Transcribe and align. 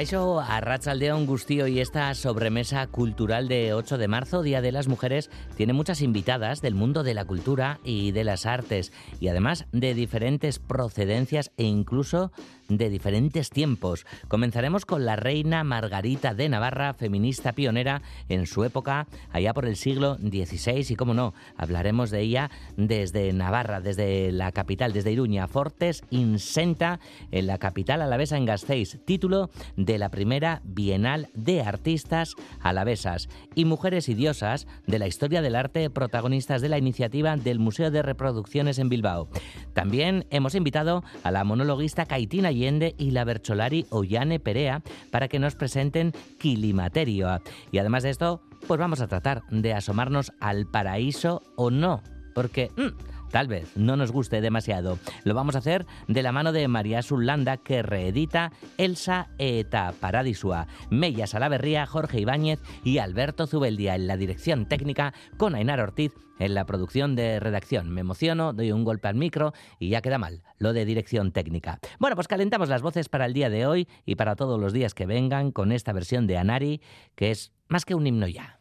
Pacaixo, 0.00 0.40
a 0.40 0.62
Ratzaldeón 0.62 1.26
Gustío 1.26 1.66
y 1.66 1.78
esta 1.78 2.14
sobremesa 2.14 2.86
cultural 2.86 3.48
de 3.48 3.74
8 3.74 3.98
de 3.98 4.08
marzo, 4.08 4.40
Día 4.40 4.62
de 4.62 4.72
las 4.72 4.88
Mujeres, 4.88 5.28
tiene 5.58 5.74
muchas 5.74 6.00
invitadas 6.00 6.62
del 6.62 6.74
mundo 6.74 7.02
de 7.02 7.12
la 7.12 7.26
cultura 7.26 7.80
y 7.84 8.10
de 8.12 8.24
las 8.24 8.46
artes 8.46 8.94
y 9.20 9.28
además 9.28 9.66
de 9.72 9.92
diferentes 9.92 10.58
procedencias 10.58 11.52
e 11.58 11.64
incluso 11.64 12.32
de 12.70 12.88
diferentes 12.88 13.50
tiempos. 13.50 14.06
Comenzaremos 14.28 14.86
con 14.86 15.04
la 15.04 15.16
reina 15.16 15.64
Margarita 15.64 16.34
de 16.34 16.48
Navarra, 16.48 16.94
feminista 16.94 17.52
pionera 17.52 18.02
en 18.28 18.46
su 18.46 18.64
época, 18.64 19.06
allá 19.30 19.52
por 19.52 19.66
el 19.66 19.76
siglo 19.76 20.16
XVI, 20.16 20.86
y 20.88 20.96
cómo 20.96 21.12
no, 21.12 21.34
hablaremos 21.56 22.10
de 22.10 22.20
ella 22.20 22.50
desde 22.76 23.32
Navarra, 23.32 23.80
desde 23.80 24.32
la 24.32 24.52
capital, 24.52 24.92
desde 24.92 25.12
Iruña, 25.12 25.48
Fortes 25.48 26.02
Insenta, 26.10 27.00
en 27.30 27.46
la 27.46 27.58
capital 27.58 28.02
alavesa 28.02 28.36
en 28.36 28.46
Gasteiz, 28.46 28.98
título 29.04 29.50
de 29.76 29.98
la 29.98 30.08
primera 30.08 30.62
Bienal 30.64 31.28
de 31.34 31.62
Artistas 31.62 32.34
Alavesas 32.60 33.28
y 33.54 33.64
Mujeres 33.64 34.08
y 34.08 34.14
Diosas 34.14 34.66
de 34.86 34.98
la 34.98 35.06
historia 35.06 35.42
del 35.42 35.56
arte, 35.56 35.90
protagonistas 35.90 36.62
de 36.62 36.68
la 36.68 36.78
iniciativa 36.78 37.36
del 37.36 37.58
Museo 37.58 37.90
de 37.90 38.02
Reproducciones 38.02 38.78
en 38.78 38.88
Bilbao. 38.88 39.28
También 39.72 40.26
hemos 40.30 40.54
invitado 40.54 41.02
a 41.22 41.30
la 41.30 41.44
monologuista 41.44 42.06
Caitina 42.06 42.52
y 42.98 43.10
la 43.10 43.24
Bercholari 43.24 43.86
Ollane 43.90 44.38
Perea 44.38 44.82
para 45.10 45.28
que 45.28 45.38
nos 45.38 45.54
presenten 45.54 46.12
Quilimaterio. 46.38 47.40
Y 47.72 47.78
además 47.78 48.02
de 48.02 48.10
esto, 48.10 48.42
pues 48.66 48.78
vamos 48.78 49.00
a 49.00 49.08
tratar 49.08 49.42
de 49.50 49.72
asomarnos 49.72 50.32
al 50.40 50.66
paraíso 50.66 51.42
o 51.56 51.70
no, 51.70 52.02
porque... 52.34 52.70
Mm, 52.76 53.19
tal 53.30 53.48
vez 53.48 53.76
no 53.76 53.96
nos 53.96 54.12
guste 54.12 54.40
demasiado. 54.40 54.98
Lo 55.24 55.34
vamos 55.34 55.54
a 55.54 55.58
hacer 55.58 55.86
de 56.08 56.22
la 56.22 56.32
mano 56.32 56.52
de 56.52 56.68
María 56.68 57.02
Zulanda, 57.02 57.56
que 57.56 57.82
reedita 57.82 58.52
Elsa 58.76 59.28
eta 59.38 59.94
Paradisua, 59.98 60.66
Mella 60.90 61.26
Salaverría, 61.26 61.86
Jorge 61.86 62.20
Ibáñez 62.20 62.60
y 62.84 62.98
Alberto 62.98 63.46
Zubeldia 63.46 63.94
en 63.94 64.06
la 64.06 64.16
dirección 64.16 64.66
técnica, 64.66 65.14
con 65.36 65.54
Ainar 65.54 65.80
Ortiz 65.80 66.12
en 66.38 66.54
la 66.54 66.66
producción 66.66 67.14
de 67.14 67.38
redacción. 67.38 67.90
Me 67.90 68.00
emociono, 68.00 68.52
doy 68.52 68.72
un 68.72 68.84
golpe 68.84 69.08
al 69.08 69.14
micro 69.14 69.52
y 69.78 69.90
ya 69.90 70.00
queda 70.00 70.18
mal 70.18 70.42
lo 70.58 70.72
de 70.72 70.84
dirección 70.84 71.32
técnica. 71.32 71.78
Bueno, 71.98 72.16
pues 72.16 72.28
calentamos 72.28 72.68
las 72.68 72.82
voces 72.82 73.08
para 73.08 73.26
el 73.26 73.34
día 73.34 73.50
de 73.50 73.66
hoy 73.66 73.88
y 74.04 74.16
para 74.16 74.36
todos 74.36 74.58
los 74.58 74.72
días 74.72 74.94
que 74.94 75.06
vengan 75.06 75.52
con 75.52 75.70
esta 75.70 75.92
versión 75.92 76.26
de 76.26 76.38
Anari, 76.38 76.80
que 77.14 77.30
es 77.30 77.52
más 77.68 77.84
que 77.84 77.94
un 77.94 78.06
himno 78.06 78.26
ya. 78.26 78.59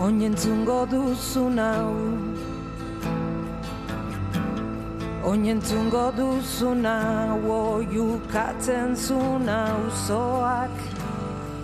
Oinentzungo 0.00 0.88
duzu 0.88 1.52
nau. 1.52 1.92
Oinentzungo 5.28 6.08
duzu 6.16 6.72
nau 6.74 7.36
Oiukatzen 7.44 8.96
zu 8.96 9.20
nauzoak 9.44 10.72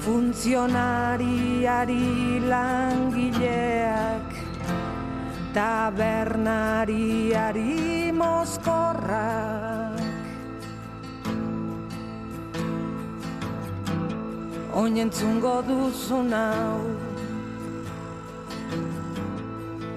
Funtzionariari 0.04 2.44
langileak 2.52 4.28
Tabernariari 5.56 8.12
mozkorrak. 8.12 9.96
Oinentzungo 14.76 15.64
duzu 15.64 16.20
nau 16.22 16.95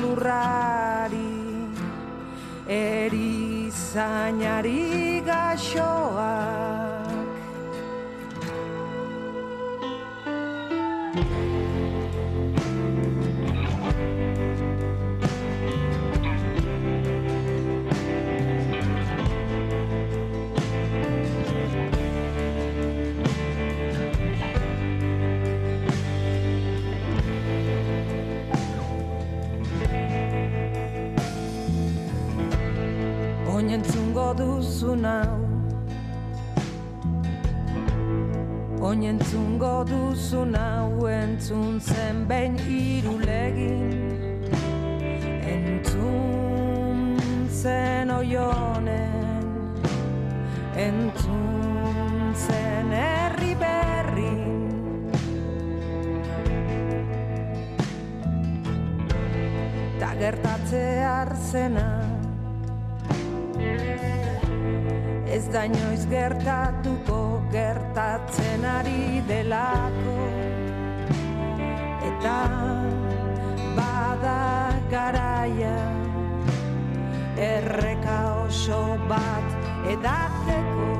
lurrari 0.00 1.34
erizainari 2.66 4.02
gaxoak 5.26 6.95
duzu 34.36 34.94
nau. 34.96 35.46
Oinentzungo 38.80 39.84
duzu 39.84 40.44
nau 40.44 41.06
entzun 41.08 41.80
zen 41.80 42.26
behin 42.28 42.54
irulegin 42.68 44.44
Entzun 45.54 47.16
zen 47.50 48.10
oionen 48.10 49.42
Entzun 50.76 52.34
zen 52.34 52.92
herri 52.92 53.54
berrin. 53.58 54.44
Ta 59.98 60.14
gertatze 60.20 60.84
arzena 61.02 61.95
ez 65.36 65.48
da 65.52 65.64
inoiz 65.68 66.06
gertatuko 66.08 67.16
gertatzen 67.52 68.64
ari 68.64 69.20
delako. 69.28 70.14
Eta 72.08 72.36
bada 73.76 74.40
garaia 74.92 75.76
erreka 77.50 78.18
oso 78.46 78.80
bat 79.12 79.68
edateko 79.92 80.95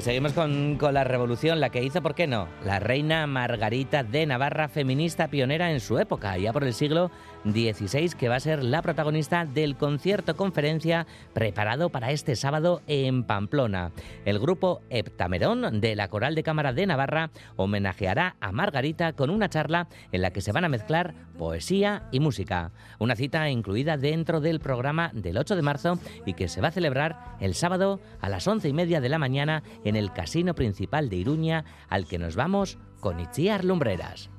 Pues 0.00 0.06
seguimos 0.06 0.32
con, 0.32 0.78
con, 0.78 0.94
la 0.94 1.04
revolución, 1.04 1.60
la 1.60 1.68
que 1.68 1.84
hizo, 1.84 2.00
¿por 2.00 2.14
qué 2.14 2.26
no? 2.26 2.48
La 2.64 2.78
reina 2.78 3.26
Margarita 3.26 4.02
de 4.02 4.24
Navarra, 4.24 4.70
feminista 4.70 5.28
pionera 5.28 5.72
en 5.72 5.80
su 5.80 5.98
época, 5.98 6.38
ya 6.38 6.54
por 6.54 6.64
el 6.64 6.72
siglo 6.72 7.10
XVI, 7.44 8.10
que 8.16 8.28
va 8.28 8.36
a 8.36 8.40
ser 8.40 8.62
la 8.62 8.82
protagonista 8.82 9.44
del 9.44 9.76
concierto 9.76 10.36
conferencia 10.36 11.06
preparado 11.32 11.90
para 11.90 12.10
este 12.10 12.36
sábado 12.36 12.82
en 12.86 13.24
Pamplona. 13.24 13.92
El 14.24 14.38
grupo 14.38 14.82
Heptamerón 14.90 15.80
de 15.80 15.96
la 15.96 16.08
Coral 16.08 16.34
de 16.34 16.42
Cámara 16.42 16.72
de 16.72 16.86
Navarra 16.86 17.30
homenajeará 17.56 18.36
a 18.40 18.52
Margarita 18.52 19.12
con 19.12 19.30
una 19.30 19.48
charla 19.48 19.88
en 20.12 20.22
la 20.22 20.32
que 20.32 20.40
se 20.40 20.52
van 20.52 20.64
a 20.64 20.68
mezclar 20.68 21.14
poesía 21.38 22.08
y 22.12 22.20
música. 22.20 22.72
Una 22.98 23.16
cita 23.16 23.48
incluida 23.48 23.96
dentro 23.96 24.40
del 24.40 24.60
programa 24.60 25.10
del 25.14 25.38
8 25.38 25.56
de 25.56 25.62
marzo 25.62 25.98
y 26.26 26.34
que 26.34 26.48
se 26.48 26.60
va 26.60 26.68
a 26.68 26.72
celebrar 26.72 27.36
el 27.40 27.54
sábado 27.54 28.00
a 28.20 28.28
las 28.28 28.46
once 28.46 28.68
y 28.68 28.72
media 28.72 29.00
de 29.00 29.08
la 29.08 29.18
mañana 29.18 29.62
en 29.84 29.96
el 29.96 30.12
casino 30.12 30.54
principal 30.54 31.08
de 31.08 31.16
Iruña, 31.16 31.64
al 31.88 32.06
que 32.06 32.18
nos 32.18 32.36
vamos 32.36 32.78
con 33.00 33.20
Itziar 33.20 33.64
Lumbreras. 33.64 34.30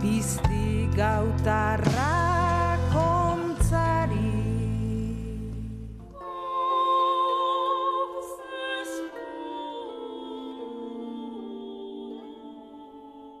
bizti 0.00 0.88
gautarra. 0.96 2.49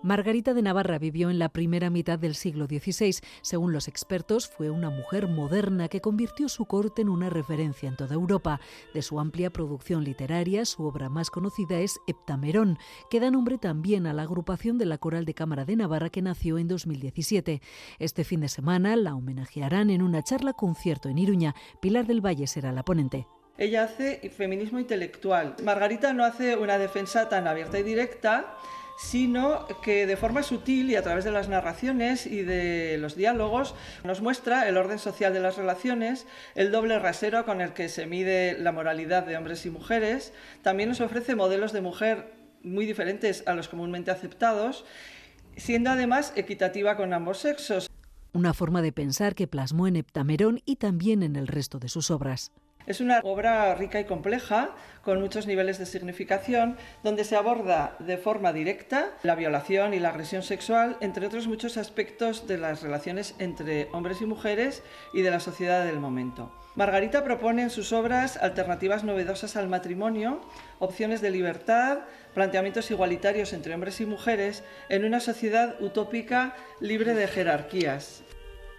Margarita 0.02 0.54
de 0.54 0.62
Navarra 0.62 0.98
vivió 0.98 1.28
en 1.28 1.38
la 1.38 1.50
primera 1.50 1.90
mitad 1.90 2.18
del 2.18 2.34
siglo 2.34 2.64
XVI. 2.64 3.16
Según 3.42 3.74
los 3.74 3.86
expertos, 3.86 4.48
fue 4.48 4.70
una 4.70 4.88
mujer 4.88 5.28
moderna 5.28 5.88
que 5.88 6.00
convirtió 6.00 6.48
su 6.48 6.64
corte 6.64 7.02
en 7.02 7.10
una 7.10 7.28
referencia 7.28 7.86
en 7.86 7.96
toda 7.96 8.14
Europa. 8.14 8.60
De 8.94 9.02
su 9.02 9.20
amplia 9.20 9.50
producción 9.50 10.02
literaria, 10.02 10.64
su 10.64 10.84
obra 10.84 11.10
más 11.10 11.28
conocida 11.28 11.80
es 11.80 12.00
Heptamerón, 12.06 12.78
que 13.10 13.20
da 13.20 13.30
nombre 13.30 13.58
también 13.58 14.06
a 14.06 14.14
la 14.14 14.22
agrupación 14.22 14.78
de 14.78 14.86
la 14.86 14.96
Coral 14.96 15.26
de 15.26 15.34
Cámara 15.34 15.66
de 15.66 15.76
Navarra 15.76 16.08
que 16.08 16.22
nació 16.22 16.56
en 16.56 16.68
2017. 16.68 17.60
Este 17.98 18.24
fin 18.24 18.40
de 18.40 18.48
semana 18.48 18.96
la 18.96 19.14
homenajearán 19.14 19.90
en 19.90 20.00
una 20.00 20.22
charla 20.22 20.54
concierto 20.54 21.10
en 21.10 21.18
Iruña. 21.18 21.54
Pilar 21.82 22.06
del 22.06 22.24
Valle 22.24 22.46
será 22.46 22.72
la 22.72 22.84
ponente. 22.84 23.26
Ella 23.58 23.84
hace 23.84 24.30
feminismo 24.30 24.78
intelectual. 24.78 25.56
Margarita 25.62 26.14
no 26.14 26.24
hace 26.24 26.56
una 26.56 26.78
defensa 26.78 27.28
tan 27.28 27.46
abierta 27.46 27.78
y 27.78 27.82
directa, 27.82 28.56
sino 29.00 29.66
que 29.82 30.06
de 30.06 30.16
forma 30.16 30.42
sutil 30.42 30.90
y 30.90 30.96
a 30.96 31.02
través 31.02 31.24
de 31.24 31.30
las 31.30 31.48
narraciones 31.48 32.26
y 32.26 32.42
de 32.42 32.98
los 32.98 33.16
diálogos 33.16 33.74
nos 34.04 34.20
muestra 34.20 34.68
el 34.68 34.76
orden 34.76 34.98
social 34.98 35.32
de 35.32 35.40
las 35.40 35.56
relaciones, 35.56 36.26
el 36.54 36.70
doble 36.70 36.98
rasero 36.98 37.46
con 37.46 37.62
el 37.62 37.72
que 37.72 37.88
se 37.88 38.06
mide 38.06 38.58
la 38.58 38.72
moralidad 38.72 39.24
de 39.24 39.38
hombres 39.38 39.64
y 39.64 39.70
mujeres, 39.70 40.34
también 40.62 40.90
nos 40.90 41.00
ofrece 41.00 41.34
modelos 41.34 41.72
de 41.72 41.80
mujer 41.80 42.34
muy 42.62 42.84
diferentes 42.84 43.42
a 43.46 43.54
los 43.54 43.68
comúnmente 43.68 44.10
aceptados, 44.10 44.84
siendo 45.56 45.90
además 45.90 46.34
equitativa 46.36 46.96
con 46.98 47.14
ambos 47.14 47.38
sexos. 47.38 47.90
Una 48.34 48.52
forma 48.52 48.82
de 48.82 48.92
pensar 48.92 49.34
que 49.34 49.48
plasmó 49.48 49.88
en 49.88 49.96
Heptamerón 49.96 50.60
y 50.66 50.76
también 50.76 51.22
en 51.22 51.36
el 51.36 51.46
resto 51.46 51.78
de 51.78 51.88
sus 51.88 52.10
obras. 52.10 52.52
Es 52.86 53.00
una 53.00 53.20
obra 53.22 53.74
rica 53.74 54.00
y 54.00 54.04
compleja, 54.04 54.70
con 55.02 55.20
muchos 55.20 55.46
niveles 55.46 55.78
de 55.78 55.86
significación, 55.86 56.76
donde 57.02 57.24
se 57.24 57.36
aborda 57.36 57.96
de 57.98 58.16
forma 58.16 58.52
directa 58.52 59.10
la 59.22 59.34
violación 59.34 59.94
y 59.94 60.00
la 60.00 60.08
agresión 60.08 60.42
sexual, 60.42 60.96
entre 61.00 61.26
otros 61.26 61.46
muchos 61.46 61.76
aspectos 61.76 62.46
de 62.46 62.58
las 62.58 62.82
relaciones 62.82 63.34
entre 63.38 63.88
hombres 63.92 64.20
y 64.22 64.26
mujeres 64.26 64.82
y 65.12 65.22
de 65.22 65.30
la 65.30 65.40
sociedad 65.40 65.84
del 65.84 66.00
momento. 66.00 66.52
Margarita 66.74 67.24
propone 67.24 67.62
en 67.62 67.70
sus 67.70 67.92
obras 67.92 68.36
alternativas 68.36 69.04
novedosas 69.04 69.56
al 69.56 69.68
matrimonio, 69.68 70.40
opciones 70.78 71.20
de 71.20 71.30
libertad, 71.30 71.98
planteamientos 72.34 72.90
igualitarios 72.90 73.52
entre 73.52 73.74
hombres 73.74 74.00
y 74.00 74.06
mujeres 74.06 74.62
en 74.88 75.04
una 75.04 75.20
sociedad 75.20 75.80
utópica 75.80 76.54
libre 76.80 77.14
de 77.14 77.26
jerarquías. 77.26 78.22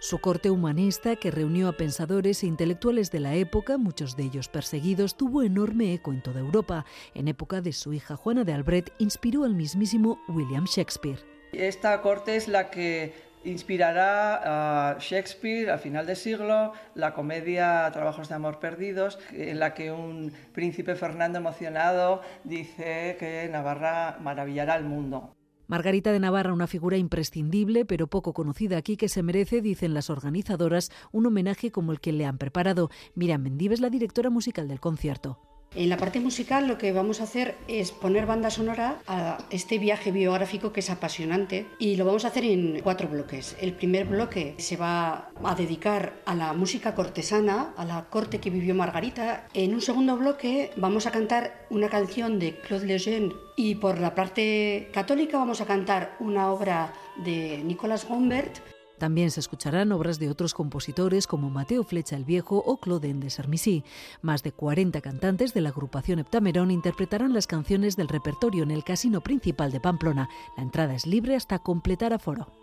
Su 0.02 0.18
corte 0.18 0.50
humanista, 0.50 1.14
que 1.14 1.30
reunió 1.30 1.68
a 1.68 1.76
pensadores 1.76 2.42
e 2.42 2.48
intelectuales 2.48 3.12
de 3.12 3.20
la 3.20 3.36
época, 3.36 3.78
muchos 3.78 4.16
de 4.16 4.24
ellos 4.24 4.48
perseguidos, 4.48 5.16
tuvo 5.16 5.44
enorme 5.44 5.94
eco 5.94 6.12
en 6.12 6.20
toda 6.20 6.40
Europa. 6.40 6.84
En 7.14 7.28
época 7.28 7.60
de 7.60 7.72
su 7.72 7.92
hija 7.92 8.16
Juana 8.16 8.42
de 8.42 8.52
Albret, 8.52 8.92
inspiró 8.98 9.44
al 9.44 9.54
mismísimo 9.54 10.20
William 10.26 10.64
Shakespeare. 10.64 11.20
Esta 11.52 12.02
corte 12.02 12.34
es 12.34 12.48
la 12.48 12.68
que 12.68 13.14
inspirará 13.44 14.90
a 14.94 14.98
Shakespeare 14.98 15.70
al 15.70 15.78
final 15.78 16.04
del 16.04 16.16
siglo, 16.16 16.72
la 16.96 17.14
comedia 17.14 17.88
Trabajos 17.92 18.28
de 18.28 18.34
Amor 18.34 18.58
Perdidos, 18.58 19.20
en 19.30 19.60
la 19.60 19.72
que 19.72 19.92
un 19.92 20.32
príncipe 20.52 20.96
Fernando 20.96 21.38
emocionado 21.38 22.22
dice 22.42 23.16
que 23.20 23.48
Navarra 23.52 24.18
maravillará 24.20 24.74
al 24.74 24.82
mundo. 24.82 25.36
Margarita 25.72 26.12
de 26.12 26.20
Navarra, 26.20 26.52
una 26.52 26.66
figura 26.66 26.98
imprescindible 26.98 27.86
pero 27.86 28.06
poco 28.06 28.34
conocida 28.34 28.76
aquí 28.76 28.98
que 28.98 29.08
se 29.08 29.22
merece, 29.22 29.62
dicen 29.62 29.94
las 29.94 30.10
organizadoras, 30.10 30.92
un 31.12 31.24
homenaje 31.24 31.70
como 31.70 31.92
el 31.92 32.00
que 32.00 32.12
le 32.12 32.26
han 32.26 32.36
preparado. 32.36 32.90
Miriam 33.14 33.40
Mendives, 33.40 33.80
la 33.80 33.88
directora 33.88 34.28
musical 34.28 34.68
del 34.68 34.80
concierto. 34.80 35.51
En 35.74 35.88
la 35.88 35.96
parte 35.96 36.20
musical 36.20 36.68
lo 36.68 36.76
que 36.76 36.92
vamos 36.92 37.20
a 37.20 37.24
hacer 37.24 37.56
es 37.66 37.92
poner 37.92 38.26
banda 38.26 38.50
sonora 38.50 38.98
a 39.06 39.38
este 39.48 39.78
viaje 39.78 40.12
biográfico 40.12 40.70
que 40.70 40.80
es 40.80 40.90
apasionante 40.90 41.66
y 41.78 41.96
lo 41.96 42.04
vamos 42.04 42.26
a 42.26 42.28
hacer 42.28 42.44
en 42.44 42.80
cuatro 42.82 43.08
bloques. 43.08 43.56
El 43.58 43.72
primer 43.72 44.04
bloque 44.04 44.54
se 44.58 44.76
va 44.76 45.30
a 45.42 45.54
dedicar 45.54 46.12
a 46.26 46.34
la 46.34 46.52
música 46.52 46.94
cortesana, 46.94 47.72
a 47.78 47.86
la 47.86 48.04
corte 48.10 48.38
que 48.38 48.50
vivió 48.50 48.74
Margarita. 48.74 49.48
En 49.54 49.72
un 49.72 49.80
segundo 49.80 50.18
bloque 50.18 50.72
vamos 50.76 51.06
a 51.06 51.10
cantar 51.10 51.66
una 51.70 51.88
canción 51.88 52.38
de 52.38 52.54
Claude 52.60 52.86
Lejeune 52.86 53.32
y 53.56 53.76
por 53.76 53.98
la 53.98 54.14
parte 54.14 54.90
católica 54.92 55.38
vamos 55.38 55.62
a 55.62 55.66
cantar 55.66 56.16
una 56.20 56.52
obra 56.52 56.92
de 57.24 57.62
Nicolas 57.64 58.06
Gombert 58.06 58.58
también 59.02 59.32
se 59.32 59.40
escucharán 59.40 59.90
obras 59.90 60.20
de 60.20 60.30
otros 60.30 60.54
compositores 60.54 61.26
como 61.26 61.50
Mateo 61.50 61.82
Flecha 61.82 62.14
el 62.14 62.24
Viejo 62.24 62.58
o 62.58 62.76
Claudin 62.76 63.18
de 63.18 63.30
Sarmisí. 63.30 63.82
Más 64.20 64.44
de 64.44 64.52
40 64.52 65.00
cantantes 65.00 65.52
de 65.52 65.60
la 65.60 65.70
agrupación 65.70 66.20
Heptamerón 66.20 66.70
interpretarán 66.70 67.34
las 67.34 67.48
canciones 67.48 67.96
del 67.96 68.06
repertorio 68.06 68.62
en 68.62 68.70
el 68.70 68.84
casino 68.84 69.20
principal 69.20 69.72
de 69.72 69.80
Pamplona. 69.80 70.28
La 70.56 70.62
entrada 70.62 70.94
es 70.94 71.04
libre 71.04 71.34
hasta 71.34 71.58
completar 71.58 72.12
aforo. 72.12 72.61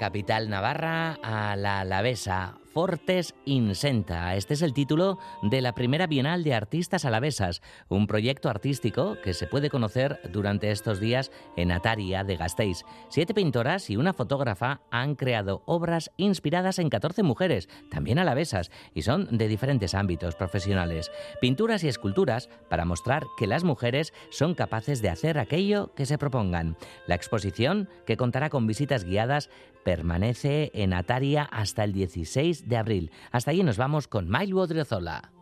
Capital 0.00 0.48
navarra 0.48 1.18
a 1.22 1.56
la 1.56 1.80
alavesa, 1.80 2.54
Fortes 2.72 3.34
Insenta. 3.46 4.36
Este 4.36 4.54
es 4.54 4.62
el 4.62 4.72
título 4.72 5.18
de 5.42 5.60
la 5.60 5.74
primera 5.74 6.06
Bienal 6.06 6.44
de 6.44 6.54
Artistas 6.54 7.04
Alavesas, 7.04 7.62
un 7.88 8.06
proyecto 8.06 8.48
artístico 8.48 9.16
que 9.24 9.34
se 9.34 9.48
puede 9.48 9.70
conocer 9.70 10.20
durante 10.32 10.70
estos 10.70 11.00
días 11.00 11.32
en 11.56 11.72
Ataria 11.72 12.22
de 12.22 12.36
Gasteiz. 12.36 12.84
Siete 13.08 13.34
pintoras 13.34 13.90
y 13.90 13.96
una 13.96 14.12
fotógrafa 14.12 14.82
han 14.92 15.16
creado 15.16 15.62
obras 15.66 16.12
inspiradas 16.16 16.78
en 16.78 16.90
14 16.90 17.24
mujeres, 17.24 17.68
también 17.90 18.20
alavesas, 18.20 18.70
y 18.94 19.02
son 19.02 19.36
de 19.36 19.48
diferentes 19.48 19.94
ámbitos 19.94 20.36
profesionales. 20.36 21.10
Pinturas 21.40 21.82
y 21.82 21.88
esculturas 21.88 22.48
para 22.68 22.84
mostrar 22.84 23.24
que 23.36 23.48
las 23.48 23.64
mujeres 23.64 24.12
son 24.30 24.54
capaces 24.54 25.02
de 25.02 25.08
hacer 25.08 25.38
aquello 25.38 25.92
que 25.96 26.06
se 26.06 26.18
propongan. 26.18 26.76
La 27.08 27.16
exposición, 27.16 27.88
que 28.06 28.16
contará 28.16 28.48
con 28.48 28.68
visitas 28.68 29.04
guiadas, 29.04 29.50
permanece 29.84 30.70
en 30.74 30.92
Ataria 30.92 31.44
hasta 31.44 31.84
el 31.84 31.92
16 31.92 32.59
de 32.68 32.76
abril. 32.76 33.10
Hasta 33.32 33.50
allí 33.50 33.62
nos 33.62 33.76
vamos 33.76 34.08
con 34.08 34.28
Mailo 34.28 34.60
Odriozola. 34.60 35.32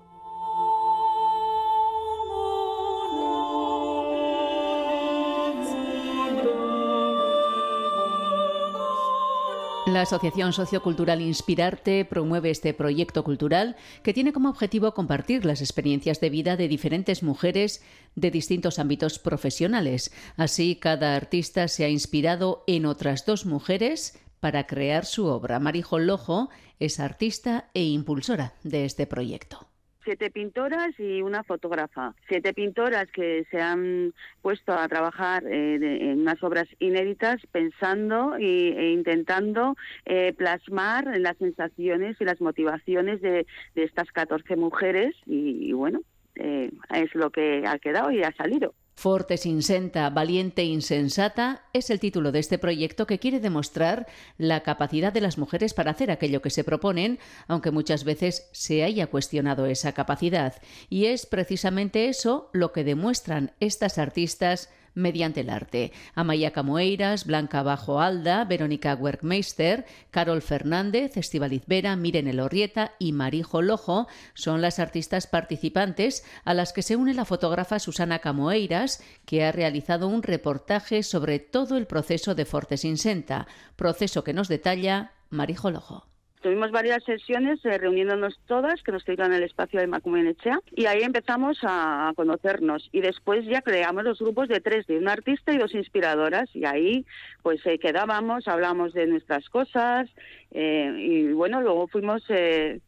La 9.89 10.03
Asociación 10.03 10.53
Sociocultural 10.53 11.23
Inspirarte 11.23 12.05
promueve 12.05 12.51
este 12.51 12.75
proyecto 12.75 13.25
cultural 13.25 13.75
que 14.03 14.13
tiene 14.13 14.35
como 14.35 14.51
objetivo 14.51 14.93
compartir 14.93 15.47
las 15.47 15.63
experiencias 15.63 16.21
de 16.21 16.29
vida 16.29 16.59
de 16.59 16.69
diferentes 16.69 17.23
mujeres 17.23 17.83
de 18.15 18.31
distintos 18.31 18.79
ámbitos 18.79 19.19
profesionales. 19.19 20.13
Así, 20.37 20.77
cada 20.77 21.17
artista 21.17 21.69
se 21.69 21.85
ha 21.85 21.89
inspirado 21.89 22.65
en 22.67 22.85
otras 22.85 23.25
dos 23.25 23.47
mujeres 23.47 24.19
para 24.41 24.67
crear 24.67 25.07
su 25.07 25.25
obra. 25.27 25.59
Marijo 25.59 25.99
Lojo 25.99 26.51
es 26.79 27.01
artista 27.01 27.71
e 27.75 27.83
impulsora 27.83 28.53
de 28.63 28.85
este 28.85 29.07
proyecto. 29.07 29.69
siete 30.09 30.31
pintoras 30.31 30.99
y 30.99 31.21
una 31.21 31.45
fotógrafa. 31.45 32.15
Siete 32.29 32.55
pintoras 32.55 33.11
que 33.13 33.45
se 33.51 33.61
han 33.61 34.15
puesto 34.41 34.73
a 34.73 34.89
trabajar 34.89 35.45
eh, 35.47 35.75
en 35.75 36.21
unas 36.21 36.43
obras 36.43 36.67
inéditas 36.79 37.43
pensando 37.53 38.35
e 38.37 38.91
intentando 38.91 39.77
eh, 40.07 40.33
plasmar 40.33 41.19
las 41.19 41.37
sensaciones 41.37 42.17
y 42.21 42.25
las 42.25 42.41
motivaciones 42.41 43.21
de, 43.21 43.47
estas 43.75 44.11
14 44.11 44.57
mujeres 44.57 45.15
y, 45.27 45.73
bueno, 45.75 46.01
eh, 46.37 46.71
es 46.95 47.15
lo 47.15 47.29
que 47.29 47.65
ha 47.67 47.79
quedado 47.79 48.11
y 48.11 48.23
ha 48.23 48.33
salido. 48.33 48.73
Fortes 48.99 49.47
Insenta, 49.47 50.11
Valiente 50.11 50.65
Insensata 50.65 51.63
es 51.73 51.89
el 51.89 52.01
título 52.01 52.33
de 52.33 52.41
este 52.41 52.59
proyecto 52.59 53.07
que 53.07 53.21
quiere 53.21 53.39
demostrar 53.39 54.09
la 54.39 54.65
capacidad 54.65 55.13
de 55.13 55.21
las 55.21 55.39
mujeres 55.39 55.73
para 55.73 55.93
hacer 55.93 56.11
aquello 56.11 56.43
que 56.43 56.51
se 56.51 56.65
proponen, 56.65 57.21
aunque 57.47 57.71
muchas 57.71 58.03
veces 58.03 58.49
se 58.51 58.83
haya 58.83 59.07
cuestionado 59.07 59.67
esa 59.67 59.93
capacidad. 59.93 60.61
Y 60.91 61.05
es 61.05 61.27
precisamente 61.27 62.09
eso 62.09 62.51
lo 62.53 62.73
que 62.73 62.83
demuestran 62.83 63.53
estas 63.61 63.99
artistas 63.99 64.69
mediante 64.95 65.41
el 65.41 65.51
arte. 65.51 65.93
Amaya 66.15 66.53
Camoeiras, 66.53 67.25
Blanca 67.27 67.63
Bajo 67.63 68.01
Alda, 68.01 68.45
Verónica 68.45 68.95
Werkmeister, 68.95 69.87
Carol 70.11 70.43
Fernández, 70.43 71.17
Estibaliz 71.17 71.63
Vera, 71.67 71.97
Miren 71.97 72.29
Elorrieta 72.29 72.93
y 72.99 73.13
Marijo 73.13 73.63
Lojo 73.63 74.09
son 74.35 74.61
las 74.61 74.79
artistas 74.79 75.27
participantes 75.27 76.25
a 76.45 76.55
las 76.55 76.73
que 76.73 76.83
se 76.83 76.97
une 76.97 77.15
la 77.15 77.25
fotógrafa 77.25 77.79
Susana 77.79 78.19
Camoeiras, 78.19 79.03
que 79.25 79.45
ha 79.45 79.53
realizado 79.53 80.09
un 80.09 80.23
reportaje 80.23 81.03
sobre 81.03 81.39
todo 81.39 81.77
el 81.77 81.87
proceso 81.87 82.35
de 82.35 82.45
Fortes 82.45 82.85
Insenta, 82.85 83.47
proceso 83.77 84.25
que 84.25 84.33
nos 84.33 84.49
detalla 84.49 85.13
Marijo 85.31 85.71
Lojo. 85.71 86.08
Tuvimos 86.41 86.71
varias 86.71 87.03
sesiones 87.05 87.65
eh, 87.65 87.79
reuniéndonos 87.79 88.39
todas, 88.47 88.83
que 88.83 88.93
nos 88.93 89.09
en 89.09 89.33
el 89.33 89.43
espacio 89.43 89.81
de 89.81 89.87
Macumenechea, 89.87 90.61
y 90.71 90.87
ahí 90.87 91.03
empezamos 91.03 91.59
a, 91.63 92.13
conocernos. 92.15 92.89
Y 92.93 93.01
después 93.01 93.45
ya 93.47 93.63
creamos 93.63 94.05
los 94.05 94.19
grupos 94.19 94.49
de 94.49 94.61
tres, 94.61 94.87
de 94.87 94.99
una 94.99 95.13
artista 95.13 95.53
y 95.53 95.59
dos 95.59 95.75
inspiradoras, 95.75 96.49
y 96.55 96.65
ahí 96.65 97.07
pues 97.43 97.65
eh, 97.67 97.79
quedábamos, 97.79 98.47
hablamos 98.47 98.93
de 98.93 99.07
nuestras 99.07 99.49
cosas, 99.49 100.09
eh, 100.51 100.93
y 100.99 101.33
bueno, 101.33 101.61
luego 101.61 101.89
fuimos 101.89 102.23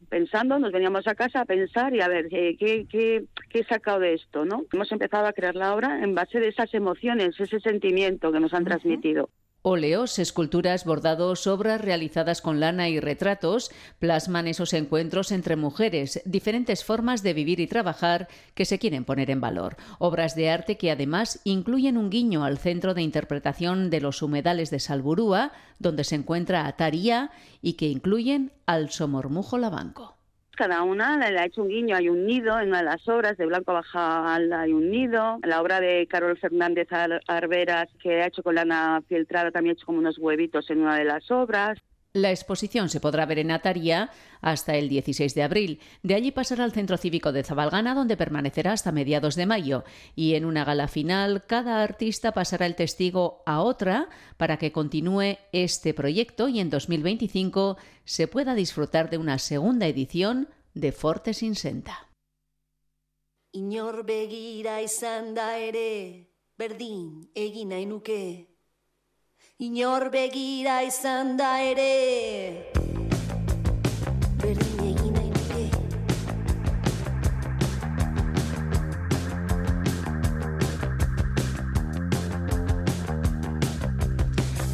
pensando, 0.09 0.59
nos 0.59 0.73
veníamos 0.73 1.07
a 1.07 1.14
casa 1.14 1.40
a 1.40 1.45
pensar 1.45 1.95
y 1.95 2.00
a 2.00 2.09
ver 2.09 2.28
qué, 2.28 2.57
qué, 2.59 2.87
qué 2.88 3.59
he 3.59 3.64
sacado 3.64 4.00
de 4.00 4.14
esto, 4.14 4.45
¿no? 4.45 4.64
Hemos 4.73 4.92
empezado 4.92 5.26
a 5.26 5.33
crear 5.33 5.57
la 5.57 5.75
obra 5.75 6.02
en 6.02 6.14
base 6.14 6.40
de 6.40 6.49
esas 6.49 6.73
emociones, 6.75 7.38
ese 7.40 7.61
sentimiento 7.61 8.33
que 8.33 8.40
nos 8.40 8.54
han 8.54 8.64
transmitido. 8.64 9.30
Óleos, 9.62 10.19
esculturas, 10.19 10.87
bordados, 10.87 11.47
obras 11.47 11.83
realizadas 11.83 12.40
con 12.40 12.61
lana 12.61 12.88
y 12.88 12.99
retratos 12.99 13.71
plasman 13.99 14.49
esos 14.49 14.73
encuentros 14.73 15.33
entre 15.33 15.55
mujeres, 15.57 16.23
diferentes 16.25 16.83
formas 16.83 17.23
de 17.23 17.35
vivir 17.35 17.61
y 17.61 17.67
trabajar 17.67 18.29
que 18.55 18.64
se 18.64 18.79
quieren 18.79 19.05
poner 19.05 19.31
en 19.31 19.43
valor. 19.43 19.76
Obras 19.99 20.35
de 20.35 20.49
arte 20.49 20.79
que 20.79 20.90
además 20.90 21.40
incluyen 21.45 21.99
un 21.99 22.09
guiño 22.09 22.43
al 22.45 22.57
centro 22.57 22.95
de 22.95 23.02
interpretación 23.02 23.90
de 23.90 24.00
los 24.00 24.23
humedales 24.23 24.71
de 24.71 24.81
Salburúa, 24.81 25.52
donde 25.79 26.05
se 26.05 26.14
encuentra 26.14 26.67
Ataría, 26.67 27.31
y 27.61 27.75
que 27.75 27.88
incluyen 27.88 28.52
al 28.64 28.88
Somormujo 28.88 29.59
Labanco 29.59 30.20
cada 30.61 30.83
una 30.83 31.17
le 31.17 31.38
ha 31.38 31.47
hecho 31.47 31.62
un 31.62 31.69
guiño. 31.69 31.97
Hay 31.97 32.11
un 32.11 32.26
nido 32.26 32.61
en 32.61 32.69
una 32.69 32.81
de 32.81 32.85
las 32.85 33.09
obras, 33.09 33.38
de 33.38 33.47
Blanco 33.47 33.73
Baja 33.73 34.35
hay 34.35 34.75
un 34.75 34.90
nido. 34.90 35.38
La 35.43 35.62
obra 35.62 35.81
de 35.81 36.07
Carol 36.07 36.37
Fernández 36.37 36.87
Arberas, 37.26 37.88
que 37.99 38.21
ha 38.21 38.26
hecho 38.26 38.43
con 38.43 38.57
lana 38.57 39.02
filtrada, 39.09 39.50
también 39.50 39.71
ha 39.71 39.79
hecho 39.79 39.87
como 39.87 40.00
unos 40.00 40.19
huevitos 40.19 40.69
en 40.69 40.83
una 40.83 40.99
de 40.99 41.05
las 41.05 41.31
obras. 41.31 41.79
La 42.12 42.31
exposición 42.31 42.88
se 42.88 42.99
podrá 42.99 43.25
ver 43.25 43.38
en 43.38 43.52
Ataría 43.52 44.11
hasta 44.40 44.75
el 44.75 44.88
16 44.88 45.33
de 45.35 45.43
abril. 45.45 45.81
De 46.02 46.14
allí 46.14 46.33
pasará 46.33 46.64
al 46.64 46.73
Centro 46.73 46.97
Cívico 46.97 47.31
de 47.31 47.45
Zabalgana, 47.45 47.95
donde 47.95 48.17
permanecerá 48.17 48.73
hasta 48.73 48.90
mediados 48.90 49.37
de 49.37 49.47
mayo. 49.47 49.85
Y 50.17 50.35
en 50.35 50.45
una 50.45 50.64
gala 50.64 50.88
final, 50.88 51.45
cada 51.47 51.83
artista 51.83 52.33
pasará 52.33 52.67
el 52.67 52.75
testigo 52.75 53.43
a 53.47 53.62
otra 53.62 54.09
para 54.38 54.57
que 54.57 54.73
continúe 54.73 55.38
este 55.52 55.95
proyecto 55.95 56.49
y 56.49 56.59
en 56.59 56.69
2025 56.71 57.76
se 58.05 58.26
pueda 58.26 58.55
disfrutar 58.55 59.09
de 59.09 59.19
una 59.19 59.38
segunda 59.38 59.87
edición 59.87 60.49
de 60.75 60.90
Fortes 60.90 61.43
Insenta. 61.45 62.11
inor 63.52 64.07
begira 64.07 64.81
izan 64.81 65.35
da 65.35 65.59
ere 65.59 66.31
nuke 67.87 68.50
inor 69.61 70.09
begira 70.11 70.81
izan 70.83 71.37
da 71.37 71.50
ere. 71.61 72.73
Berdin 74.40 74.79
egin 74.88 75.12
nahi 75.17 75.29
nire 75.35 75.67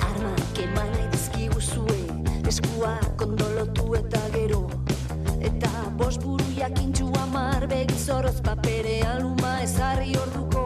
Armak 0.06 0.60
eman 0.66 0.94
nahi 0.94 1.08
dizkiguzue 1.16 1.98
Eskuak 2.52 3.26
ondolotu 3.26 3.88
eta 4.02 4.22
gero. 4.38 4.62
Eta 5.50 5.72
bost 5.98 6.22
buru 6.22 6.46
jakintxu 6.60 7.10
amar 7.24 7.66
Begizoroz 7.74 8.38
papere 8.40 9.00
aluma 9.16 9.56
ezarri 9.66 10.14
orduko. 10.22 10.64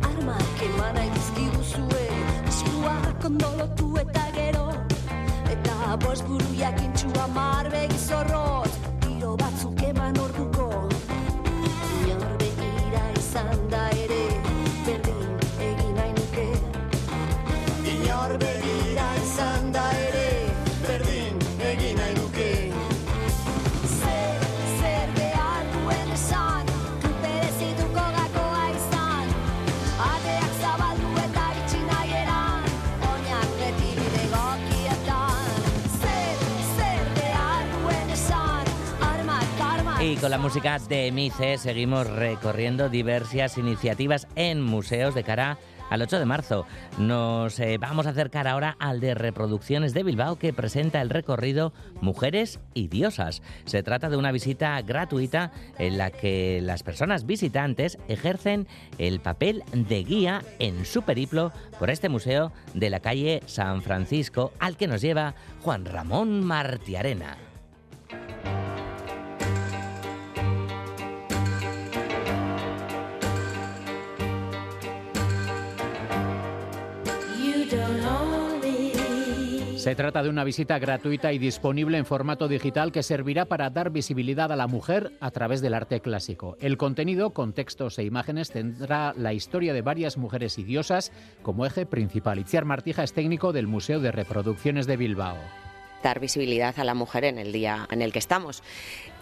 Armak 0.00 0.66
eman 0.72 0.94
nahi 1.02 1.12
dizkiguzue 1.20 1.97
kondolotu 3.22 3.96
eta 4.00 4.24
gero. 4.34 4.66
Eta 5.50 5.96
bost 6.04 6.24
buru 6.28 6.54
jakintxu 6.58 7.10
amar 7.24 7.70
begizorrot 7.72 8.67
con 40.20 40.30
la 40.30 40.38
música 40.38 40.78
de 40.78 41.12
Mice 41.12 41.58
seguimos 41.58 42.08
recorriendo 42.08 42.88
diversas 42.88 43.58
iniciativas 43.58 44.26
en 44.36 44.62
museos 44.62 45.14
de 45.14 45.22
cara 45.22 45.58
al 45.90 46.02
8 46.02 46.18
de 46.18 46.24
marzo. 46.24 46.66
Nos 46.98 47.60
eh, 47.60 47.78
vamos 47.78 48.06
a 48.06 48.10
acercar 48.10 48.48
ahora 48.48 48.76
al 48.80 49.00
de 49.00 49.14
reproducciones 49.14 49.94
de 49.94 50.02
Bilbao 50.02 50.36
que 50.36 50.52
presenta 50.52 51.00
el 51.02 51.10
recorrido 51.10 51.72
Mujeres 52.00 52.58
y 52.74 52.88
Diosas. 52.88 53.42
Se 53.64 53.82
trata 53.82 54.08
de 54.08 54.16
una 54.16 54.32
visita 54.32 54.80
gratuita 54.82 55.52
en 55.78 55.98
la 55.98 56.10
que 56.10 56.60
las 56.62 56.82
personas 56.82 57.26
visitantes 57.26 57.98
ejercen 58.08 58.66
el 58.98 59.20
papel 59.20 59.62
de 59.72 60.04
guía 60.04 60.42
en 60.58 60.84
su 60.84 61.02
periplo 61.02 61.52
por 61.78 61.90
este 61.90 62.08
museo 62.08 62.52
de 62.74 62.90
la 62.90 63.00
calle 63.00 63.42
San 63.46 63.82
Francisco 63.82 64.52
al 64.58 64.76
que 64.76 64.88
nos 64.88 65.00
lleva 65.00 65.34
Juan 65.62 65.84
Ramón 65.84 66.44
Martiarena. 66.44 67.47
Se 79.78 79.94
trata 79.94 80.24
de 80.24 80.28
una 80.28 80.42
visita 80.42 80.76
gratuita 80.80 81.32
y 81.32 81.38
disponible 81.38 81.98
en 81.98 82.04
formato 82.04 82.48
digital 82.48 82.90
que 82.90 83.04
servirá 83.04 83.44
para 83.44 83.70
dar 83.70 83.90
visibilidad 83.90 84.50
a 84.50 84.56
la 84.56 84.66
mujer 84.66 85.12
a 85.20 85.30
través 85.30 85.60
del 85.60 85.72
arte 85.72 86.00
clásico. 86.00 86.56
El 86.60 86.76
contenido, 86.76 87.30
con 87.30 87.52
textos 87.52 87.96
e 88.00 88.02
imágenes, 88.02 88.50
tendrá 88.50 89.14
la 89.16 89.34
historia 89.34 89.72
de 89.72 89.82
varias 89.82 90.18
mujeres 90.18 90.58
y 90.58 90.64
diosas 90.64 91.12
como 91.42 91.64
eje 91.64 91.86
principal. 91.86 92.40
Itziar 92.40 92.64
Martija 92.64 93.04
es 93.04 93.12
técnico 93.12 93.52
del 93.52 93.68
Museo 93.68 94.00
de 94.00 94.10
Reproducciones 94.10 94.88
de 94.88 94.96
Bilbao 94.96 95.36
dar 96.02 96.20
visibilidad 96.20 96.78
a 96.78 96.84
la 96.84 96.94
mujer 96.94 97.24
en 97.24 97.38
el 97.38 97.52
día 97.52 97.86
en 97.90 98.02
el 98.02 98.12
que 98.12 98.18
estamos. 98.18 98.62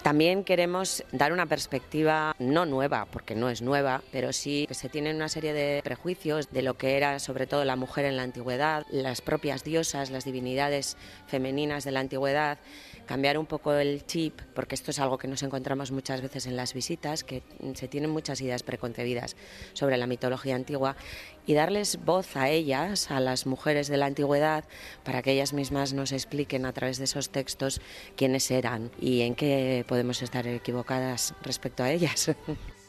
También 0.02 0.44
queremos 0.44 1.02
dar 1.10 1.32
una 1.32 1.46
perspectiva 1.46 2.36
no 2.38 2.64
nueva, 2.64 3.06
porque 3.10 3.34
no 3.34 3.50
es 3.50 3.60
nueva, 3.60 4.02
pero 4.12 4.32
sí 4.32 4.66
que 4.68 4.74
se 4.74 4.88
tienen 4.88 5.16
una 5.16 5.28
serie 5.28 5.52
de 5.52 5.80
prejuicios 5.82 6.48
de 6.52 6.62
lo 6.62 6.74
que 6.74 6.96
era 6.96 7.18
sobre 7.18 7.48
todo 7.48 7.64
la 7.64 7.74
mujer 7.74 8.04
en 8.04 8.16
la 8.16 8.22
antigüedad, 8.22 8.86
las 8.90 9.20
propias 9.20 9.64
diosas, 9.64 10.10
las 10.10 10.24
divinidades 10.24 10.96
femeninas 11.26 11.82
de 11.82 11.90
la 11.90 12.00
antigüedad, 12.00 12.58
cambiar 13.06 13.38
un 13.38 13.46
poco 13.46 13.72
el 13.72 14.04
chip, 14.06 14.40
porque 14.54 14.74
esto 14.74 14.90
es 14.90 14.98
algo 14.98 15.18
que 15.18 15.28
nos 15.28 15.42
encontramos 15.42 15.90
muchas 15.90 16.20
veces 16.20 16.46
en 16.46 16.56
las 16.56 16.74
visitas, 16.74 17.24
que 17.24 17.42
se 17.74 17.88
tienen 17.88 18.10
muchas 18.10 18.40
ideas 18.40 18.62
preconcebidas 18.62 19.36
sobre 19.72 19.96
la 19.96 20.06
mitología 20.06 20.56
antigua, 20.56 20.96
y 21.46 21.54
darles 21.54 22.04
voz 22.04 22.36
a 22.36 22.48
ellas, 22.48 23.10
a 23.10 23.20
las 23.20 23.46
mujeres 23.46 23.86
de 23.86 23.96
la 23.96 24.06
antigüedad, 24.06 24.64
para 25.04 25.22
que 25.22 25.32
ellas 25.32 25.52
mismas 25.52 25.92
nos 25.92 26.12
expliquen 26.12 26.65
a 26.66 26.72
través 26.72 26.98
de 26.98 27.04
esos 27.04 27.30
textos 27.30 27.80
quiénes 28.16 28.50
eran 28.50 28.90
y 29.00 29.22
en 29.22 29.34
qué 29.34 29.84
podemos 29.88 30.22
estar 30.22 30.46
equivocadas 30.46 31.34
respecto 31.42 31.82
a 31.82 31.90
ellas. 31.90 32.34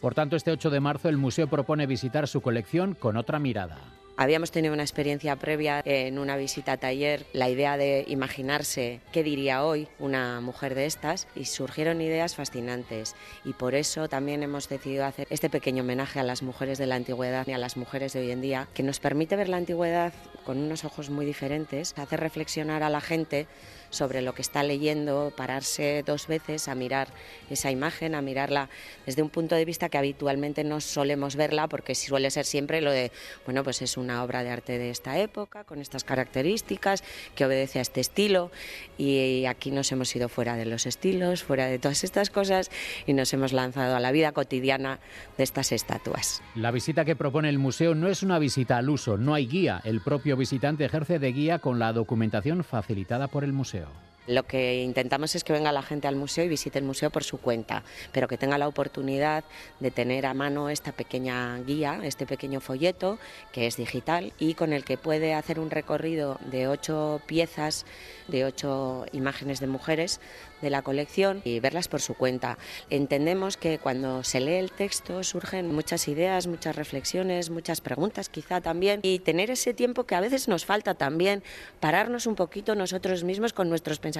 Por 0.01 0.13
tanto, 0.13 0.35
este 0.35 0.51
8 0.51 0.69
de 0.69 0.79
marzo 0.79 1.09
el 1.09 1.17
museo 1.17 1.47
propone 1.47 1.87
visitar 1.87 2.27
su 2.27 2.41
colección 2.41 2.93
con 2.93 3.17
otra 3.17 3.39
mirada. 3.39 3.77
Habíamos 4.19 4.49
tenido 4.49 4.73
una 4.73 4.81
experiencia 4.81 5.35
previa 5.35 5.83
en 5.85 6.17
una 6.17 6.37
visita 6.37 6.71
a 6.71 6.77
taller, 6.77 7.27
la 7.33 7.49
idea 7.49 7.77
de 7.77 8.03
imaginarse 8.07 8.99
qué 9.11 9.21
diría 9.21 9.63
hoy 9.63 9.87
una 9.99 10.41
mujer 10.41 10.73
de 10.73 10.87
estas 10.87 11.27
y 11.35 11.45
surgieron 11.45 12.01
ideas 12.01 12.35
fascinantes. 12.35 13.15
Y 13.45 13.53
por 13.53 13.75
eso 13.75 14.09
también 14.09 14.41
hemos 14.41 14.69
decidido 14.69 15.05
hacer 15.05 15.27
este 15.29 15.51
pequeño 15.51 15.83
homenaje 15.83 16.19
a 16.19 16.23
las 16.23 16.41
mujeres 16.41 16.79
de 16.79 16.87
la 16.87 16.95
antigüedad 16.95 17.45
y 17.45 17.51
a 17.51 17.59
las 17.59 17.77
mujeres 17.77 18.13
de 18.13 18.21
hoy 18.21 18.31
en 18.31 18.41
día, 18.41 18.67
que 18.73 18.81
nos 18.81 18.99
permite 18.99 19.35
ver 19.35 19.49
la 19.49 19.57
antigüedad 19.57 20.11
con 20.47 20.57
unos 20.57 20.83
ojos 20.83 21.11
muy 21.11 21.27
diferentes, 21.27 21.93
hacer 21.95 22.19
reflexionar 22.19 22.81
a 22.81 22.89
la 22.89 23.01
gente 23.01 23.45
sobre 23.89 24.21
lo 24.21 24.33
que 24.33 24.41
está 24.41 24.63
leyendo, 24.63 25.33
pararse 25.35 26.03
dos 26.05 26.27
veces 26.27 26.67
a 26.67 26.75
mirar 26.75 27.09
esa 27.49 27.71
imagen, 27.71 28.15
a 28.15 28.21
mirarla 28.21 28.69
desde 29.05 29.21
un 29.21 29.29
punto 29.29 29.55
de 29.55 29.65
vista 29.65 29.89
que 29.89 29.97
habitualmente 29.97 30.63
no 30.63 30.81
solemos 30.81 31.35
verla, 31.35 31.67
porque 31.67 31.95
suele 31.95 32.31
ser 32.31 32.45
siempre 32.45 32.81
lo 32.81 32.91
de, 32.91 33.11
bueno, 33.45 33.63
pues 33.63 33.81
es 33.81 33.97
una 33.97 34.23
obra 34.23 34.43
de 34.43 34.49
arte 34.49 34.77
de 34.77 34.89
esta 34.89 35.17
época, 35.17 35.63
con 35.63 35.79
estas 35.79 36.03
características, 36.03 37.03
que 37.35 37.45
obedece 37.45 37.79
a 37.79 37.81
este 37.81 38.01
estilo, 38.01 38.51
y 38.97 39.45
aquí 39.45 39.71
nos 39.71 39.91
hemos 39.91 40.15
ido 40.15 40.29
fuera 40.29 40.55
de 40.55 40.65
los 40.65 40.85
estilos, 40.85 41.43
fuera 41.43 41.67
de 41.67 41.79
todas 41.79 42.03
estas 42.03 42.29
cosas, 42.29 42.69
y 43.05 43.13
nos 43.13 43.33
hemos 43.33 43.53
lanzado 43.53 43.95
a 43.95 43.99
la 43.99 44.11
vida 44.11 44.31
cotidiana 44.31 44.99
de 45.37 45.43
estas 45.43 45.71
estatuas. 45.71 46.41
La 46.55 46.71
visita 46.71 47.05
que 47.05 47.15
propone 47.15 47.49
el 47.49 47.59
museo 47.59 47.95
no 47.95 48.07
es 48.07 48.23
una 48.23 48.39
visita 48.39 48.77
al 48.77 48.89
uso, 48.89 49.17
no 49.17 49.33
hay 49.33 49.47
guía. 49.47 49.81
El 49.83 50.01
propio 50.01 50.37
visitante 50.37 50.85
ejerce 50.85 51.19
de 51.19 51.31
guía 51.31 51.59
con 51.59 51.79
la 51.79 51.93
documentación 51.93 52.63
facilitada 52.63 53.27
por 53.27 53.43
el 53.43 53.53
museo. 53.53 53.76
주세요. 53.77 53.87
Lo 54.27 54.43
que 54.43 54.83
intentamos 54.83 55.35
es 55.35 55.45
que 55.45 55.53
venga 55.53 55.71
la 55.71 55.81
gente 55.81 56.09
al 56.09 56.17
museo 56.17 56.43
y 56.43 56.49
visite 56.49 56.77
el 56.77 56.83
museo 56.83 57.09
por 57.09 57.23
su 57.23 57.39
cuenta, 57.39 57.83
pero 58.11 58.27
que 58.27 58.37
tenga 58.37 58.57
la 58.57 58.67
oportunidad 58.67 59.45
de 59.79 59.89
tener 59.89 60.25
a 60.25 60.33
mano 60.33 60.69
esta 60.69 60.91
pequeña 60.91 61.57
guía, 61.59 62.01
este 62.03 62.25
pequeño 62.25 62.59
folleto 62.59 63.19
que 63.53 63.67
es 63.67 63.77
digital 63.77 64.33
y 64.37 64.55
con 64.55 64.73
el 64.73 64.83
que 64.83 64.97
puede 64.97 65.33
hacer 65.33 65.61
un 65.61 65.69
recorrido 65.69 66.39
de 66.51 66.67
ocho 66.67 67.21
piezas, 67.25 67.85
de 68.27 68.43
ocho 68.43 69.05
imágenes 69.13 69.61
de 69.61 69.67
mujeres 69.67 70.19
de 70.61 70.71
la 70.71 70.81
colección 70.81 71.41
y 71.45 71.61
verlas 71.61 71.87
por 71.87 72.01
su 72.01 72.13
cuenta. 72.15 72.57
Entendemos 72.89 73.55
que 73.55 73.79
cuando 73.79 74.25
se 74.25 74.41
lee 74.41 74.55
el 74.55 74.71
texto 74.71 75.23
surgen 75.23 75.73
muchas 75.73 76.09
ideas, 76.09 76.47
muchas 76.47 76.75
reflexiones, 76.75 77.49
muchas 77.49 77.79
preguntas 77.79 78.27
quizá 78.27 78.59
también 78.59 78.99
y 79.03 79.19
tener 79.19 79.51
ese 79.51 79.73
tiempo 79.73 80.03
que 80.05 80.15
a 80.15 80.19
veces 80.19 80.49
nos 80.49 80.65
falta 80.65 80.95
también, 80.95 81.43
pararnos 81.79 82.25
un 82.25 82.35
poquito 82.35 82.75
nosotros 82.75 83.23
mismos 83.23 83.53
con 83.53 83.69
nuestros 83.69 83.99
pensamientos 83.99 84.16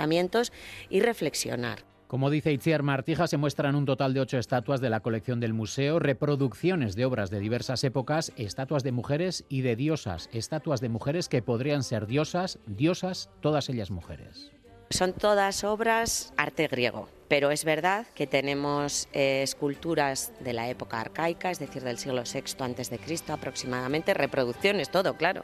y 0.89 1.01
reflexionar. 1.01 1.86
Como 2.07 2.29
dice 2.29 2.53
Itziar 2.53 2.83
Martija, 2.83 3.27
se 3.27 3.36
muestran 3.36 3.75
un 3.75 3.86
total 3.86 4.13
de 4.13 4.21
ocho 4.21 4.38
estatuas 4.38 4.79
de 4.79 4.89
la 4.89 5.01
colección 5.01 5.41
del 5.41 5.53
museo, 5.53 5.99
reproducciones 5.99 6.95
de 6.95 7.03
obras 7.03 7.29
de 7.29 7.41
diversas 7.41 7.83
épocas, 7.83 8.31
estatuas 8.38 8.83
de 8.83 8.93
mujeres 8.93 9.43
y 9.49 9.60
de 9.60 9.75
diosas, 9.75 10.29
estatuas 10.31 10.79
de 10.79 10.88
mujeres 10.88 11.27
que 11.27 11.41
podrían 11.41 11.83
ser 11.83 12.07
diosas, 12.07 12.60
diosas, 12.65 13.29
todas 13.41 13.67
ellas 13.67 13.91
mujeres. 13.91 14.53
Son 14.89 15.12
todas 15.12 15.65
obras 15.65 16.33
arte 16.38 16.69
griego, 16.69 17.10
pero 17.27 17.51
es 17.51 17.65
verdad 17.65 18.07
que 18.15 18.25
tenemos 18.25 19.10
eh, 19.12 19.41
esculturas 19.43 20.31
de 20.39 20.53
la 20.53 20.69
época 20.69 21.01
arcaica, 21.01 21.51
es 21.51 21.60
decir, 21.60 21.83
del 21.83 21.97
siglo 21.97 22.23
VI 22.23 22.63
antes 22.63 22.89
de 22.89 22.99
Cristo 22.99 23.33
aproximadamente, 23.33 24.13
reproducciones, 24.13 24.89
todo, 24.89 25.15
claro. 25.15 25.43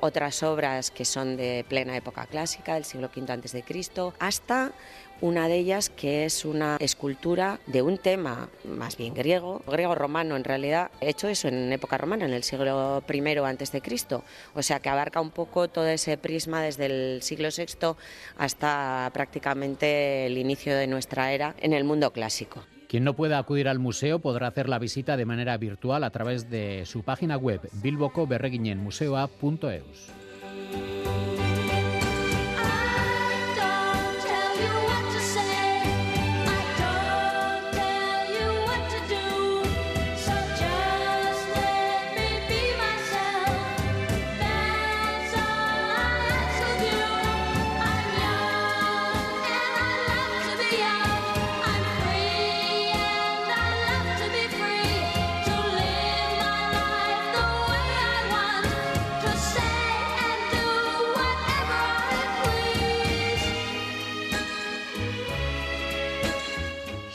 Otras 0.00 0.42
obras 0.44 0.90
que 0.90 1.04
son 1.04 1.36
de 1.36 1.64
plena 1.68 1.96
época 1.96 2.26
clásica, 2.26 2.74
del 2.74 2.84
siglo 2.84 3.10
V 3.14 3.32
antes 3.32 3.52
de 3.52 3.62
Cristo, 3.62 4.14
hasta 4.20 4.72
una 5.20 5.48
de 5.48 5.56
ellas 5.56 5.90
que 5.90 6.24
es 6.24 6.44
una 6.44 6.76
escultura 6.78 7.58
de 7.66 7.82
un 7.82 7.98
tema 7.98 8.48
más 8.64 8.96
bien 8.96 9.14
griego, 9.14 9.62
griego-romano 9.66 10.36
en 10.36 10.44
realidad, 10.44 10.92
hecho 11.00 11.26
eso 11.26 11.48
en 11.48 11.72
época 11.72 11.98
romana, 11.98 12.24
en 12.26 12.32
el 12.32 12.44
siglo 12.44 13.02
I 13.08 13.38
antes 13.38 13.72
de 13.72 13.80
Cristo, 13.80 14.22
o 14.54 14.62
sea 14.62 14.78
que 14.78 14.88
abarca 14.88 15.20
un 15.20 15.30
poco 15.30 15.68
todo 15.68 15.88
ese 15.88 16.16
prisma 16.16 16.62
desde 16.62 16.86
el 16.86 17.22
siglo 17.22 17.48
VI 17.48 17.96
hasta 18.36 19.10
prácticamente 19.12 20.26
el 20.26 20.38
inicio 20.38 20.76
de 20.76 20.86
nuestra 20.86 21.32
era 21.32 21.56
en 21.58 21.72
el 21.72 21.82
mundo 21.82 22.12
clásico. 22.12 22.62
Quien 22.88 23.04
no 23.04 23.14
pueda 23.14 23.38
acudir 23.38 23.68
al 23.68 23.78
museo 23.78 24.18
podrá 24.18 24.48
hacer 24.48 24.68
la 24.68 24.78
visita 24.78 25.18
de 25.18 25.26
manera 25.26 25.58
virtual 25.58 26.04
a 26.04 26.10
través 26.10 26.48
de 26.48 26.84
su 26.86 27.02
página 27.02 27.36
web 27.36 27.60
bilbocoberreguinenmuseoa.eus. 27.82 30.08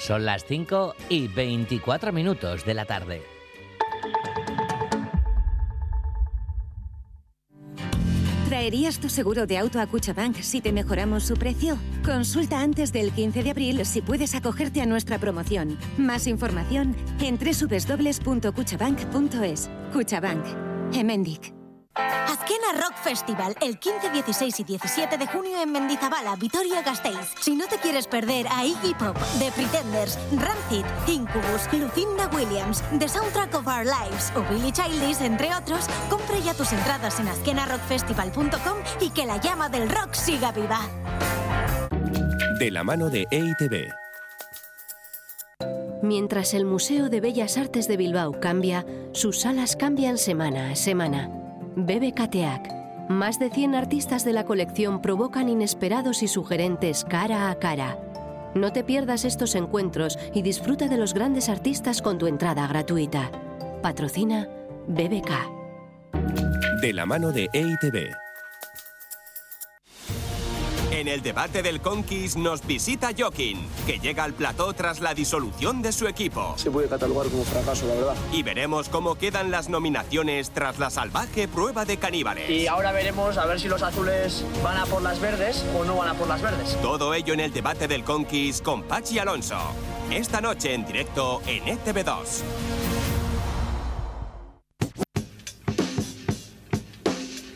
Son 0.04 0.26
las 0.26 0.44
5 0.44 0.96
y 1.08 1.30
24 1.30 2.12
minutos 2.12 2.66
de 2.66 2.74
la 2.74 2.84
tarde. 2.84 3.22
¿Traerías 8.50 9.00
tu 9.00 9.08
seguro 9.08 9.48
de 9.48 9.58
auto 9.58 9.80
a 9.80 9.88
Cuchabank 9.88 10.42
si 10.42 10.60
te 10.60 10.74
mejoramos 10.74 11.24
su 11.24 11.36
precio? 11.36 11.78
Consulta 12.04 12.60
antes 12.60 12.92
del 12.92 13.14
15 13.14 13.44
de 13.44 13.52
abril 13.52 13.86
si 13.86 14.02
puedes 14.02 14.36
acogerte 14.36 14.82
a 14.82 14.86
nuestra 14.86 15.20
promoción. 15.20 15.80
Más 15.98 16.28
información 16.28 16.98
en 17.22 17.38
www.cuchabank.es. 17.38 19.70
Cuchabank. 19.94 20.46
Emendic. 20.94 21.63
Azquena 21.96 22.82
Rock 22.82 22.96
Festival, 22.96 23.56
el 23.62 23.78
15, 23.78 24.10
16 24.10 24.60
y 24.60 24.64
17 24.64 25.18
de 25.18 25.28
junio 25.28 25.62
en 25.62 25.72
Mendizabala, 25.72 26.36
Vitoria-Gasteiz. 26.36 27.36
Si 27.40 27.56
no 27.56 27.68
te 27.68 27.78
quieres 27.78 28.08
perder 28.08 28.48
a 28.50 28.66
Iggy 28.66 28.96
Pop, 28.96 29.16
The 29.38 29.52
Pretenders, 29.52 30.18
Rancid, 30.32 30.86
Incubus, 31.08 31.72
Lucinda 31.72 32.28
Williams, 32.34 32.84
The 32.98 33.08
Soundtrack 33.08 33.54
of 33.56 33.68
Our 33.68 33.86
Lives 33.86 34.34
o 34.36 34.42
Billy 34.52 34.72
Childish, 34.72 35.22
entre 35.22 35.54
otros, 35.54 35.86
compra 36.10 36.40
ya 36.40 36.54
tus 36.56 36.74
entradas 36.74 37.20
en 37.20 37.28
azquenarockfestival.com 37.28 38.78
y 39.00 39.12
que 39.12 39.26
la 39.26 39.38
llama 39.38 39.70
del 39.70 39.90
rock 39.90 40.14
siga 40.14 40.52
viva. 40.52 40.80
De 42.60 42.72
la 42.72 42.84
mano 42.84 43.10
de 43.10 43.28
EITB. 43.30 43.92
Mientras 46.02 46.54
el 46.54 46.66
Museo 46.66 47.10
de 47.10 47.22
Bellas 47.22 47.58
Artes 47.58 47.88
de 47.88 47.98
Bilbao 47.98 48.40
cambia, 48.40 48.86
sus 49.14 49.42
salas 49.42 49.76
cambian 49.76 50.18
semana 50.18 50.72
a 50.72 50.76
semana. 50.76 51.43
Bebe 51.76 52.14
Cateac. 52.14 52.72
Más 53.10 53.40
de 53.40 53.50
100 53.50 53.76
artistas 53.76 54.24
de 54.24 54.34
la 54.34 54.46
colección 54.46 55.02
provocan 55.02 55.50
inesperados 55.50 56.24
y 56.24 56.28
sugerentes 56.28 57.04
cara 57.04 57.50
a 57.50 57.56
cara. 57.56 57.98
No 58.54 58.72
te 58.72 58.84
pierdas 58.84 59.26
estos 59.26 59.56
encuentros 59.56 60.20
y 60.34 60.44
disfruta 60.44 60.88
de 60.88 60.98
los 60.98 61.14
grandes 61.14 61.50
artistas 61.50 62.02
con 62.02 62.18
tu 62.18 62.28
entrada 62.28 62.68
gratuita. 62.68 63.32
Patrocina 63.82 64.48
BBK. 64.88 65.32
De 66.82 66.94
la 66.94 67.06
mano 67.06 67.32
de 67.32 67.50
EITB. 67.52 68.23
En 70.94 71.08
el 71.08 71.24
debate 71.24 71.64
del 71.64 71.82
Conquist 71.82 72.38
nos 72.38 72.64
visita 72.68 73.10
Jokin, 73.18 73.66
que 73.88 73.98
llega 73.98 74.24
al 74.24 74.36
plató 74.36 74.74
tras 74.74 75.00
la 75.00 75.16
disolución 75.16 75.82
de 75.82 75.92
su 75.92 76.08
equipo. 76.08 76.54
Se 76.56 76.70
puede 76.70 76.88
catalogar 76.88 77.30
como 77.30 77.44
fracaso, 77.44 77.88
la 77.88 77.96
verdad. 77.96 78.16
Y 78.32 78.44
veremos 78.44 78.90
cómo 78.90 79.16
quedan 79.16 79.50
las 79.50 79.70
nominaciones 79.70 80.52
tras 80.52 80.78
la 80.78 80.92
salvaje 80.92 81.48
prueba 81.48 81.84
de 81.86 81.98
caníbales. 81.98 82.48
Y 82.48 82.68
ahora 82.68 82.92
veremos 82.92 83.40
a 83.40 83.48
ver 83.48 83.60
si 83.60 83.68
los 83.68 83.82
azules 83.82 84.46
van 84.64 84.78
a 84.78 84.86
por 84.86 85.02
las 85.02 85.20
verdes 85.20 85.66
o 85.76 85.84
no 85.84 85.98
van 85.98 86.10
a 86.10 86.14
por 86.14 86.28
las 86.28 86.44
verdes. 86.44 86.80
Todo 86.84 87.16
ello 87.16 87.34
en 87.34 87.40
el 87.40 87.52
debate 87.52 87.88
del 87.88 88.04
Conquist 88.04 88.64
con 88.64 88.84
Pachi 88.84 89.18
Alonso. 89.18 89.58
Esta 90.12 90.42
noche 90.42 90.76
en 90.76 90.86
directo 90.86 91.42
en 91.48 91.70
E 91.70 91.76
ETV2. 91.76 92.44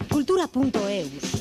Cultura.eus. 0.10 1.37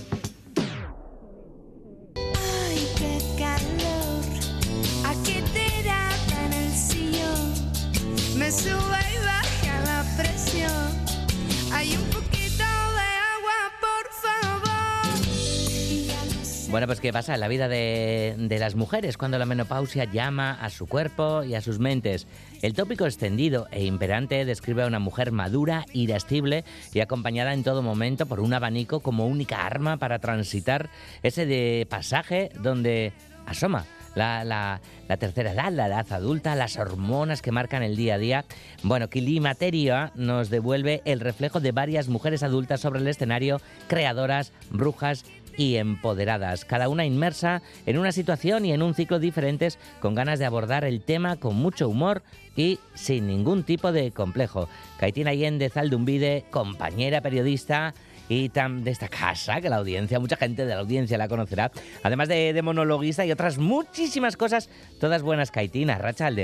Bueno, 16.77 16.89
pues 16.89 17.01
¿qué 17.01 17.11
pasa 17.11 17.33
en 17.33 17.41
la 17.41 17.49
vida 17.49 17.69
de, 17.69 18.35
de 18.37 18.59
las 18.59 18.75
mujeres 18.75 19.17
cuando 19.17 19.39
la 19.39 19.47
menopausia 19.47 20.05
llama 20.05 20.59
a 20.61 20.69
su 20.69 20.87
cuerpo 20.87 21.43
y 21.43 21.55
a 21.55 21.63
sus 21.63 21.79
mentes? 21.79 22.27
El 22.61 22.75
tópico 22.75 23.07
extendido 23.07 23.67
e 23.71 23.87
imperante 23.87 24.45
describe 24.45 24.83
a 24.83 24.87
una 24.87 24.99
mujer 24.99 25.33
madura, 25.33 25.87
irascible 25.95 26.67
y 26.93 27.01
acompañada 27.01 27.55
en 27.55 27.65
todo 27.65 27.81
momento 27.81 28.27
por 28.27 28.41
un 28.41 28.53
abanico 28.53 29.01
como 29.01 29.27
única 29.27 29.65
arma 29.65 29.97
para 29.97 30.19
transitar 30.19 30.91
ese 31.23 31.47
de 31.47 31.87
pasaje 31.89 32.51
donde 32.61 33.15
asoma 33.47 33.87
la, 34.15 34.45
la- 34.45 34.81
tercera 35.19 35.53
edad, 35.53 35.73
la 35.73 35.87
edad 35.87 36.13
adulta, 36.13 36.55
las 36.57 36.77
hormonas 36.77 37.41
que 37.41 37.53
marcan 37.53 37.83
el 37.83 37.97
día 37.97 38.17
a 38.17 38.19
día. 38.19 38.45
Bueno, 38.83 39.09
Climateria 39.09 40.13
nos 40.15 40.51
devuelve 40.51 41.01
el 41.07 41.21
reflejo 41.21 41.61
de 41.61 41.73
varias 41.73 42.09
mujeres 42.09 42.43
adultas 42.43 42.81
sobre 42.81 43.01
el 43.01 43.09
escenario, 43.09 43.61
creadoras, 43.89 44.53
brujas 44.71 45.25
y 45.57 45.77
empoderadas, 45.77 46.65
cada 46.65 46.89
una 46.89 47.05
inmersa 47.05 47.63
en 47.87 47.99
una 47.99 48.13
situación 48.13 48.65
y 48.65 48.73
en 48.73 48.83
un 48.83 48.95
ciclo 48.95 49.19
diferentes, 49.19 49.79
con 50.01 50.15
ganas 50.15 50.39
de 50.39 50.45
abordar 50.45 50.85
el 50.85 51.01
tema 51.01 51.37
con 51.37 51.57
mucho 51.57 51.89
humor 51.89 52.23
y 52.57 52.79
sin 52.95 53.27
ningún 53.27 53.63
tipo 53.65 53.93
de 53.93 54.11
complejo. 54.11 54.69
Caitina 54.99 55.31
Allende 55.31 55.71
Zaldumbide, 55.71 56.45
compañera 56.51 57.21
periodista, 57.21 57.95
y 58.29 58.49
tan 58.49 58.83
de 58.83 58.91
esta 58.91 59.09
casa, 59.09 59.61
que 59.61 59.69
la 59.69 59.77
audiencia, 59.77 60.19
mucha 60.19 60.37
gente 60.37 60.67
de 60.67 60.75
la 60.75 60.81
audiencia 60.81 61.19
la 61.19 61.29
conocerá, 61.29 61.71
además 62.03 62.29
de, 62.29 62.53
de 62.53 62.63
monologuista 62.63 63.25
y 63.25 63.31
otras 63.31 63.59
muchísimas 63.59 64.37
cosas, 64.37 64.69
todas 64.99 65.23
buenas, 65.23 65.51
Caitina, 65.51 65.99
Racha 65.99 66.27
al 66.27 66.35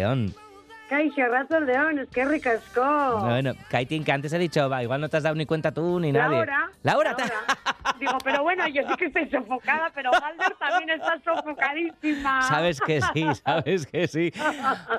Kaixo, 0.93 1.27
rato 1.27 1.57
el 1.57 1.65
león, 1.65 1.99
es 2.01 2.09
que 2.11 2.23
ricasco. 2.23 3.21
Bueno, 3.21 3.55
Caitín, 3.71 4.05
que 4.05 4.13
antes 4.13 4.31
he 4.35 4.39
dicho, 4.39 4.69
va, 4.69 4.83
igual 4.83 5.01
no 5.01 5.09
te 5.09 5.17
has 5.17 5.23
dado 5.23 5.35
ni 5.35 5.47
cuenta 5.47 5.73
tú 5.73 5.99
ni 5.99 6.13
nadie. 6.13 6.37
Laura. 6.37 6.71
Laura, 6.83 7.17
Digo, 7.99 8.19
pero 8.23 8.43
bueno, 8.43 8.69
yo 8.69 8.83
sí 8.87 8.95
que 8.99 9.07
estoy 9.07 9.27
sofocada, 9.31 9.91
pero 9.95 10.11
Galder 10.11 10.55
también 10.59 11.01
está 11.01 11.19
sofocadísima. 11.25 12.43
Sabes 12.43 12.79
que 12.79 13.01
sí, 13.01 13.27
sabes 13.43 13.87
que 13.87 14.07
sí. 14.07 14.33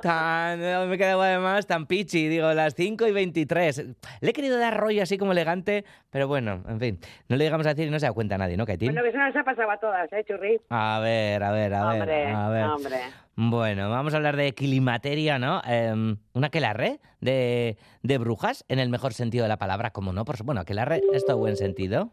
Tan, 0.02 0.60
me 0.60 0.96
he 0.96 0.98
quedado 0.98 1.22
además 1.22 1.68
tan 1.68 1.86
pichi, 1.86 2.28
digo, 2.28 2.52
las 2.54 2.74
5 2.74 3.06
y 3.06 3.12
23. 3.12 3.86
Le 4.22 4.30
he 4.32 4.34
querido 4.34 4.58
dar 4.58 4.76
rollo 4.76 5.04
así 5.04 5.20
como 5.20 5.34
elegante, 5.34 5.86
pero 6.10 6.28
bueno, 6.28 6.64
en 6.68 6.80
fin, 6.80 7.00
no 7.30 7.36
le 7.36 7.44
llegamos 7.44 7.68
a 7.68 7.70
decir 7.70 7.88
y 7.88 7.92
no 7.92 8.00
se 8.00 8.08
da 8.08 8.14
cuenta 8.14 8.36
nadie, 8.36 8.58
¿no, 8.58 8.66
Caitín? 8.66 8.88
Bueno, 8.88 9.04
que 9.04 9.10
eso 9.10 9.20
nos 9.20 9.36
ha 9.36 9.44
pasado 9.44 9.70
a 9.70 9.78
todas, 9.78 10.12
¿eh, 10.12 10.26
Churri? 10.28 10.60
A 10.72 11.00
ver, 11.04 11.44
a 11.44 11.52
ver, 11.52 11.72
a 11.76 11.86
ver. 11.86 12.02
Hombre, 12.02 12.28
a 12.34 12.50
ver. 12.50 12.66
hombre. 12.66 12.98
Bueno, 13.36 13.90
vamos 13.90 14.14
a 14.14 14.18
hablar 14.18 14.36
de 14.36 14.54
climateria, 14.54 15.40
¿no? 15.40 15.62
Em, 15.66 16.18
una 16.34 16.48
aquelarre 16.48 17.00
de, 17.20 17.78
de 18.04 18.18
brujas, 18.20 18.64
en 18.68 18.78
el 18.80 18.90
mejor 18.90 19.14
sentido 19.14 19.44
de 19.44 19.50
la 19.50 19.58
palabra, 19.58 19.90
como 19.92 20.14
no, 20.14 20.24
por 20.24 20.42
bueno, 20.44 20.62
aquelarre 20.62 21.02
es 21.14 21.26
todo 21.26 21.38
buen 21.38 21.58
sentido. 21.58 22.12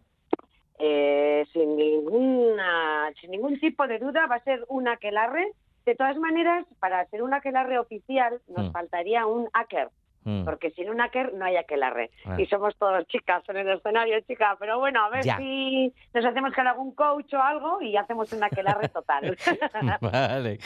Eh, 0.78 1.44
sin, 1.52 1.76
ninguna, 1.76 3.12
sin 3.20 3.32
ningún 3.32 3.60
tipo 3.60 3.86
de 3.86 3.98
duda 3.98 4.26
va 4.26 4.36
a 4.36 4.44
ser 4.44 4.64
un 4.68 4.88
aquelarre. 4.88 5.52
De 5.84 5.94
todas 5.94 6.16
maneras, 6.16 6.66
para 6.78 7.04
ser 7.08 7.22
un 7.22 7.34
aquelarre 7.34 7.78
oficial 7.78 8.40
nos 8.48 8.68
Mm. 8.68 8.72
faltaría 8.72 9.26
un 9.26 9.48
hacker. 9.52 9.88
Mm. 10.24 10.44
Porque 10.44 10.70
sin 10.72 10.90
un 10.90 10.98
hacker 10.98 11.32
no 11.34 11.44
hay 11.46 11.56
aquelarre. 11.56 12.10
Ah. 12.26 12.38
Y 12.38 12.46
somos 12.46 12.76
todos 12.76 13.06
chicas 13.08 13.42
en 13.48 13.56
el 13.56 13.70
escenario, 13.70 14.20
chicas. 14.28 14.56
Pero 14.58 14.78
bueno, 14.78 15.02
a 15.04 15.08
ver 15.08 15.24
Ya. 15.24 15.36
si 15.38 15.92
nos 16.12 16.24
hacemos 16.24 16.52
con 16.54 16.66
algún 16.66 16.94
coach 16.94 17.32
o 17.32 17.42
algo 17.42 17.80
y 17.80 17.96
hacemos 17.96 18.30
un 18.32 18.44
aquelarre 18.44 18.88
total. 18.90 19.36
Vale. 20.00 20.58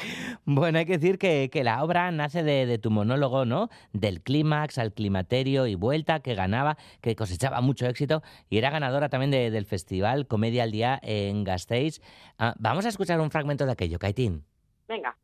Bueno, 0.45 0.79
hay 0.79 0.87
que 0.87 0.99
decir 0.99 1.19
que, 1.19 1.51
que 1.53 1.62
la 1.64 1.83
obra 1.85 2.11
nace 2.11 2.43
de, 2.43 2.67
de 2.67 2.79
tu 2.79 2.90
monólogo, 2.90 3.45
¿no? 3.45 3.69
Del 3.93 4.23
clímax 4.23 4.79
al 4.79 4.93
climaterio 4.93 5.67
y 5.67 5.75
vuelta 5.77 6.21
que 6.21 6.35
ganaba, 6.35 6.77
que 7.01 7.14
cosechaba 7.14 7.61
mucho 7.61 7.87
éxito 7.87 8.23
y 8.51 8.59
era 8.59 8.71
ganadora 8.71 9.09
también 9.09 9.31
de- 9.31 9.51
del 9.51 9.67
festival 9.67 10.27
Comedia 10.27 10.64
al 10.64 10.73
Día 10.73 10.99
en 11.03 11.45
Gasteiz. 11.45 12.01
Ah, 12.38 12.55
vamos 12.59 12.87
a 12.87 12.88
escuchar 12.88 13.21
un 13.21 13.31
fragmento 13.31 13.67
de 13.67 13.73
aquello, 13.73 13.99
Caitín. 13.99 14.45
Venga. 14.88 15.17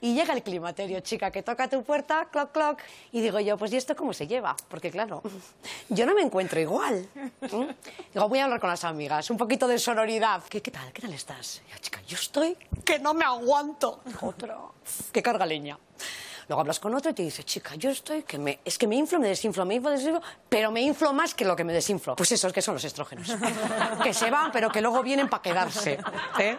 Y 0.00 0.14
llega 0.14 0.34
el 0.34 0.42
climaterio, 0.42 1.00
chica, 1.00 1.30
que 1.30 1.42
toca 1.42 1.68
tu 1.68 1.82
puerta, 1.82 2.28
cloc, 2.30 2.52
cloc. 2.52 2.80
Y 3.12 3.20
digo 3.20 3.40
yo, 3.40 3.56
pues 3.56 3.72
¿y 3.72 3.76
esto 3.76 3.96
cómo 3.96 4.12
se 4.12 4.26
lleva? 4.26 4.56
Porque 4.68 4.90
claro, 4.90 5.22
yo 5.88 6.06
no 6.06 6.14
me 6.14 6.22
encuentro 6.22 6.60
igual. 6.60 7.08
¿Mm? 7.40 7.64
Digo, 8.12 8.28
voy 8.28 8.38
a 8.38 8.44
hablar 8.44 8.60
con 8.60 8.70
las 8.70 8.84
amigas, 8.84 9.30
un 9.30 9.36
poquito 9.36 9.66
de 9.66 9.78
sororidad. 9.78 10.42
¿Qué, 10.48 10.60
qué 10.60 10.70
tal? 10.70 10.92
¿Qué 10.92 11.02
tal 11.02 11.12
estás? 11.12 11.62
Y 11.66 11.72
yo, 11.72 11.78
chica, 11.78 12.02
yo 12.06 12.16
estoy 12.16 12.56
que 12.84 12.98
no 12.98 13.14
me 13.14 13.24
aguanto. 13.24 14.00
Otro, 14.20 14.74
que 15.12 15.22
carga 15.22 15.46
leña. 15.46 15.78
Luego 16.48 16.60
hablas 16.60 16.78
con 16.78 16.94
otro 16.94 17.10
y 17.10 17.14
te 17.14 17.22
dice, 17.22 17.42
chica, 17.42 17.74
yo 17.74 17.90
estoy 17.90 18.22
que 18.22 18.38
me, 18.38 18.60
es 18.64 18.78
que 18.78 18.86
me 18.86 18.94
inflo, 18.94 19.18
me 19.18 19.28
desinflo, 19.28 19.64
me 19.64 19.74
inflo, 19.74 19.90
desinflo, 19.90 20.22
pero 20.48 20.70
me 20.70 20.80
inflo 20.80 21.12
más 21.12 21.34
que 21.34 21.44
lo 21.44 21.56
que 21.56 21.64
me 21.64 21.72
desinflo. 21.72 22.14
Pues 22.14 22.30
eso 22.32 22.46
es 22.46 22.52
que 22.52 22.62
son 22.62 22.74
los 22.74 22.84
estrógenos. 22.84 23.28
que 24.02 24.14
se 24.14 24.30
van, 24.30 24.52
pero 24.52 24.70
que 24.70 24.80
luego 24.80 25.02
vienen 25.02 25.28
para 25.28 25.42
quedarse. 25.42 25.98
¿eh? 26.38 26.56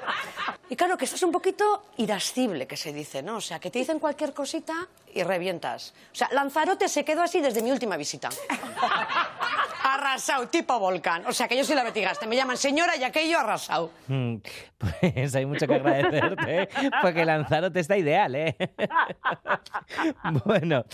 Y 0.70 0.76
claro, 0.76 0.98
que 0.98 1.06
estás 1.06 1.24
un 1.24 1.32
poquito 1.32 1.84
irascible, 1.98 2.68
que 2.68 2.76
se 2.76 2.92
dice, 2.92 3.24
¿no? 3.24 3.38
O 3.38 3.42
sea, 3.42 3.60
que 3.60 3.72
te 3.72 3.80
dicen 3.80 4.00
cualquier 4.00 4.34
cosita 4.34 4.88
y 5.18 5.24
revientas. 5.24 5.94
O 6.12 6.16
sea, 6.16 6.30
Lanzarote 6.32 6.88
se 6.88 7.04
quedó 7.04 7.24
así 7.24 7.42
desde 7.42 7.62
mi 7.62 7.72
última 7.72 7.98
visita. 7.98 8.30
arrasado, 9.84 10.48
tipo 10.48 10.78
volcán. 10.80 11.26
O 11.26 11.34
sea, 11.34 11.48
que 11.48 11.58
yo 11.58 11.64
soy 11.64 11.76
la 11.76 11.84
betigaste. 11.84 12.28
Me 12.28 12.36
llaman 12.36 12.58
señora 12.58 12.96
y 12.96 13.04
aquello 13.04 13.40
arrasado. 13.40 13.92
Mm, 14.08 14.38
Pues 14.78 15.34
hay 15.34 15.46
mucho 15.48 15.66
que 15.66 15.74
agradecerte, 15.74 16.70
porque 17.02 17.26
Lanzarote 17.26 17.80
está 17.80 17.98
ideal, 17.98 18.36
¿eh? 18.36 18.56
Bueno, 20.46 20.86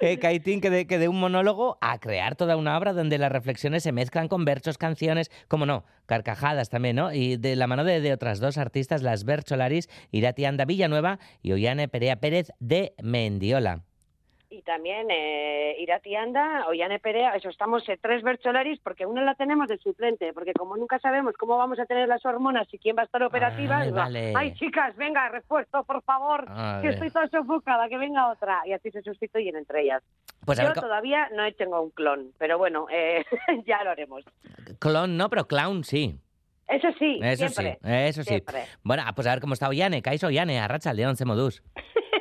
eh, 0.00 0.18
Caitín, 0.18 0.60
que 0.60 0.68
de, 0.68 0.86
que 0.86 0.98
de 0.98 1.08
un 1.08 1.18
monólogo 1.18 1.78
a 1.80 1.98
crear 1.98 2.36
toda 2.36 2.56
una 2.56 2.76
obra 2.76 2.92
donde 2.92 3.16
las 3.16 3.32
reflexiones 3.32 3.84
se 3.84 3.92
mezclan 3.92 4.28
con 4.28 4.44
versos, 4.44 4.76
canciones, 4.76 5.30
como 5.48 5.64
no, 5.64 5.84
carcajadas 6.06 6.68
también, 6.68 6.96
¿no? 6.96 7.12
Y 7.12 7.36
de 7.36 7.56
la 7.56 7.66
mano 7.66 7.84
de, 7.84 8.12
otras 8.12 8.40
dos 8.40 8.58
artistas, 8.58 9.02
las 9.02 9.24
Bercholaris, 9.24 9.88
Irati 10.10 10.44
Anda 10.44 10.64
Villanueva 10.64 11.18
y 11.42 11.52
Ollane 11.52 11.88
Perea 11.88 12.16
Pérez 12.16 12.52
de 12.58 12.94
Mendiola. 13.02 13.84
Y 14.52 14.60
también 14.60 15.06
eh, 15.10 15.76
Irati 15.78 16.14
Anda, 16.14 16.66
Ollane 16.68 16.98
Perea, 16.98 17.34
eso 17.36 17.48
estamos 17.48 17.88
eh, 17.88 17.98
tres 17.98 18.22
Bercholaris 18.22 18.78
porque 18.80 19.06
una 19.06 19.22
la 19.24 19.34
tenemos 19.34 19.66
de 19.66 19.78
suplente, 19.78 20.34
porque 20.34 20.52
como 20.52 20.76
nunca 20.76 20.98
sabemos 20.98 21.34
cómo 21.38 21.56
vamos 21.56 21.78
a 21.78 21.86
tener 21.86 22.06
las 22.06 22.22
hormonas 22.26 22.68
y 22.70 22.78
quién 22.78 22.94
va 22.94 23.00
a 23.00 23.04
estar 23.06 23.22
operativa, 23.22 23.78
Ay, 23.78 23.90
vale. 23.90 24.34
ay 24.36 24.52
chicas, 24.52 24.94
venga, 24.96 25.26
refuerzo, 25.30 25.84
por 25.84 26.02
favor, 26.02 26.44
que 26.82 26.88
estoy 26.90 27.10
toda 27.10 27.28
sofocada, 27.28 27.88
que 27.88 27.96
venga 27.96 28.30
otra. 28.30 28.60
Y 28.66 28.72
así 28.74 28.90
se 28.90 29.00
sustituyen 29.00 29.56
entre 29.56 29.84
ellas. 29.84 30.02
Pues 30.44 30.60
a 30.60 30.64
Yo 30.64 30.74
todavía 30.74 31.30
no 31.34 31.50
tengo 31.54 31.80
un 31.80 31.90
clon, 31.90 32.32
pero 32.36 32.58
bueno, 32.58 32.86
eh, 32.92 33.24
ya 33.66 33.82
lo 33.84 33.90
haremos. 33.90 34.22
clon 34.78 35.16
no, 35.16 35.30
pero 35.30 35.46
clown 35.46 35.82
sí. 35.82 36.20
Eso 36.68 36.88
sí, 36.98 37.20
Eso 37.22 37.48
siempre. 37.48 37.78
sí, 37.82 37.88
eso 37.90 38.22
sí. 38.22 38.28
siempre. 38.28 38.64
Bueno, 38.82 39.02
pues 39.14 39.26
a 39.26 39.30
ver 39.30 39.40
cómo 39.40 39.54
está 39.54 39.68
Ollane, 39.70 40.02
Caiso 40.02 40.26
Ollane, 40.26 40.60
Arracha 40.60 40.92
León, 40.92 41.16
Semodús. 41.16 41.62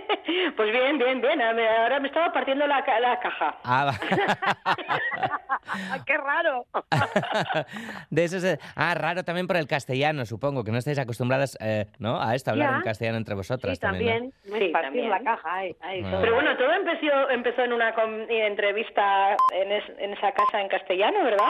Pues 0.55 0.71
bien, 0.71 0.97
bien, 0.97 1.21
bien. 1.21 1.41
Ahora 1.41 1.99
me 1.99 2.07
estaba 2.07 2.31
partiendo 2.33 2.65
la, 2.67 2.83
ca- 2.83 2.99
la 2.99 3.19
caja. 3.19 3.55
Ah, 3.63 3.85
va. 3.85 3.93
¡Qué 6.05 6.17
raro! 6.17 6.65
De 8.09 8.23
eso 8.23 8.39
se- 8.39 8.59
Ah, 8.75 8.93
raro 8.95 9.23
también 9.23 9.47
por 9.47 9.57
el 9.57 9.67
castellano, 9.67 10.25
supongo, 10.25 10.63
que 10.63 10.71
no 10.71 10.77
estáis 10.77 10.99
acostumbradas 10.99 11.57
eh, 11.61 11.85
¿no? 11.99 12.21
a 12.21 12.35
esto, 12.35 12.51
hablar 12.51 12.71
Ya. 12.71 12.77
en 12.77 12.81
castellano 12.83 13.17
entre 13.17 13.35
vosotras. 13.35 13.75
Sí, 13.75 13.79
también. 13.81 14.33
¿no? 14.45 14.57
Sí, 14.57 14.67
partir 14.69 14.89
también. 14.91 15.09
la 15.09 15.19
caja, 15.21 15.49
ay, 15.53 15.75
ay, 15.81 16.03
Ah. 16.05 16.17
Pero 16.21 16.35
bueno, 16.35 16.55
todo 16.57 16.71
empezó, 16.73 17.29
empezó 17.29 17.61
en 17.63 17.73
una 17.73 17.93
com- 17.93 18.25
entrevista 18.29 19.35
en, 19.53 19.71
es- 19.71 19.91
en 19.99 20.13
esa 20.13 20.31
casa 20.31 20.61
en 20.61 20.67
castellano, 20.67 21.23
¿verdad? 21.23 21.49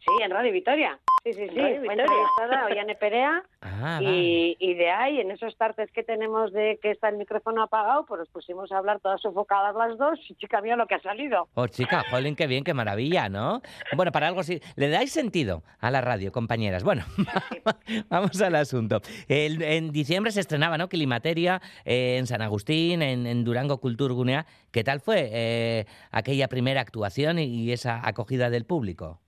Sí, 0.00 0.22
en 0.22 0.30
Radio 0.30 0.52
Victoria. 0.52 0.98
Sí, 1.22 1.34
sí, 1.34 1.48
sí. 1.50 1.54
Radio 1.54 1.80
Fue 1.84 1.94
Vitoria. 1.94 2.02
entrevistada 2.04 2.66
Ollane 2.66 2.94
Perea 2.94 3.42
Ah, 3.62 3.98
y, 4.02 4.56
y 4.58 4.72
de 4.74 4.90
ahí, 4.90 5.20
en 5.20 5.30
esos 5.30 5.54
tartes 5.56 5.90
que 5.92 6.02
tenemos 6.02 6.50
de 6.52 6.78
que 6.82 6.90
está 6.90 7.10
el 7.10 7.16
micrófono 7.18 7.62
apagado, 7.62 8.06
pues 8.06 8.20
nos 8.20 8.28
pusimos 8.30 8.72
a 8.72 8.78
hablar 8.78 9.00
todas 9.00 9.20
sofocadas 9.20 9.74
las 9.76 9.98
dos 9.98 10.18
y 10.30 10.34
chica 10.36 10.62
mía 10.62 10.76
lo 10.76 10.86
que 10.86 10.94
ha 10.94 11.00
salido. 11.02 11.48
Oh, 11.54 11.66
chica, 11.66 12.02
jolín, 12.10 12.36
qué 12.36 12.46
bien, 12.46 12.64
qué 12.64 12.72
maravilla, 12.72 13.28
¿no? 13.28 13.60
Bueno, 13.96 14.12
para 14.12 14.28
algo 14.28 14.42
sí. 14.42 14.60
¿Le 14.76 14.88
dais 14.88 15.12
sentido 15.12 15.62
a 15.78 15.90
la 15.90 16.00
radio, 16.00 16.32
compañeras? 16.32 16.82
Bueno, 16.84 17.04
vamos 18.08 18.40
al 18.40 18.54
asunto. 18.54 19.00
El- 19.28 19.60
en 19.62 19.92
diciembre 19.92 20.32
se 20.32 20.40
estrenaba, 20.40 20.78
¿no? 20.78 20.88
Climateria 20.88 21.60
eh, 21.84 22.16
en 22.18 22.26
San 22.26 22.40
Agustín, 22.40 23.02
en, 23.02 23.26
en 23.26 23.44
Durango 23.44 23.78
Cultur 23.78 24.12
Gunea. 24.14 24.46
¿Qué 24.72 24.84
tal 24.84 25.00
fue 25.00 25.28
eh, 25.32 25.84
aquella 26.10 26.48
primera 26.48 26.80
actuación 26.80 27.38
y, 27.38 27.44
y 27.44 27.72
esa 27.72 28.06
acogida 28.06 28.48
del 28.48 28.64
público? 28.64 29.20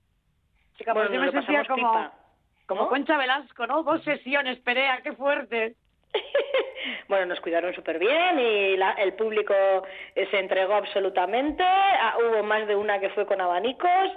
Chica, 0.82 0.92
Bueno, 0.92 1.08
pues 1.10 1.20
yo 1.20 1.24
me 1.24 1.32
sentía 1.32 1.64
como, 1.64 1.92
pipa. 1.92 2.12
como 2.66 2.82
¿No? 2.82 2.88
Concha 2.88 3.16
Velasco, 3.16 3.66
¿no? 3.66 3.82
Dos 3.82 4.02
sesiones, 4.04 4.58
Perea, 4.60 5.00
qué 5.02 5.12
fuerte. 5.12 5.76
Bueno, 7.08 7.26
nos 7.26 7.40
cuidaron 7.40 7.74
súper 7.74 7.98
bien 7.98 8.38
y 8.40 8.76
la- 8.76 8.92
el 8.92 9.12
público 9.14 9.52
eh, 10.14 10.26
se 10.30 10.38
entregó 10.38 10.74
absolutamente. 10.74 11.62
Ah, 11.62 12.16
hubo 12.18 12.42
más 12.42 12.66
de 12.66 12.74
una 12.74 12.98
que 13.00 13.10
fue 13.10 13.26
con 13.26 13.40
abanicos 13.40 14.08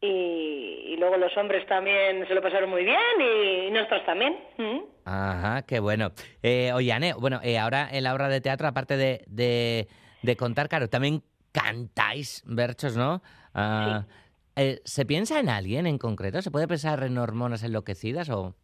y, 0.00 0.06
y 0.06 0.96
luego 0.96 1.16
los 1.16 1.36
hombres 1.36 1.66
también 1.66 2.26
se 2.26 2.34
lo 2.34 2.42
pasaron 2.42 2.70
muy 2.70 2.84
bien 2.84 2.98
y, 3.20 3.70
nosotros 3.70 4.04
también. 4.06 4.38
Mm. 4.58 4.78
Ajá, 5.04 5.62
qué 5.62 5.80
bueno. 5.80 6.10
Eh, 6.42 6.72
oye, 6.72 6.92
Ane, 6.92 7.14
bueno, 7.14 7.40
eh, 7.42 7.58
ahora 7.58 7.88
en 7.90 8.04
la 8.04 8.14
obra 8.14 8.28
de 8.28 8.40
teatro, 8.40 8.66
aparte 8.68 8.96
de, 8.96 9.22
de, 9.26 9.86
de 10.22 10.36
contar, 10.36 10.68
claro, 10.68 10.88
también 10.88 11.22
cantáis 11.52 12.42
versos, 12.46 12.96
¿no? 12.96 13.22
Ah, 13.54 14.04
eh, 14.56 14.80
¿Se 14.84 15.04
piensa 15.04 15.40
en 15.40 15.48
alguien 15.48 15.86
en 15.86 15.98
concreto? 15.98 16.42
¿Se 16.42 16.50
puede 16.50 16.68
pensar 16.68 17.02
en 17.02 17.18
hormonas 17.18 17.62
enloquecidas 17.62 18.30
o...? 18.30 18.54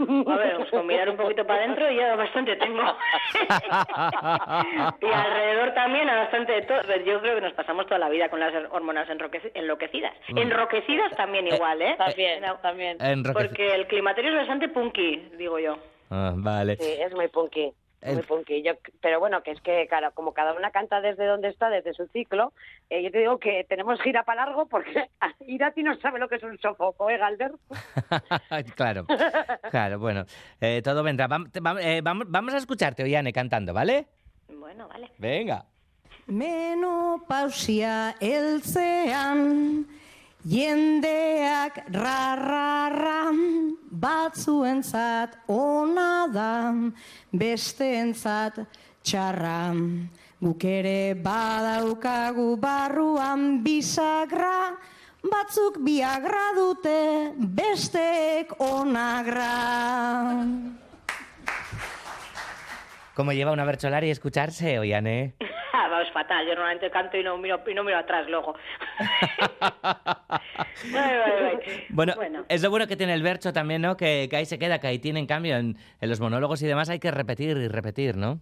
A 0.00 0.36
ver, 0.36 0.56
pues 0.56 0.70
con 0.70 0.86
mirar 0.86 1.10
un 1.10 1.16
poquito 1.16 1.44
para 1.44 1.64
adentro 1.64 1.90
ya 1.90 2.14
bastante 2.14 2.54
tengo. 2.56 2.82
y 5.00 5.06
alrededor 5.06 5.74
también 5.74 6.08
a 6.08 6.16
bastante 6.16 6.52
de 6.52 6.62
todo. 6.62 6.80
Yo 7.04 7.20
creo 7.20 7.34
que 7.34 7.40
nos 7.40 7.52
pasamos 7.54 7.86
toda 7.86 7.98
la 7.98 8.08
vida 8.08 8.28
con 8.28 8.38
las 8.38 8.54
hormonas 8.70 9.08
enloquecidas. 9.10 10.14
Mm. 10.28 10.38
Enroquecidas 10.38 11.16
también 11.16 11.48
igual, 11.48 11.82
¿eh? 11.82 11.96
También, 11.98 12.44
también. 12.62 12.98
Porque 13.32 13.74
el 13.74 13.88
climaterio 13.88 14.30
es 14.30 14.36
bastante 14.36 14.68
punky, 14.68 15.30
digo 15.36 15.58
yo. 15.58 15.78
Ah, 16.10 16.32
vale. 16.36 16.76
Sí, 16.76 16.94
es 17.00 17.12
muy 17.12 17.26
punky. 17.28 17.72
El- 18.00 18.24
Muy. 18.28 18.62
Yo, 18.62 18.72
pero 19.00 19.18
bueno, 19.18 19.42
que 19.42 19.50
es 19.50 19.60
que, 19.60 19.86
claro, 19.88 20.12
como 20.14 20.32
cada 20.32 20.52
una 20.54 20.70
canta 20.70 21.00
desde 21.00 21.26
donde 21.26 21.48
está, 21.48 21.68
desde 21.68 21.94
su 21.94 22.06
ciclo, 22.08 22.52
eh, 22.90 23.02
yo 23.02 23.10
te 23.10 23.18
digo 23.18 23.38
que 23.38 23.64
tenemos 23.68 24.00
gira 24.00 24.22
para 24.22 24.46
largo 24.46 24.66
porque 24.66 25.08
Irati 25.40 25.82
no 25.82 25.96
sabe 26.00 26.18
lo 26.20 26.28
que 26.28 26.36
es 26.36 26.42
un 26.44 26.56
sofoco, 26.58 27.10
¿eh, 27.10 27.18
Galder? 27.18 27.52
claro, 28.76 29.04
claro, 29.70 29.98
bueno, 29.98 30.24
eh, 30.60 30.80
todo 30.82 31.02
vendrá. 31.02 31.28
Vam- 31.28 31.50
te- 31.50 31.60
vam- 31.60 31.80
eh, 31.82 32.00
vamos, 32.02 32.26
vamos 32.28 32.54
a 32.54 32.58
escucharte, 32.58 33.02
Oiane, 33.02 33.32
cantando, 33.32 33.74
¿vale? 33.74 34.06
Bueno, 34.48 34.86
vale. 34.88 35.10
Venga. 35.18 35.64
Menopausia 36.26 38.14
heltzean 38.20 39.86
jendeak 40.48 41.82
rarrarra 41.92 43.28
batzuentzat 44.04 45.36
ona 45.52 46.26
da 46.32 46.72
besteentzat 47.32 48.62
txarra. 49.04 49.74
Guk 50.40 50.64
ere 50.64 51.14
badaukagu 51.18 52.54
barruan 52.62 53.58
bisagra 53.64 54.78
batzuk 55.24 55.80
biagra 55.82 56.46
dute 56.56 56.98
besteek 57.58 58.54
onagra 58.62 59.54
¿Cómo 63.18 63.32
lleva 63.32 63.50
una 63.50 63.64
bercholari 63.64 64.10
escucharse, 64.10 64.78
Oiane? 64.78 65.34
Ah, 65.70 65.86
vamos 65.88 66.10
fatal. 66.12 66.44
Yo 66.46 66.54
normalmente 66.54 66.90
canto 66.90 67.16
y 67.16 67.22
no 67.22 67.36
miro, 67.36 67.60
y 67.66 67.74
no 67.74 67.84
miro 67.84 67.98
atrás 67.98 68.26
luego. 68.28 68.54
Bueno, 71.90 72.14
Bueno. 72.16 72.44
es 72.48 72.62
lo 72.62 72.70
bueno 72.70 72.86
que 72.86 72.96
tiene 72.96 73.14
el 73.14 73.22
bercho 73.22 73.52
también, 73.52 73.82
¿no? 73.82 73.96
Que, 73.96 74.26
que 74.30 74.36
ahí 74.36 74.46
se 74.46 74.58
queda, 74.58 74.78
que 74.80 74.86
ahí 74.88 74.98
tiene, 74.98 75.20
en 75.20 75.26
cambio, 75.26 75.56
en, 75.56 75.76
en 76.00 76.08
los 76.08 76.20
monólogos 76.20 76.62
y 76.62 76.66
demás 76.66 76.88
hay 76.90 76.98
que 76.98 77.10
repetir 77.10 77.56
y 77.58 77.68
repetir, 77.68 78.16
¿no? 78.16 78.40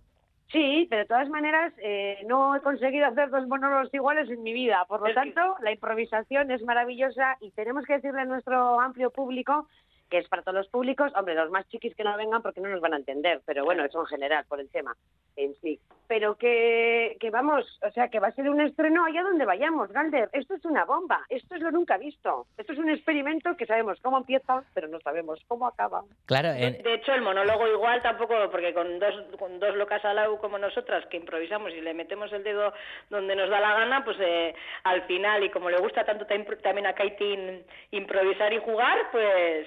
Sí, 0.52 0.86
pero 0.88 1.02
de 1.02 1.08
todas 1.08 1.28
maneras 1.28 1.72
eh, 1.82 2.18
no 2.26 2.54
he 2.56 2.60
conseguido 2.60 3.06
hacer 3.06 3.30
dos 3.30 3.46
monólogos 3.48 3.92
iguales 3.92 4.30
en 4.30 4.42
mi 4.42 4.52
vida. 4.52 4.84
Por 4.88 5.06
lo 5.06 5.12
tanto, 5.14 5.56
la 5.62 5.72
improvisación 5.72 6.50
es 6.50 6.62
maravillosa 6.62 7.36
y 7.40 7.50
tenemos 7.50 7.84
que 7.84 7.94
decirle 7.94 8.20
a 8.20 8.24
nuestro 8.26 8.80
amplio 8.80 9.10
público 9.10 9.68
que 10.10 10.18
es 10.18 10.28
para 10.28 10.42
todos 10.42 10.54
los 10.56 10.68
públicos, 10.68 11.12
hombre, 11.16 11.34
los 11.34 11.50
más 11.50 11.66
chiquis 11.68 11.94
que 11.94 12.04
no 12.04 12.16
vengan 12.16 12.42
porque 12.42 12.60
no 12.60 12.68
nos 12.68 12.80
van 12.80 12.94
a 12.94 12.98
entender, 12.98 13.40
pero 13.44 13.64
bueno, 13.64 13.84
eso 13.84 14.00
en 14.00 14.06
general, 14.06 14.44
por 14.48 14.60
el 14.60 14.70
tema 14.70 14.94
en 15.36 15.54
sí. 15.56 15.78
Pero 16.08 16.36
que, 16.36 17.16
que 17.20 17.30
vamos, 17.30 17.78
o 17.82 17.90
sea, 17.90 18.08
que 18.08 18.20
va 18.20 18.28
a 18.28 18.32
ser 18.32 18.48
un 18.48 18.60
estreno 18.60 19.04
allá 19.04 19.22
donde 19.22 19.44
vayamos, 19.44 19.90
Galder. 19.92 20.30
Esto 20.32 20.54
es 20.54 20.64
una 20.64 20.84
bomba, 20.84 21.20
esto 21.28 21.56
es 21.56 21.60
lo 21.60 21.70
nunca 21.72 21.98
visto. 21.98 22.46
Esto 22.56 22.72
es 22.72 22.78
un 22.78 22.88
experimento 22.88 23.56
que 23.56 23.66
sabemos 23.66 23.98
cómo 24.00 24.18
empieza, 24.18 24.62
pero 24.72 24.88
no 24.88 25.00
sabemos 25.00 25.40
cómo 25.48 25.66
acaba. 25.66 26.04
Claro, 26.26 26.50
en- 26.50 26.80
De 26.82 26.94
hecho, 26.94 27.12
el 27.12 27.22
monólogo 27.22 27.66
igual 27.68 28.00
tampoco, 28.02 28.34
porque 28.50 28.72
con 28.72 28.98
dos, 28.98 29.14
con 29.38 29.58
dos 29.58 29.74
locas 29.76 30.04
al 30.04 30.16
lado 30.16 30.38
como 30.38 30.56
nosotras 30.58 31.04
que 31.06 31.16
improvisamos 31.18 31.72
y 31.72 31.80
le 31.80 31.92
metemos 31.92 32.32
el 32.32 32.44
dedo 32.44 32.72
donde 33.10 33.34
nos 33.36 33.50
da 33.50 33.60
la 33.60 33.74
gana, 33.74 34.04
pues 34.04 34.16
eh, 34.20 34.54
al 34.84 35.02
final, 35.02 35.42
y 35.44 35.50
como 35.50 35.68
le 35.68 35.78
gusta 35.78 36.04
tanto 36.04 36.26
tam- 36.26 36.62
también 36.62 36.86
a 36.86 36.94
Kaitin 36.94 37.64
improvisar 37.90 38.52
y 38.52 38.60
jugar, 38.60 38.98
pues 39.10 39.66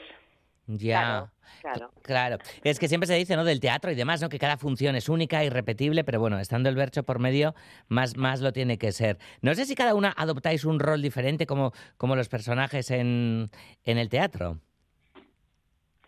ya. 0.78 1.32
Claro. 1.62 1.92
Claro, 2.04 2.38
es 2.64 2.80
que 2.80 2.88
siempre 2.88 3.08
se 3.08 3.16
dice, 3.16 3.36
¿no? 3.36 3.44
Del 3.44 3.60
teatro 3.60 3.92
y 3.92 3.96
demás, 3.96 4.22
¿no? 4.22 4.30
Que 4.30 4.38
cada 4.38 4.58
función 4.58 4.96
es 4.96 5.10
única, 5.10 5.44
irrepetible, 5.44 6.04
pero 6.04 6.20
bueno, 6.20 6.40
estando 6.40 6.70
el 6.70 6.76
bercho 6.76 7.04
por 7.04 7.20
medio, 7.20 7.56
más, 7.88 8.16
más 8.16 8.40
lo 8.42 8.54
tiene 8.54 8.78
que 8.78 8.92
ser. 8.92 9.18
No 9.42 9.56
sé 9.56 9.66
si 9.66 9.76
cada 9.76 9.96
una 9.96 10.14
adoptáis 10.16 10.64
un 10.64 10.80
rol 10.80 11.02
diferente 11.02 11.48
como, 11.48 11.74
como 11.98 12.16
los 12.16 12.30
personajes 12.30 12.92
en, 12.92 13.50
en 13.84 13.98
el 13.98 14.10
teatro. 14.10 14.60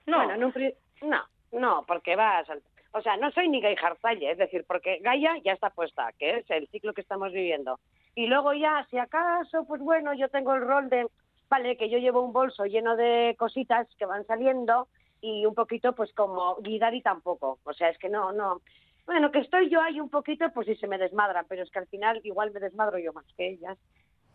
No, 0.06 0.18
bueno, 0.18 0.36
en 0.36 0.44
un 0.44 0.52
pri- 0.52 0.76
no, 1.02 1.22
no, 1.52 1.84
porque 1.88 2.16
vas 2.16 2.50
al... 2.50 2.62
O 2.94 3.02
sea, 3.02 3.16
no 3.18 3.32
soy 3.32 3.48
ni 3.48 3.62
Gay 3.62 3.76
es 4.22 4.38
decir, 4.38 4.66
porque 4.68 5.00
Gaia 5.02 5.38
ya 5.46 5.54
está 5.54 5.70
puesta, 5.70 6.12
que 6.20 6.40
es 6.40 6.52
el 6.52 6.68
ciclo 6.68 6.94
que 6.94 7.02
estamos 7.02 7.32
viviendo. 7.32 7.80
Y 8.16 8.28
luego 8.28 8.54
ya, 8.54 8.86
si 8.90 8.98
acaso, 8.98 9.64
pues 9.66 9.82
bueno, 9.82 10.14
yo 10.14 10.28
tengo 10.28 10.54
el 10.54 10.62
rol 10.62 10.90
de, 10.90 11.08
vale, 11.52 11.76
que 11.78 11.90
yo 11.90 12.00
llevo 12.00 12.22
un 12.22 12.32
bolso 12.32 12.64
lleno 12.66 12.96
de 12.96 13.36
cositas 13.38 13.86
que 14.00 14.06
van 14.06 14.26
saliendo 14.26 14.88
y 15.20 15.46
un 15.46 15.54
poquito, 15.54 15.94
pues 15.94 16.12
como 16.14 16.56
Guidari 16.62 17.02
tampoco. 17.02 17.60
O 17.64 17.74
sea, 17.74 17.90
es 17.90 17.98
que 18.00 18.08
no, 18.10 18.32
no. 18.32 18.62
Bueno, 19.06 19.32
que 19.32 19.40
estoy 19.40 19.70
yo 19.70 19.82
ahí 19.82 20.00
un 20.00 20.10
poquito, 20.10 20.50
pues 20.54 20.66
si 20.68 20.76
se 20.78 20.88
me 20.88 20.98
desmadran, 20.98 21.46
pero 21.50 21.62
es 21.64 21.70
que 21.70 21.80
al 21.80 21.88
final 21.88 22.22
igual 22.24 22.52
me 22.52 22.62
desmadro 22.62 22.98
yo 22.98 23.12
más 23.12 23.26
que 23.36 23.50
ellas. 23.50 23.78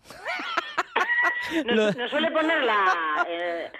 nos, 1.96 2.10
suele 2.10 2.30
poner 2.30 2.62
la, 2.64 3.24
eh, 3.28 3.70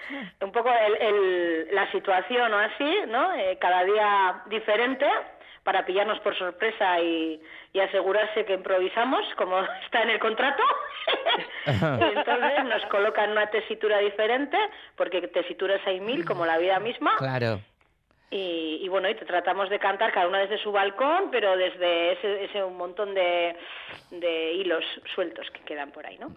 un 0.41 0.51
poco 0.51 0.69
el, 0.69 0.95
el- 0.99 1.75
la 1.75 1.91
situación 1.91 2.51
o 2.53 2.57
así, 2.57 2.91
¿no? 3.07 3.33
Eh, 3.35 3.57
cada 3.59 3.83
día 3.83 4.41
diferente 4.47 5.05
para 5.67 5.85
pillarnos 5.85 6.17
por 6.21 6.33
sorpresa 6.37 6.97
y, 7.01 7.41
y 7.73 7.79
asegurarse 7.81 8.45
que 8.45 8.53
improvisamos, 8.53 9.19
como 9.35 9.59
está 9.83 10.01
en 10.01 10.11
el 10.11 10.19
contrato. 10.19 10.63
y 11.65 12.17
entonces 12.17 12.63
nos 12.63 12.85
colocan 12.85 13.31
una 13.31 13.47
tesitura 13.47 13.97
diferente, 13.97 14.57
porque 14.95 15.27
tesituras 15.27 15.81
hay 15.85 15.99
mil, 15.99 16.23
como 16.23 16.45
la 16.45 16.57
vida 16.57 16.79
misma. 16.79 17.17
Claro. 17.17 17.59
Y, 18.29 18.79
y 18.81 18.87
bueno, 18.89 19.09
y 19.09 19.15
te 19.15 19.25
tratamos 19.25 19.69
de 19.69 19.79
cantar 19.79 20.11
cada 20.13 20.27
una 20.27 20.39
desde 20.39 20.57
su 20.57 20.71
balcón, 20.71 21.31
pero 21.31 21.55
desde 21.55 22.11
ese, 22.11 22.43
ese 22.45 22.61
un 22.61 22.75
montón 22.75 23.13
de, 23.13 23.55
de 24.11 24.53
hilos 24.53 24.83
sueltos 25.15 25.49
que 25.51 25.61
quedan 25.61 25.91
por 25.91 26.05
ahí, 26.05 26.17
¿no? 26.17 26.31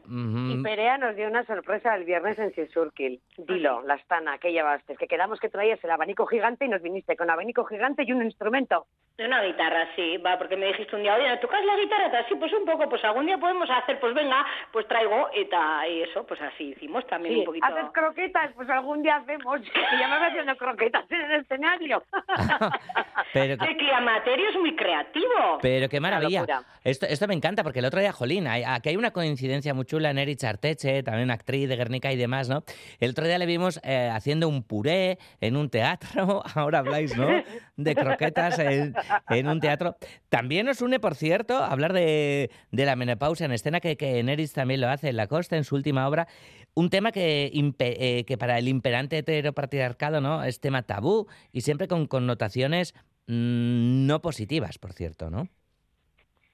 Y 0.52 0.62
Perea 0.62 0.98
nos 0.98 1.16
dio 1.16 1.26
una 1.26 1.44
sorpresa 1.46 1.96
el 1.96 2.04
viernes 2.04 2.38
en 2.38 2.54
Sisurkil. 2.54 3.20
Dilo, 3.38 3.82
la 3.82 3.94
estana 3.94 4.38
que 4.38 4.52
llevaste, 4.52 4.96
que 4.96 5.08
quedamos 5.08 5.40
que 5.40 5.48
traías 5.48 5.82
el 5.82 5.90
abanico 5.90 6.26
gigante 6.26 6.64
y 6.64 6.68
nos 6.68 6.80
viniste 6.80 7.16
con 7.16 7.28
abanico 7.28 7.64
gigante 7.64 8.04
y 8.04 8.12
un 8.12 8.22
instrumento. 8.22 8.86
Una 9.24 9.42
guitarra, 9.42 9.86
sí, 9.96 10.16
va, 10.16 10.38
porque 10.38 10.56
me 10.56 10.66
dijiste 10.66 10.96
un 10.96 11.02
día, 11.02 11.14
oye, 11.14 11.36
¿tocas 11.42 11.62
la 11.64 11.76
guitarra? 11.76 12.24
Sí, 12.28 12.34
pues 12.36 12.52
un 12.54 12.64
poco, 12.64 12.88
pues 12.88 13.04
algún 13.04 13.26
día 13.26 13.36
podemos 13.36 13.68
hacer, 13.70 14.00
pues 14.00 14.14
venga, 14.14 14.46
pues 14.72 14.88
traigo 14.88 15.28
y, 15.34 15.44
ta, 15.46 15.86
y 15.86 16.02
eso, 16.02 16.24
pues 16.26 16.40
así 16.40 16.70
hicimos 16.70 17.06
también 17.06 17.34
Sí, 17.34 17.40
un 17.40 17.44
poquito. 17.46 17.66
haces 17.66 17.84
croquetas, 17.92 18.50
pues 18.54 18.68
algún 18.70 19.02
día 19.02 19.16
hacemos. 19.16 19.60
Que 19.90 19.98
ya 19.98 20.08
me 20.08 20.18
vas 20.18 20.30
haciendo 20.30 20.56
croquetas 20.56 21.04
en 21.10 21.20
el 21.32 21.40
escenario. 21.42 22.02
Pero 23.32 23.56
que- 23.58 23.64
El 23.70 24.40
es 24.40 24.56
muy 24.58 24.74
creativo. 24.76 25.58
Pero 25.60 25.88
qué 25.88 26.00
maravilla. 26.00 26.44
Esto, 26.84 27.06
esto 27.06 27.26
me 27.28 27.34
encanta, 27.34 27.62
porque 27.62 27.80
el 27.80 27.84
otro 27.84 28.00
día, 28.00 28.12
Jolín, 28.12 28.46
hay- 28.46 28.62
aquí 28.66 28.88
hay 28.90 28.96
una 28.96 29.10
coincidencia 29.10 29.74
muy 29.74 29.84
chula 29.84 30.10
en 30.10 30.18
Erich 30.18 30.42
Arteche, 30.44 31.02
también 31.02 31.30
actriz 31.30 31.68
de 31.68 31.76
Guernica 31.76 32.12
y 32.12 32.16
demás, 32.16 32.48
¿no? 32.48 32.62
El 33.00 33.10
otro 33.10 33.26
día 33.26 33.38
le 33.38 33.46
vimos 33.46 33.80
eh, 33.84 34.08
haciendo 34.12 34.48
un 34.48 34.62
puré 34.62 35.18
en 35.40 35.56
un 35.56 35.68
teatro, 35.70 36.42
ahora 36.54 36.78
habláis, 36.78 37.16
¿no? 37.16 37.28
De 37.76 37.94
croquetas 37.94 38.58
en, 38.58 38.94
en 39.28 39.48
un 39.48 39.60
teatro. 39.60 39.96
También 40.28 40.66
nos 40.66 40.82
une, 40.82 41.00
por 41.00 41.14
cierto, 41.14 41.56
hablar 41.56 41.92
de, 41.92 42.50
de 42.70 42.84
la 42.84 42.96
menopausia 42.96 43.46
en 43.46 43.52
escena, 43.52 43.80
que, 43.80 43.96
que 43.96 44.22
Nerich 44.22 44.52
también 44.52 44.80
lo 44.80 44.88
hace 44.88 45.08
en 45.08 45.16
La 45.16 45.26
Costa, 45.26 45.56
en 45.56 45.64
su 45.64 45.74
última 45.74 46.08
obra. 46.08 46.26
Un 46.74 46.90
tema 46.90 47.12
que, 47.12 47.50
eh, 47.52 48.24
que 48.24 48.38
para 48.38 48.58
el 48.58 48.68
imperante 48.68 49.18
heteropatriarcado, 49.18 50.20
¿no? 50.20 50.44
Es 50.44 50.60
tema 50.60 50.82
tabú 50.82 51.26
y 51.52 51.62
siempre 51.62 51.88
con 51.88 52.06
connotaciones 52.06 52.94
mm, 53.26 54.06
no 54.06 54.20
positivas, 54.20 54.78
por 54.78 54.92
cierto, 54.92 55.30
¿no? 55.30 55.48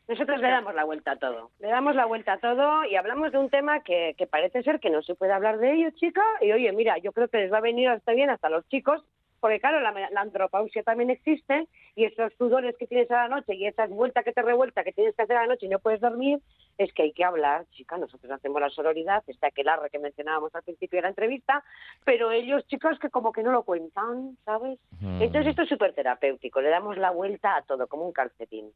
Nosotros 0.08 0.40
le 0.40 0.48
damos 0.48 0.72
la 0.74 0.84
vuelta 0.84 1.12
a 1.12 1.16
todo. 1.16 1.50
Le 1.58 1.68
damos 1.68 1.96
la 1.96 2.06
vuelta 2.06 2.34
a 2.34 2.38
todo 2.38 2.84
y 2.84 2.94
hablamos 2.94 3.32
de 3.32 3.38
un 3.38 3.50
tema 3.50 3.80
que, 3.80 4.14
que 4.16 4.28
parece 4.28 4.62
ser 4.62 4.78
que 4.78 4.88
no 4.88 5.02
se 5.02 5.16
puede 5.16 5.32
hablar 5.32 5.58
de 5.58 5.72
ello, 5.72 5.90
chica. 5.96 6.22
Y 6.40 6.52
oye, 6.52 6.70
mira, 6.72 6.96
yo 6.98 7.10
creo 7.10 7.26
que 7.26 7.38
les 7.38 7.52
va 7.52 7.58
a 7.58 7.62
venir 7.62 7.88
hasta 7.88 8.12
bien 8.12 8.30
hasta 8.30 8.48
los 8.48 8.66
chicos, 8.68 9.02
porque 9.46 9.60
claro, 9.60 9.78
la, 9.78 9.92
la 9.92 10.20
andropausia 10.22 10.82
también 10.82 11.08
existe 11.08 11.68
y 11.94 12.04
esos 12.04 12.32
sudores 12.36 12.74
que 12.76 12.88
tienes 12.88 13.08
a 13.12 13.28
la 13.28 13.28
noche 13.28 13.54
y 13.54 13.64
esa 13.64 13.86
vuelta 13.86 14.24
que 14.24 14.32
te 14.32 14.42
revuelta 14.42 14.82
que 14.82 14.90
tienes 14.90 15.14
que 15.14 15.22
hacer 15.22 15.36
a 15.36 15.42
la 15.42 15.46
noche 15.46 15.66
y 15.66 15.68
no 15.68 15.78
puedes 15.78 16.00
dormir, 16.00 16.40
es 16.78 16.92
que 16.92 17.04
hay 17.04 17.12
que 17.12 17.22
hablar, 17.22 17.64
chica. 17.70 17.96
Nosotros 17.96 18.28
hacemos 18.32 18.60
la 18.60 18.70
sororidad, 18.70 19.22
está 19.28 19.46
aquel 19.46 19.68
arre 19.68 19.88
que 19.88 20.00
mencionábamos 20.00 20.52
al 20.52 20.64
principio 20.64 20.98
de 20.98 21.02
la 21.02 21.10
entrevista, 21.10 21.62
pero 22.04 22.32
ellos, 22.32 22.66
chicos, 22.66 22.98
que 22.98 23.08
como 23.08 23.30
que 23.30 23.44
no 23.44 23.52
lo 23.52 23.62
cuentan, 23.62 24.36
¿sabes? 24.44 24.80
Mm. 25.00 25.22
Entonces 25.22 25.50
esto 25.50 25.62
es 25.62 25.68
súper 25.68 25.94
terapéutico, 25.94 26.60
le 26.60 26.70
damos 26.70 26.98
la 26.98 27.12
vuelta 27.12 27.54
a 27.54 27.62
todo, 27.62 27.86
como 27.86 28.04
un 28.04 28.12
calcetín. 28.12 28.72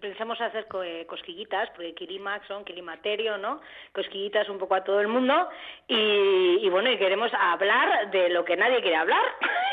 Pensamos 0.00 0.40
hacer 0.40 0.66
eh, 0.84 1.06
cosquillitas, 1.06 1.70
porque 1.70 1.94
Kirimax 1.94 2.46
son 2.46 2.64
Kilimaterio, 2.64 3.36
¿no? 3.36 3.60
Cosquillitas 3.92 4.48
un 4.48 4.58
poco 4.58 4.74
a 4.74 4.84
todo 4.84 5.00
el 5.00 5.08
mundo. 5.08 5.48
Y, 5.88 6.58
y 6.62 6.68
bueno, 6.70 6.90
y 6.90 6.98
queremos 6.98 7.32
hablar 7.34 8.10
de 8.10 8.28
lo 8.28 8.44
que 8.44 8.56
nadie 8.56 8.80
quiere 8.80 8.96
hablar, 8.96 9.24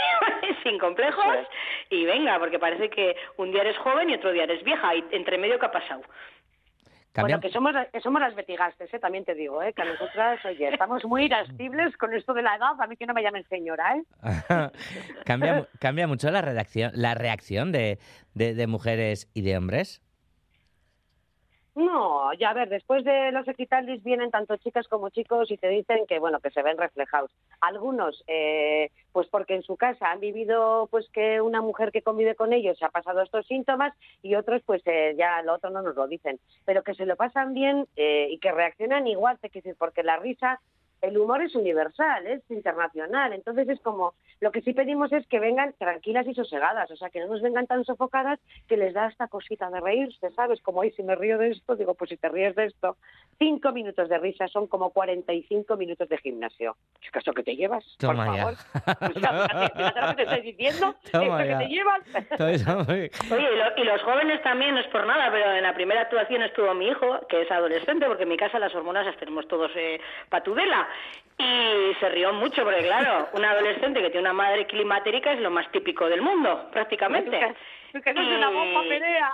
sin 0.64 0.80
complejos. 0.80 1.38
Y 1.90 2.06
venga, 2.06 2.40
porque 2.40 2.60
parece 2.60 2.90
que 2.90 3.16
un 3.38 3.52
día 3.52 3.62
eres 3.62 3.78
joven 3.78 4.10
y 4.10 4.16
otro 4.16 4.32
día 4.32 4.44
eres 4.44 4.64
vieja. 4.64 4.96
Y 4.96 5.04
entre 5.12 5.38
medio, 5.38 5.60
¿qué 5.60 5.68
ha 5.68 5.72
pasado? 5.72 6.02
Bueno, 7.16 7.40
que 7.42 7.50
somos, 7.52 7.74
que 7.92 8.02
somos 8.02 8.22
las 8.22 8.36
betigastes, 8.36 8.94
¿eh? 8.94 9.00
también 9.00 9.26
te 9.26 9.34
digo, 9.34 9.62
¿eh? 9.64 9.74
que 9.74 9.84
nosotras, 9.84 10.44
oye, 10.46 10.70
estamos 10.70 11.04
muy 11.06 11.26
irascibles 11.26 11.98
con 11.98 12.14
esto 12.14 12.34
de 12.34 12.44
la 12.44 12.56
edad, 12.56 12.80
a 12.80 12.88
mí 12.88 12.96
que 12.98 13.06
no 13.08 13.14
me 13.14 13.24
llamen 13.24 13.44
señora, 13.50 13.96
¿eh? 13.98 14.04
cambia, 15.26 15.68
cambia 15.80 16.08
mucho 16.08 16.30
la 16.32 16.42
redacción, 16.42 16.92
la 16.94 17.16
reacción 17.16 17.72
de, 17.72 17.98
de- 18.34 18.54
de 18.54 18.68
mujeres 18.68 19.30
y 19.34 19.42
de 19.42 19.58
hombres. 19.58 20.02
No, 21.76 22.34
ya 22.34 22.50
a 22.50 22.54
ver, 22.54 22.68
después 22.68 23.06
de 23.06 23.32
los 23.32 23.48
equitalis 23.48 24.04
vienen 24.04 24.32
tanto 24.32 24.58
chicas 24.58 24.88
como 24.88 25.10
chicos 25.10 25.50
y 25.52 25.58
te 25.58 25.70
dicen 25.70 26.06
que, 26.08 26.20
bueno, 26.20 26.40
que 26.40 26.50
se 26.50 26.64
ven 26.64 26.78
reflejados. 26.78 27.32
Algunos, 27.62 28.24
eh, 28.28 28.92
pues 29.12 29.28
porque 29.28 29.56
en 29.56 29.62
su 29.64 29.78
casa 29.78 30.12
han 30.12 30.20
vivido, 30.20 30.88
pues 30.92 31.08
que 31.14 31.42
una 31.42 31.62
mujer 31.62 31.92
que 31.92 32.02
convive 32.02 32.36
con 32.36 32.54
ellos 32.54 32.82
ha 32.82 32.90
pasado 32.90 33.22
estos 33.22 33.46
síntomas 33.46 33.94
y 34.22 34.36
otros, 34.36 34.62
pues 34.66 34.82
eh, 34.86 35.16
ya 35.18 35.42
lo 35.44 35.54
otro 35.54 35.70
no 35.70 35.82
nos 35.82 35.96
lo 35.96 36.08
dicen. 36.08 36.40
Pero 36.66 36.84
que 36.84 36.96
se 36.96 37.06
lo 37.06 37.16
pasan 37.16 37.54
bien 37.54 37.88
eh, 37.96 38.28
y 38.30 38.40
que 38.40 38.52
reaccionan 38.52 39.08
igual, 39.08 39.38
te 39.40 39.50
quiero 39.50 39.64
decir, 39.64 39.78
porque 39.78 40.04
la 40.04 40.18
risa, 40.18 40.60
el 41.02 41.18
humor 41.18 41.42
es 41.42 41.56
universal, 41.56 42.26
es 42.28 42.42
internacional. 42.50 43.34
Entonces 43.34 43.68
es 43.70 43.80
como, 43.82 44.14
lo 44.40 44.52
que 44.52 44.62
sí 44.62 44.74
pedimos 44.74 45.12
es 45.14 45.26
que 45.28 45.40
vengan 45.40 45.74
tranquilas 45.78 46.28
y 46.28 46.34
sosegadas, 46.34 46.90
o 46.92 46.96
sea, 46.96 47.10
que 47.10 47.20
no 47.20 47.28
nos 47.28 47.42
vengan 47.42 47.68
tan 47.68 47.84
sofocadas 47.86 48.40
que 48.68 48.78
les 48.78 48.94
da 48.94 49.08
esta 49.08 49.28
cosita 49.28 49.70
de 49.70 49.80
reírse, 49.80 50.30
¿sabes? 50.32 50.62
Como, 50.62 50.82
hoy 50.82 50.92
si 50.92 51.04
me 51.04 51.16
río 51.16 51.38
de 51.38 51.52
esto, 51.52 51.76
digo, 51.76 51.94
pues 51.94 52.10
si 52.10 52.18
te 52.18 52.30
ríes 52.30 52.56
de 52.56 52.66
esto, 52.66 52.98
cinco 53.38 53.72
minutos 53.72 54.10
de 54.10 54.18
risa 54.18 54.48
son 54.48 54.68
como 54.68 54.90
45 54.92 55.78
minutos 55.78 56.10
de 56.10 56.18
gimnasio. 56.18 56.76
¿Es 57.02 57.12
caso 57.12 57.34
que 57.34 57.44
te 57.44 57.56
llevas? 57.56 57.84
Por 58.00 58.10
Toma 58.16 58.36
ya. 58.36 58.44
favor. 58.44 58.54
O 59.16 59.20
sea, 59.20 59.32
lo 60.02 60.10
que 60.10 60.16
te 60.16 60.24
estoy 60.24 60.42
diciendo, 60.42 60.96
Toma 61.12 61.44
que 61.44 61.56
te 61.56 61.68
llevas. 61.68 62.02
Oye, 63.32 63.48
y, 63.54 63.58
lo- 63.58 63.78
y 63.78 63.84
los 63.86 64.02
jóvenes 64.04 64.42
también, 64.44 64.76
no 64.76 64.82
es 64.82 64.88
por 64.88 65.06
nada, 65.06 65.30
pero 65.32 65.54
en 65.54 65.64
la 65.64 65.74
primera 65.74 66.02
actuación 66.02 66.42
estuvo 66.44 66.74
mi 66.74 66.88
hijo, 66.88 67.20
que 67.30 67.44
es 67.44 67.52
adolescente, 67.52 68.06
porque 68.08 68.24
en 68.24 68.30
mi 68.30 68.38
casa 68.38 68.60
las 68.60 68.74
hormonas 68.76 69.06
las 69.06 69.18
tenemos 69.18 69.48
todos 69.48 69.72
eh, 69.76 70.00
patudela. 70.30 70.88
Y 71.38 71.94
se 72.00 72.10
rió 72.10 72.34
mucho, 72.34 72.64
porque 72.64 72.82
claro, 72.82 73.30
un 73.32 73.46
adolescente 73.46 74.02
que 74.02 74.10
tiene 74.10 74.22
una 74.22 74.34
madre 74.34 74.66
climatérica 74.66 75.32
es 75.32 75.40
lo 75.40 75.50
más 75.50 75.72
típico 75.72 76.10
del 76.10 76.22
mundo, 76.22 76.70
prácticamente. 76.72 77.56
Que 77.92 78.12
una 78.12 78.50
bomba, 78.50 78.82
Perea. 78.84 79.32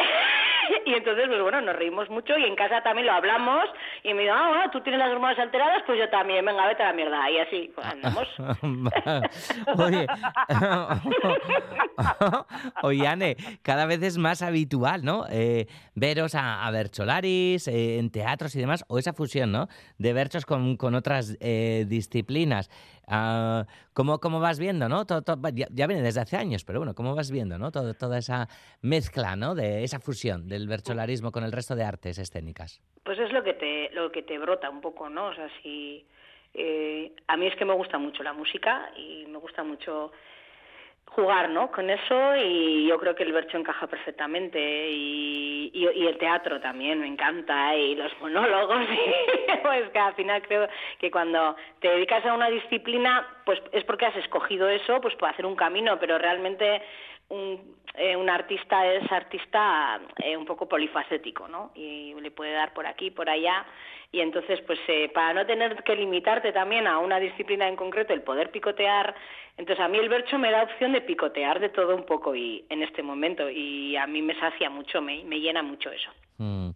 y 0.86 0.94
entonces, 0.94 1.26
pues 1.28 1.42
bueno, 1.42 1.60
nos 1.60 1.76
reímos 1.76 2.08
mucho 2.10 2.36
y 2.38 2.44
en 2.44 2.56
casa 2.56 2.82
también 2.82 3.06
lo 3.06 3.12
hablamos 3.12 3.64
y 4.02 4.14
me 4.14 4.22
dijo, 4.22 4.34
ah, 4.34 4.48
bueno, 4.48 4.70
tú 4.70 4.80
tienes 4.80 4.98
las 4.98 5.10
hormonas 5.10 5.38
alteradas, 5.38 5.82
pues 5.86 5.98
yo 5.98 6.08
también, 6.08 6.44
venga, 6.44 6.66
vete 6.66 6.82
a 6.82 6.86
la 6.86 6.92
mierda. 6.92 7.30
Y 7.30 7.38
así, 7.38 7.72
pues 7.74 7.86
andamos. 7.86 8.28
Oye, 9.78 10.06
oye, 12.82 13.06
Ane, 13.06 13.36
cada 13.62 13.86
vez 13.86 14.02
es 14.02 14.18
más 14.18 14.42
habitual, 14.42 15.04
¿no? 15.04 15.26
Eh, 15.30 15.66
veros 15.94 16.34
a, 16.34 16.66
a 16.66 16.70
Bercholaris, 16.70 17.68
eh, 17.68 17.98
en 17.98 18.10
teatros 18.10 18.54
y 18.54 18.60
demás, 18.60 18.84
o 18.88 18.98
esa 18.98 19.12
fusión, 19.12 19.52
¿no? 19.52 19.68
De 19.98 20.12
Berchos 20.12 20.46
con, 20.46 20.76
con 20.76 20.94
otras 20.94 21.36
eh, 21.40 21.84
disciplinas. 21.88 22.70
Ah, 23.06 23.66
¿cómo, 23.92 24.18
¿Cómo 24.20 24.40
vas 24.40 24.58
viendo, 24.58 24.88
no? 24.88 25.04
Todo- 25.06 25.22
ya 25.50 25.86
viene 25.86 26.02
desde 26.02 26.20
hace 26.20 26.36
años, 26.36 26.64
pero 26.64 26.78
bueno, 26.78 26.94
¿cómo 26.94 27.14
vas 27.14 27.30
viendo, 27.30 27.58
no? 27.58 27.70
Todo- 27.72 27.94
toda 27.94 28.18
esa 28.18 28.48
mezcla, 28.82 29.36
¿no? 29.36 29.54
De 29.54 29.82
esa 29.84 29.98
fusión 30.00 30.48
del 30.48 30.68
bercholarismo 30.68 31.32
con 31.32 31.44
el 31.44 31.52
resto 31.52 31.74
de 31.74 31.84
artes 31.84 32.18
escénicas. 32.18 32.80
Pues 33.04 33.18
es 33.18 33.32
lo 33.32 33.42
que 33.42 33.54
te, 33.54 33.90
lo 33.92 34.12
que 34.12 34.22
te 34.22 34.38
brota 34.38 34.70
un 34.70 34.80
poco, 34.80 35.08
¿no? 35.08 35.26
O 35.28 35.34
sea, 35.34 35.48
si... 35.62 36.06
eh, 36.54 37.12
a 37.28 37.36
mí 37.36 37.46
es 37.46 37.56
que 37.56 37.64
me 37.64 37.74
gusta 37.74 37.98
mucho 37.98 38.22
la 38.22 38.32
música 38.32 38.90
y 38.96 39.26
me 39.26 39.38
gusta 39.38 39.62
mucho 39.64 40.12
jugar, 41.10 41.50
¿no? 41.50 41.70
Con 41.70 41.90
eso 41.90 42.36
y 42.36 42.86
yo 42.86 42.98
creo 42.98 43.14
que 43.14 43.24
el 43.24 43.32
bercho 43.32 43.58
encaja 43.58 43.86
perfectamente 43.86 44.90
y, 44.90 45.70
y, 45.74 45.88
y 45.88 46.06
el 46.06 46.18
teatro 46.18 46.60
también 46.60 47.00
me 47.00 47.06
encanta 47.08 47.74
y 47.74 47.96
los 47.96 48.12
monólogos 48.20 48.82
y 48.90 49.56
pues 49.62 49.90
que 49.90 49.98
al 49.98 50.14
final 50.14 50.42
creo 50.42 50.68
que 50.98 51.10
cuando 51.10 51.56
te 51.80 51.88
dedicas 51.88 52.24
a 52.24 52.34
una 52.34 52.48
disciplina 52.48 53.26
pues 53.44 53.60
es 53.72 53.84
porque 53.84 54.06
has 54.06 54.16
escogido 54.16 54.68
eso 54.68 55.00
pues 55.00 55.14
para 55.16 55.32
hacer 55.32 55.46
un 55.46 55.56
camino 55.56 55.98
pero 55.98 56.16
realmente 56.18 56.82
un, 57.28 57.76
eh, 57.94 58.16
un 58.16 58.30
artista 58.30 58.86
es 58.86 59.10
artista 59.10 60.00
eh, 60.22 60.36
un 60.36 60.46
poco 60.46 60.68
polifacético, 60.68 61.48
¿no? 61.48 61.72
Y 61.74 62.14
le 62.20 62.30
puede 62.30 62.52
dar 62.52 62.72
por 62.72 62.86
aquí, 62.86 63.10
por 63.10 63.28
allá. 63.28 63.66
Y 64.12 64.20
entonces, 64.20 64.60
pues 64.66 64.78
eh, 64.88 65.10
para 65.12 65.34
no 65.34 65.46
tener 65.46 65.82
que 65.82 65.96
limitarte 65.96 66.52
también 66.52 66.86
a 66.86 66.98
una 66.98 67.18
disciplina 67.18 67.68
en 67.68 67.76
concreto, 67.76 68.12
el 68.12 68.22
poder 68.22 68.50
picotear, 68.50 69.14
entonces 69.56 69.84
a 69.84 69.88
mí 69.88 69.98
el 69.98 70.08
bercho 70.08 70.38
me 70.38 70.50
da 70.50 70.62
opción 70.62 70.92
de 70.92 71.00
picotear 71.00 71.60
de 71.60 71.68
todo 71.68 71.94
un 71.94 72.04
poco 72.04 72.34
y 72.34 72.64
en 72.70 72.82
este 72.82 73.02
momento 73.02 73.48
y 73.48 73.96
a 73.96 74.06
mí 74.06 74.22
me 74.22 74.38
sacia 74.38 74.70
mucho, 74.70 75.00
me, 75.00 75.22
me 75.24 75.38
llena 75.38 75.62
mucho 75.62 75.90
eso. 75.90 76.10
Mm. 76.38 76.70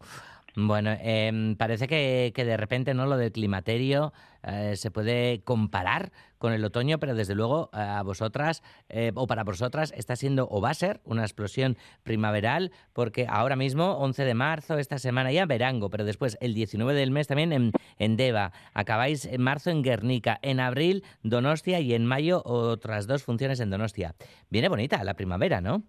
Bueno, 0.56 0.96
em, 1.02 1.56
parece 1.56 1.88
que, 1.88 2.32
que 2.34 2.44
de 2.44 2.56
repente 2.56 2.94
no 2.94 3.06
lo 3.06 3.16
del 3.16 3.32
climaterio 3.32 4.12
eh, 4.46 4.76
se 4.76 4.90
puede 4.90 5.42
comparar 5.42 6.12
con 6.38 6.52
el 6.52 6.64
otoño, 6.64 6.98
pero 6.98 7.14
desde 7.14 7.34
luego 7.34 7.70
eh, 7.72 7.78
a 7.78 8.02
vosotras 8.02 8.62
eh, 8.88 9.12
o 9.14 9.26
para 9.26 9.44
vosotras 9.44 9.92
está 9.96 10.16
siendo 10.16 10.46
o 10.50 10.60
va 10.60 10.70
a 10.70 10.74
ser 10.74 11.00
una 11.04 11.22
explosión 11.22 11.78
primaveral, 12.02 12.70
porque 12.92 13.26
ahora 13.28 13.56
mismo, 13.56 13.92
11 13.98 14.24
de 14.24 14.34
marzo, 14.34 14.78
esta 14.78 14.98
semana 14.98 15.32
ya 15.32 15.46
verango, 15.46 15.88
pero 15.88 16.04
después 16.04 16.36
el 16.40 16.52
19 16.54 16.92
del 16.94 17.10
mes 17.10 17.26
también 17.26 17.52
en, 17.52 17.72
en 17.98 18.16
Deva, 18.16 18.52
acabáis 18.74 19.24
en 19.24 19.40
marzo 19.40 19.70
en 19.70 19.82
Guernica, 19.82 20.38
en 20.42 20.60
abril 20.60 21.04
Donostia 21.22 21.80
y 21.80 21.94
en 21.94 22.04
mayo 22.04 22.42
otras 22.44 23.06
dos 23.06 23.22
funciones 23.22 23.60
en 23.60 23.70
Donostia. 23.70 24.14
Viene 24.50 24.68
bonita 24.68 25.02
la 25.04 25.14
primavera, 25.14 25.60
¿no? 25.60 25.82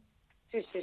Sí, 0.52 0.62
sí, 0.72 0.80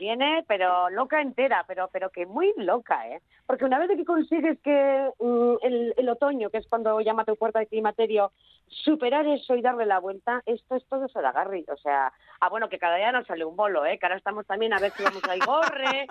viene, 0.00 0.44
pero 0.48 0.90
loca 0.90 1.20
entera, 1.20 1.64
pero, 1.68 1.88
pero 1.92 2.10
que 2.10 2.26
muy 2.26 2.52
loca, 2.56 3.06
¿eh? 3.08 3.20
Porque 3.46 3.64
una 3.64 3.78
vez 3.78 3.88
que 3.96 4.04
consigues 4.04 4.58
que 4.60 5.10
mm, 5.20 5.54
el, 5.62 5.94
el 5.96 6.08
otoño, 6.08 6.50
que 6.50 6.58
es 6.58 6.66
cuando 6.66 7.00
llama 7.00 7.24
tu 7.24 7.36
puerta 7.36 7.58
de 7.60 7.66
climaterio, 7.66 8.32
superar 8.68 9.26
eso 9.26 9.54
y 9.56 9.62
darle 9.62 9.84
la 9.86 9.98
vuelta, 9.98 10.42
esto 10.46 10.76
es 10.76 10.86
todo 10.88 11.08
Saragarri. 11.08 11.64
O 11.68 11.76
sea, 11.76 12.12
ah, 12.40 12.48
bueno, 12.48 12.68
que 12.68 12.78
cada 12.78 12.96
día 12.96 13.12
nos 13.12 13.26
sale 13.26 13.44
un 13.44 13.56
bolo, 13.56 13.84
¿eh? 13.84 13.98
Que 13.98 14.06
ahora 14.06 14.16
estamos 14.16 14.46
también 14.46 14.72
a 14.72 14.78
ver 14.78 14.92
si 14.92 15.02
vamos 15.02 15.22
a 15.28 15.36
Igorre, 15.36 16.06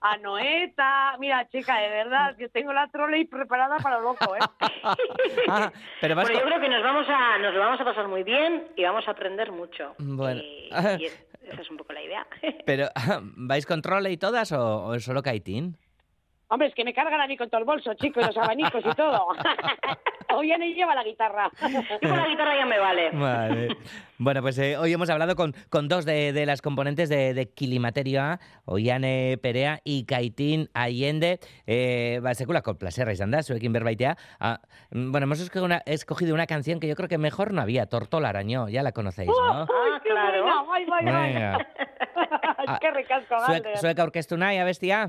a 0.00 0.16
Noeta. 0.18 1.16
Mira, 1.18 1.48
chica, 1.50 1.78
de 1.78 1.88
verdad, 1.90 2.36
yo 2.38 2.48
tengo 2.50 2.72
la 2.72 2.88
trole 2.88 3.26
preparada 3.26 3.76
para 3.78 3.98
lo 3.98 4.12
loco, 4.12 4.34
¿eh? 4.36 4.38
Ah, 5.48 5.70
pero 6.00 6.14
vas 6.14 6.24
Bueno, 6.24 6.40
yo 6.40 6.46
creo 6.46 6.60
que 6.60 6.68
nos 6.68 6.82
vamos 6.82 7.06
a 7.08 7.38
nos 7.38 7.52
lo 7.52 7.60
vamos 7.60 7.80
a 7.80 7.84
pasar 7.84 8.08
muy 8.08 8.22
bien 8.22 8.68
y 8.76 8.82
vamos 8.84 9.06
a 9.08 9.10
aprender 9.10 9.52
mucho. 9.52 9.94
Bueno. 9.98 10.40
Y, 10.40 10.70
y 11.00 11.04
es- 11.06 11.26
esa 11.44 11.62
es 11.62 11.70
un 11.70 11.76
poco 11.76 11.92
la 11.92 12.02
idea. 12.02 12.26
Pero, 12.66 12.88
¿vais 13.36 13.66
con 13.66 13.82
trole 13.82 14.10
y 14.12 14.16
todas 14.16 14.52
o, 14.52 14.86
o 14.86 14.98
solo 15.00 15.22
kaitín? 15.22 15.76
Hombre, 16.48 16.68
es 16.68 16.74
que 16.74 16.84
me 16.84 16.92
cargan 16.92 17.20
a 17.20 17.26
mí 17.26 17.36
con 17.36 17.48
todo 17.48 17.58
el 17.58 17.64
bolso, 17.64 17.94
chicos, 17.94 18.22
y 18.22 18.26
los 18.26 18.36
abanicos 18.36 18.84
y 18.84 18.94
todo. 18.94 19.26
Hoy 20.36 20.48
ya 20.48 20.58
ni 20.58 20.74
lleva 20.74 20.94
la 20.94 21.04
guitarra. 21.04 21.50
Y 22.00 22.06
con 22.06 22.16
la 22.16 22.28
guitarra 22.28 22.56
ya 22.56 22.66
me 22.66 22.78
vale. 22.78 23.10
Vale. 23.10 23.76
Bueno, 24.18 24.42
pues 24.42 24.58
eh, 24.58 24.76
hoy 24.76 24.92
hemos 24.92 25.08
hablado 25.10 25.36
con, 25.36 25.54
con 25.68 25.86
dos 25.86 26.04
de, 26.04 26.32
de 26.32 26.46
las 26.46 26.60
componentes 26.60 27.08
de, 27.08 27.34
de 27.34 27.50
Kilimaterio 27.52 28.20
A, 28.20 28.40
Oiane 28.64 29.38
Perea 29.40 29.80
y 29.84 30.04
Kaitín 30.06 30.70
Allende. 30.74 31.38
Eh, 31.66 32.20
ba, 32.22 32.34
sekulako 32.34 32.74
placerra 32.78 33.12
izan 33.12 33.30
da, 33.30 33.42
zuekin 33.42 33.72
berbaitea. 33.72 34.16
Ah, 34.40 34.60
mm, 34.90 35.12
bueno, 35.12 35.24
hemos 35.24 35.40
escogido 35.40 35.64
una, 35.64 35.82
escogido 35.86 36.34
una 36.34 36.46
canción 36.46 36.80
que 36.80 36.88
yo 36.88 36.96
creo 36.96 37.08
que 37.08 37.18
mejor 37.18 37.52
no 37.52 37.62
había, 37.62 37.86
Tortolaraño, 37.86 38.68
ya 38.68 38.82
la 38.82 38.92
conocéis, 38.92 39.28
¿no? 39.28 39.62
¡Ay, 39.62 40.00
qué 40.02 40.12
buena! 40.12 40.43
¡Ay, 40.92 41.06
ay, 41.06 41.14
ay! 41.14 41.32
Venga. 41.32 41.66
Ay, 42.58 42.78
¡Qué 42.80 42.90
ricasco, 42.90 43.38
Zuek, 43.46 43.76
zuek 43.80 43.98
aurkeztu 43.98 44.36
nahi, 44.36 44.58
abestia? 44.58 45.08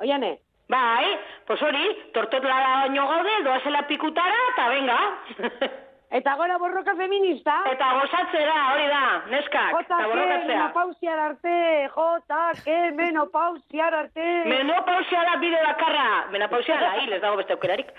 Oiane. 0.00 0.38
Bai, 0.70 1.18
pues 1.46 1.60
hori, 1.62 1.82
tortotlara 2.14 2.74
baino 2.84 3.06
gaude, 3.08 3.42
doazela 3.44 3.86
pikutara, 3.88 4.42
eta 4.52 4.68
venga. 4.68 4.98
Eta 6.10 6.34
gora 6.34 6.56
borroka 6.58 6.94
feminista. 6.98 7.54
Eta 7.70 7.88
gozatzera, 8.00 8.54
hori 8.72 8.86
da, 8.90 9.02
neskak, 9.30 9.76
eta 9.78 9.98
JK 10.00 10.08
borrokatzea. 10.10 10.48
menopausiar 10.48 11.20
arte, 11.26 11.52
JK 11.94 12.96
menopausiar 12.98 13.94
arte. 14.00 14.26
Menopausia 14.50 15.22
da 15.28 15.36
bide 15.44 15.62
bakarra. 15.68 16.08
Menopausia 16.34 16.80
da, 16.82 16.90
hil, 16.98 17.14
ez 17.14 17.22
dago 17.22 17.38
beste 17.38 17.54
aukerarik. 17.54 17.94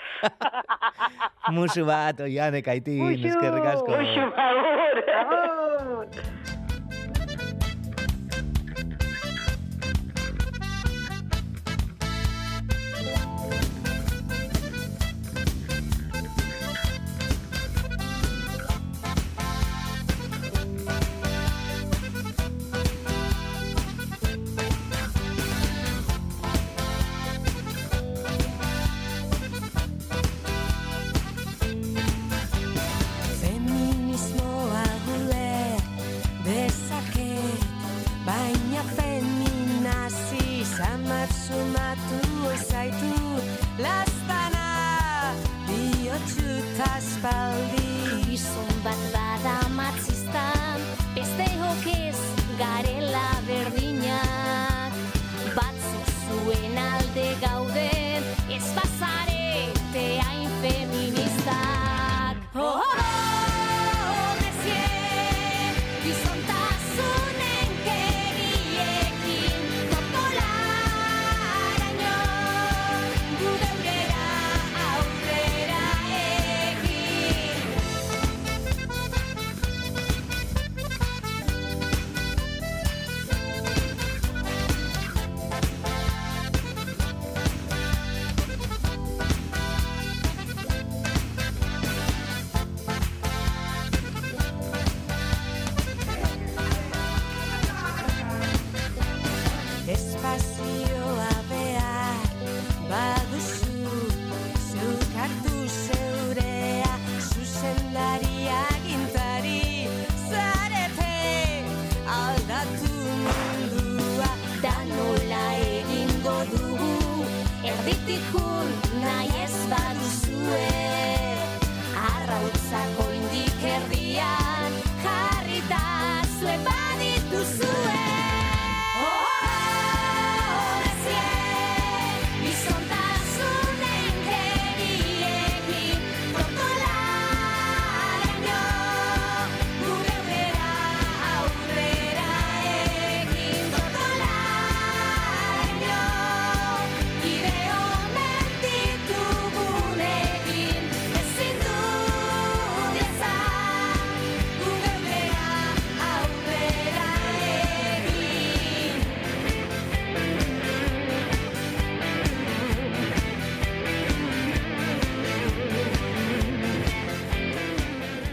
Musu 1.55 1.87
bat, 1.87 2.19
Oiane, 2.27 2.61
Kaitín, 2.67 3.15
eskerrik 3.15 3.71
asko. 3.77 3.95
Muxu, 3.95 4.27
agur. 4.49 6.39
bat 41.21 41.29
sumatu 41.37 42.19
zaitu 42.69 43.13
Lastana, 43.77 44.69
bihotxu 45.67 46.49
taspaldi 46.77 47.70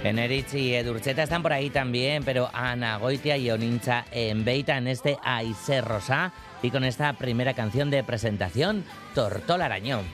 Eneritz 0.09 0.55
y 0.55 0.75
Edurcheta 0.75 1.23
están 1.23 1.43
por 1.43 1.53
ahí 1.53 1.71
también, 1.71 2.25
pero 2.25 2.51
Ana 2.53 2.97
Goitia 2.97 3.37
y 3.37 3.51
Onincha 3.51 4.05
en 4.11 4.45
Beita 4.45 4.77
en 4.77 4.89
este 4.89 5.17
Aise 5.23 5.81
Rosa 5.81 6.33
y 6.63 6.71
con 6.71 6.85
esta 6.85 7.13
primera 7.13 7.55
canción 7.55 7.91
de 7.91 8.03
presentación, 8.03 8.85
Tortola 9.15 9.67
Arañón. 9.67 10.05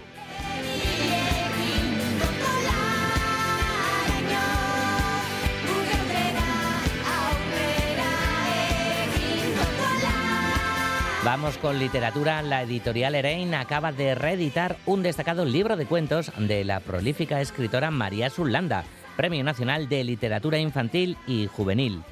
Vamos 11.25 11.57
con 11.57 11.79
literatura. 11.79 12.43
La 12.43 12.63
editorial 12.63 13.15
Erein 13.15 13.55
acaba 13.55 13.93
de 13.93 14.15
reeditar 14.15 14.77
un 14.85 15.03
destacado 15.03 15.47
libro 15.47 15.75
de 15.77 15.87
cuentos 15.87 16.31
de 16.37 16.65
la 16.65 16.81
prolífica 16.81 17.41
escritora 17.41 17.91
María 17.91 18.29
Zulanda, 18.29 18.85
Premio 19.17 19.45
Nacional 19.45 19.89
de 19.89 20.05
Literatura 20.05 20.59
Infantil 20.59 21.17
y 21.27 21.47
Juvenil. 21.47 22.03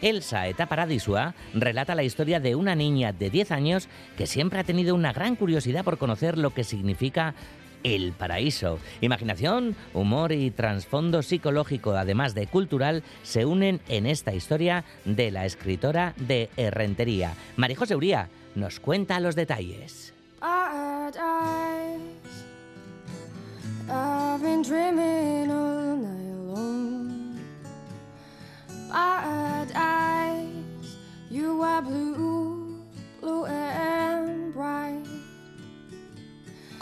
Elsa 0.00 0.48
Eta 0.48 0.66
Paradisua 0.66 1.34
relata 1.54 1.94
la 1.94 2.02
historia 2.02 2.40
de 2.40 2.56
una 2.56 2.74
niña 2.74 3.12
de 3.12 3.30
10 3.30 3.52
años 3.52 3.88
que 4.16 4.26
siempre 4.26 4.58
ha 4.58 4.64
tenido 4.64 4.94
una 4.94 5.12
gran 5.12 5.36
curiosidad 5.36 5.84
por 5.84 5.96
conocer 5.96 6.36
lo 6.38 6.50
que 6.50 6.64
significa 6.64 7.34
el 7.84 8.12
paraíso. 8.12 8.78
Imaginación, 9.00 9.76
humor 9.94 10.32
y 10.32 10.50
trasfondo 10.50 11.22
psicológico, 11.22 11.92
además 11.92 12.34
de 12.34 12.46
cultural, 12.46 13.02
se 13.22 13.44
unen 13.44 13.80
en 13.88 14.06
esta 14.06 14.34
historia 14.34 14.84
de 15.04 15.30
la 15.30 15.46
escritora 15.46 16.14
de 16.16 16.50
Errentería. 16.56 17.34
María 17.56 17.76
José 17.76 17.96
Uría 17.96 18.28
nos 18.54 18.80
cuenta 18.80 19.20
los 19.20 19.34
detalles. 19.34 20.12
Long. 26.52 27.38
Paradise. 28.90 30.48
You 31.30 31.62
are 31.62 31.80
blue, 31.80 32.82
blue 33.20 33.46
and 33.46 34.52
bright. 34.52 35.11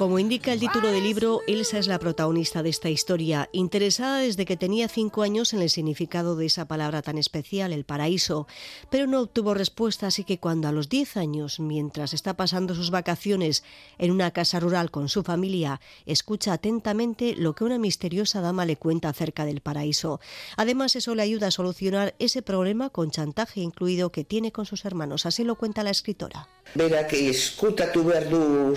Como 0.01 0.19
indica 0.19 0.55
el 0.55 0.61
título 0.61 0.89
del 0.89 1.05
libro, 1.05 1.43
Elsa 1.47 1.79
es 1.79 1.87
la 1.87 1.99
protagonista 1.99 2.63
de 2.63 2.71
esta 2.71 2.89
historia, 2.89 3.51
interesada 3.53 4.21
desde 4.21 4.47
que 4.47 4.57
tenía 4.57 4.89
cinco 4.89 5.21
años 5.21 5.53
en 5.53 5.61
el 5.61 5.69
significado 5.69 6.37
de 6.37 6.47
esa 6.47 6.67
palabra 6.67 7.03
tan 7.03 7.19
especial, 7.19 7.75
el 7.75 7.85
paraíso, 7.85 8.47
pero 8.89 9.07
no 9.07 9.21
obtuvo 9.21 9.53
respuesta, 9.53 10.07
así 10.07 10.25
que 10.25 10.39
cuando 10.39 10.69
a 10.69 10.73
los 10.73 10.89
10 10.89 11.19
años, 11.19 11.61
mientras 11.61 12.15
está 12.15 12.33
pasando 12.33 12.75
sus 12.75 12.91
vacaciones 12.91 13.63
en 13.99 14.11
una 14.11 14.31
casa 14.31 14.59
rural 14.59 14.91
con 14.91 15.11
su 15.11 15.23
familia, 15.23 15.83
escucha 16.07 16.55
atentamente 16.55 17.35
lo 17.37 17.55
que 17.55 17.65
una 17.65 17.79
misteriosa 17.79 18.41
dama 18.41 18.65
le 18.65 18.77
cuenta 18.77 19.11
acerca 19.11 19.45
del 19.45 19.61
paraíso. 19.61 20.19
Además, 20.57 20.97
eso 20.97 21.15
le 21.15 21.25
ayuda 21.25 21.49
a 21.49 21.51
solucionar 21.51 22.15
ese 22.19 22.41
problema 22.41 22.89
con 22.89 23.11
chantaje 23.11 23.61
incluido 23.61 24.13
que 24.13 24.25
tiene 24.25 24.51
con 24.51 24.65
sus 24.65 24.87
hermanos. 24.87 25.27
Así 25.27 25.45
lo 25.45 25.57
cuenta 25.57 25.83
la 25.83 25.91
escritora. 25.91 26.49
Berak 26.75 27.13
eskutatu 27.13 28.05
behar 28.05 28.31
du 28.31 28.77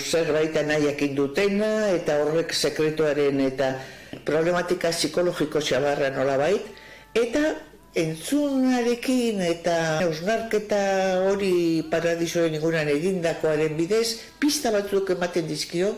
nahiakin 1.14 1.16
dutena 1.16 1.89
eta 1.93 2.24
horrek 2.24 2.53
sekretuaren 2.53 3.39
eta 3.39 3.80
problematika 4.26 4.91
psikologiko 4.91 5.59
xabarra 5.59 6.09
nolabait. 6.09 6.61
Eta 7.14 7.55
entzunarekin 7.95 9.41
eta 9.41 10.01
eusnarketa 10.01 11.30
hori 11.30 11.84
paradisoen 11.89 12.55
inguran 12.55 12.88
egindakoaren 12.89 13.78
bidez 13.78 14.20
pista 14.39 14.72
batzuk 14.72 15.11
ematen 15.11 15.47
dizkio 15.47 15.95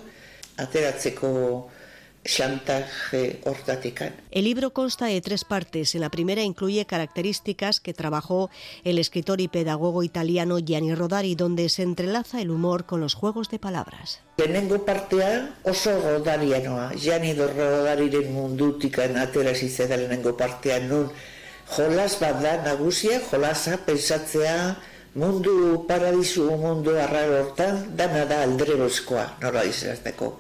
ateratzeko 0.57 1.70
chantaje 2.26 3.39
hortatikan. 3.45 4.13
El 4.32 4.45
libro 4.45 4.73
consta 4.73 5.05
de 5.05 5.21
tres 5.21 5.45
partes. 5.45 5.95
En 5.95 6.01
la 6.01 6.09
primera 6.09 6.41
incluye 6.41 6.86
características 6.86 7.80
que 7.80 7.93
trabajó 7.93 8.49
el 8.84 8.99
escritor 8.99 9.39
y 9.41 9.47
pedagogo 9.47 10.03
italiano 10.03 10.59
Gianni 10.59 10.95
Rodari, 10.95 11.36
donde 11.36 11.69
se 11.69 11.84
entrelaza 11.84 12.41
el 12.41 12.51
humor 12.51 12.86
con 12.86 12.99
los 12.99 13.13
juegos 13.13 13.49
de 13.49 13.59
palabras. 13.59 14.19
Lehenengo 14.38 14.84
partea 14.84 15.55
oso 15.63 15.91
rodarianoa. 16.01 16.93
Gianni 16.95 17.34
Rodariren 17.34 18.34
mundutik 18.34 18.99
aterasi 18.99 19.69
zeda 19.69 19.95
lehenengo 19.95 20.36
partea 20.36 20.80
nun 20.80 21.11
jolas 21.69 22.19
bat 22.19 22.41
da 22.41 22.57
nagusia, 22.63 23.21
jolasa 23.30 23.78
pensatzea 23.86 24.76
mundu 25.15 25.86
paradisu 25.88 26.49
mundu 26.57 26.97
arraro 26.99 27.39
hortan 27.45 27.95
dana 27.95 28.26
da 28.26 28.43
aldrebozkoa, 28.43 29.38
nola 29.41 29.63
izateko. 29.63 30.36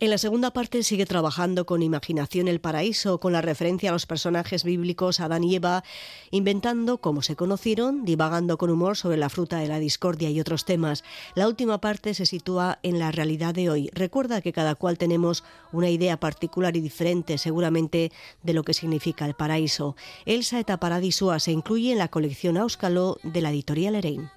En 0.00 0.10
la 0.10 0.18
segunda 0.18 0.50
parte 0.50 0.82
sigue 0.82 1.06
trabajando 1.06 1.66
con 1.66 1.80
Imaginación 1.80 2.48
el 2.48 2.60
Paraíso, 2.60 3.20
con 3.20 3.32
la 3.32 3.40
referencia 3.40 3.90
a 3.90 3.92
los 3.92 4.06
personajes 4.06 4.64
bíblicos 4.64 5.20
Adán 5.20 5.44
y 5.44 5.54
Eva, 5.54 5.84
inventando 6.30 6.98
cómo 6.98 7.22
se 7.22 7.36
conocieron, 7.36 8.04
divagando 8.04 8.58
con 8.58 8.70
humor 8.70 8.96
sobre 8.96 9.16
la 9.16 9.30
fruta 9.30 9.58
de 9.58 9.68
la 9.68 9.78
discordia 9.78 10.30
y 10.30 10.40
otros 10.40 10.64
temas. 10.64 11.04
La 11.36 11.46
última 11.46 11.80
parte 11.80 12.12
se 12.12 12.26
sitúa 12.26 12.80
en 12.82 12.98
la 12.98 13.12
realidad 13.12 13.54
de 13.54 13.70
hoy. 13.70 13.88
Recuerda 13.94 14.42
que 14.42 14.52
cada 14.52 14.74
cual 14.74 14.98
tenemos 14.98 15.44
una 15.72 15.88
idea 15.88 16.18
particular 16.18 16.76
y 16.76 16.80
diferente, 16.80 17.38
seguramente, 17.38 18.10
de 18.42 18.52
lo 18.52 18.64
que 18.64 18.74
significa 18.74 19.24
el 19.26 19.34
paraíso. 19.34 19.96
Elsa 20.26 20.58
eta 20.58 20.78
Paradisua 20.78 21.38
se 21.38 21.52
incluye 21.52 21.92
en 21.92 21.98
la 21.98 22.08
colección 22.08 22.58
Áuscalo 22.58 23.18
de 23.22 23.40
la 23.40 23.50
editorial 23.50 23.94
Erein. 23.94 24.28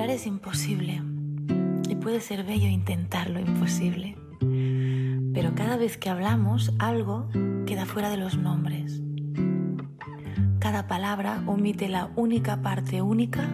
Nombrar 0.00 0.16
es 0.16 0.26
imposible 0.26 1.02
y 1.86 1.94
puede 1.96 2.20
ser 2.20 2.42
bello 2.42 2.66
intentar 2.66 3.28
lo 3.28 3.38
imposible. 3.38 4.16
Pero 5.34 5.54
cada 5.54 5.76
vez 5.76 5.98
que 5.98 6.08
hablamos, 6.08 6.72
algo 6.78 7.28
queda 7.66 7.84
fuera 7.84 8.08
de 8.08 8.16
los 8.16 8.38
nombres. 8.38 9.02
Cada 10.58 10.86
palabra 10.86 11.42
omite 11.44 11.90
la 11.90 12.08
única 12.16 12.62
parte 12.62 13.02
única 13.02 13.46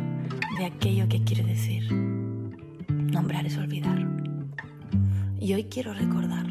de 0.57 0.66
aquello 0.66 1.09
que 1.09 1.24
quiere 1.24 1.42
decir. 1.42 1.92
Nombrar 2.90 3.44
es 3.44 3.59
olvidar. 3.59 4.07
Y 5.40 5.53
hoy 5.53 5.64
quiero 5.64 5.94
recordar. 5.94 6.47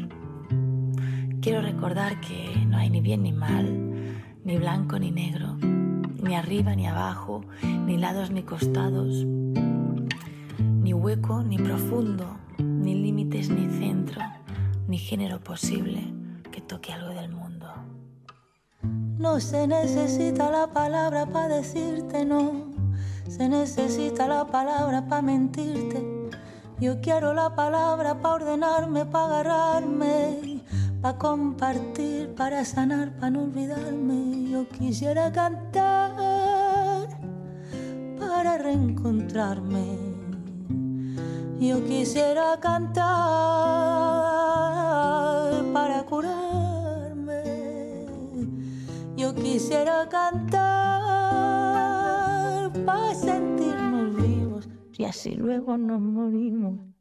Quiero 1.40 1.62
recordar 1.62 2.20
que 2.20 2.66
no 2.66 2.76
hay 2.76 2.90
ni 2.90 3.00
bien 3.00 3.22
ni 3.22 3.32
mal, 3.32 4.12
ni 4.44 4.58
blanco 4.58 4.98
ni 4.98 5.10
negro, 5.10 5.56
ni 6.22 6.34
arriba 6.34 6.76
ni 6.76 6.86
abajo, 6.86 7.46
ni 7.62 7.96
lados 7.96 8.30
ni 8.30 8.42
costados, 8.42 9.26
hueco 10.96 11.42
ni 11.42 11.58
profundo, 11.58 12.24
ni 12.58 12.94
límites 12.94 13.50
ni 13.50 13.68
centro, 13.78 14.22
ni 14.88 14.98
género 14.98 15.40
posible 15.40 16.12
que 16.50 16.60
toque 16.60 16.92
algo 16.92 17.10
del 17.10 17.30
mundo. 17.30 17.66
No 18.82 19.40
se 19.40 19.66
necesita 19.66 20.50
la 20.50 20.72
palabra 20.72 21.26
para 21.26 21.56
decirte 21.56 22.24
no, 22.24 22.72
se 23.28 23.48
necesita 23.48 24.26
la 24.26 24.46
palabra 24.46 25.06
para 25.06 25.22
mentirte. 25.22 26.30
Yo 26.78 27.00
quiero 27.00 27.32
la 27.32 27.54
palabra 27.54 28.20
para 28.20 28.34
ordenarme, 28.34 29.06
para 29.06 29.40
agarrarme, 29.40 30.62
para 31.00 31.18
compartir, 31.18 32.34
para 32.34 32.64
sanar, 32.64 33.16
para 33.16 33.30
no 33.30 33.44
olvidarme. 33.44 34.50
Yo 34.50 34.68
quisiera 34.68 35.32
cantar 35.32 37.08
para 38.18 38.58
reencontrarme. 38.58 40.05
Yo 41.58 41.82
quisiera 41.84 42.58
cantar 42.60 43.04
para 45.72 46.04
curarme. 46.04 47.42
Yo 49.16 49.34
quisiera 49.34 50.06
cantar 50.08 51.12
para 52.84 53.14
sentirnos 53.14 54.16
vivos 54.16 54.68
y 54.98 55.04
así 55.04 55.34
luego 55.34 55.78
nos 55.78 56.00
morimos. 56.00 56.95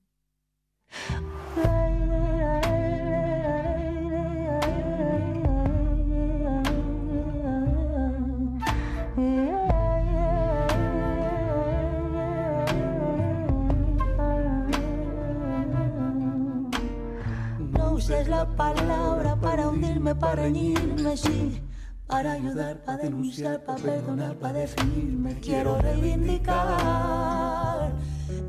Palabra 18.55 19.35
para 19.35 19.69
hundirme, 19.69 20.15
para 20.15 20.43
reñirme, 20.43 21.17
sí. 21.17 21.61
Para 22.07 22.33
ayudar, 22.33 22.77
para 22.85 22.99
denunciar, 22.99 23.65
para 23.65 23.81
perdonar, 23.81 24.35
para 24.35 24.59
definirme. 24.59 25.39
Quiero 25.39 25.81
reivindicar 25.81 27.91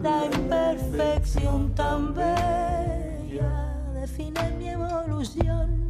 la 0.03 0.27
imperfección 0.27 1.75
tan 1.75 2.15
bella. 2.15 3.75
Define 3.95 4.51
mi 4.59 4.69
evolución. 4.69 5.87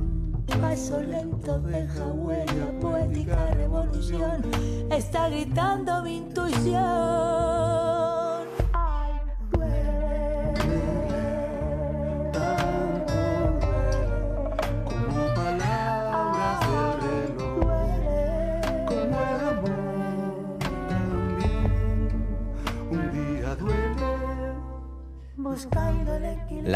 Paso 0.61 1.01
lento 1.01 1.59
deja 1.61 2.07
huella, 2.07 2.81
poética 2.81 3.47
revolución. 3.55 4.43
Está 4.91 5.29
gritando 5.29 6.03
mi 6.03 6.17
intuición. 6.19 6.83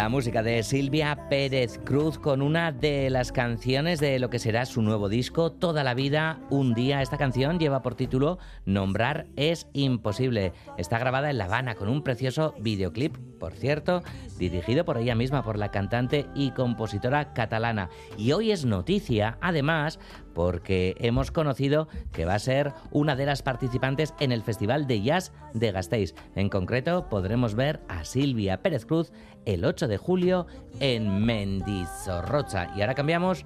La 0.00 0.08
música 0.08 0.42
de 0.42 0.62
Silvia 0.62 1.28
Pérez 1.28 1.78
Cruz 1.84 2.18
con 2.18 2.40
una 2.40 2.72
de 2.72 3.10
las 3.10 3.32
canciones 3.32 4.00
de 4.00 4.18
lo 4.18 4.30
que 4.30 4.38
será 4.38 4.64
su 4.64 4.80
nuevo 4.80 5.10
disco, 5.10 5.52
Toda 5.52 5.84
la 5.84 5.92
vida, 5.92 6.40
un 6.48 6.72
día. 6.72 7.02
Esta 7.02 7.18
canción 7.18 7.58
lleva 7.58 7.82
por 7.82 7.96
título 7.96 8.38
Nombrar 8.64 9.26
es 9.36 9.66
imposible. 9.74 10.54
Está 10.78 10.98
grabada 10.98 11.28
en 11.28 11.36
La 11.36 11.44
Habana 11.44 11.74
con 11.74 11.90
un 11.90 12.02
precioso 12.02 12.54
videoclip, 12.58 13.18
por 13.38 13.52
cierto, 13.52 14.02
dirigido 14.38 14.86
por 14.86 14.96
ella 14.96 15.14
misma, 15.14 15.42
por 15.42 15.58
la 15.58 15.70
cantante 15.70 16.24
y 16.34 16.52
compositora 16.52 17.34
catalana. 17.34 17.90
Y 18.16 18.32
hoy 18.32 18.52
es 18.52 18.64
noticia, 18.64 19.36
además, 19.42 19.98
porque 20.34 20.96
hemos 20.98 21.30
conocido 21.30 21.88
que 22.12 22.24
va 22.24 22.34
a 22.34 22.38
ser 22.38 22.72
una 22.90 23.16
de 23.16 23.26
las 23.26 23.42
participantes 23.42 24.14
en 24.20 24.32
el 24.32 24.42
Festival 24.42 24.86
de 24.86 25.02
Jazz 25.02 25.32
de 25.54 25.72
Gasteiz. 25.72 26.14
En 26.34 26.48
concreto, 26.48 27.08
podremos 27.08 27.54
ver 27.54 27.80
a 27.88 28.04
Silvia 28.04 28.62
Pérez 28.62 28.86
Cruz 28.86 29.12
el 29.44 29.64
8 29.64 29.88
de 29.88 29.96
julio 29.96 30.46
en 30.80 31.24
Mendizorrocha. 31.24 32.72
Y 32.76 32.80
ahora 32.80 32.94
cambiamos 32.94 33.44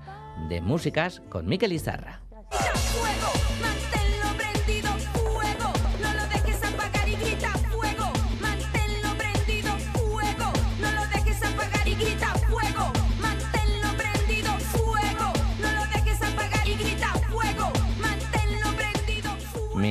de 0.48 0.60
músicas 0.60 1.22
con 1.28 1.46
Miquel 1.46 1.72
Izarra. 1.72 2.20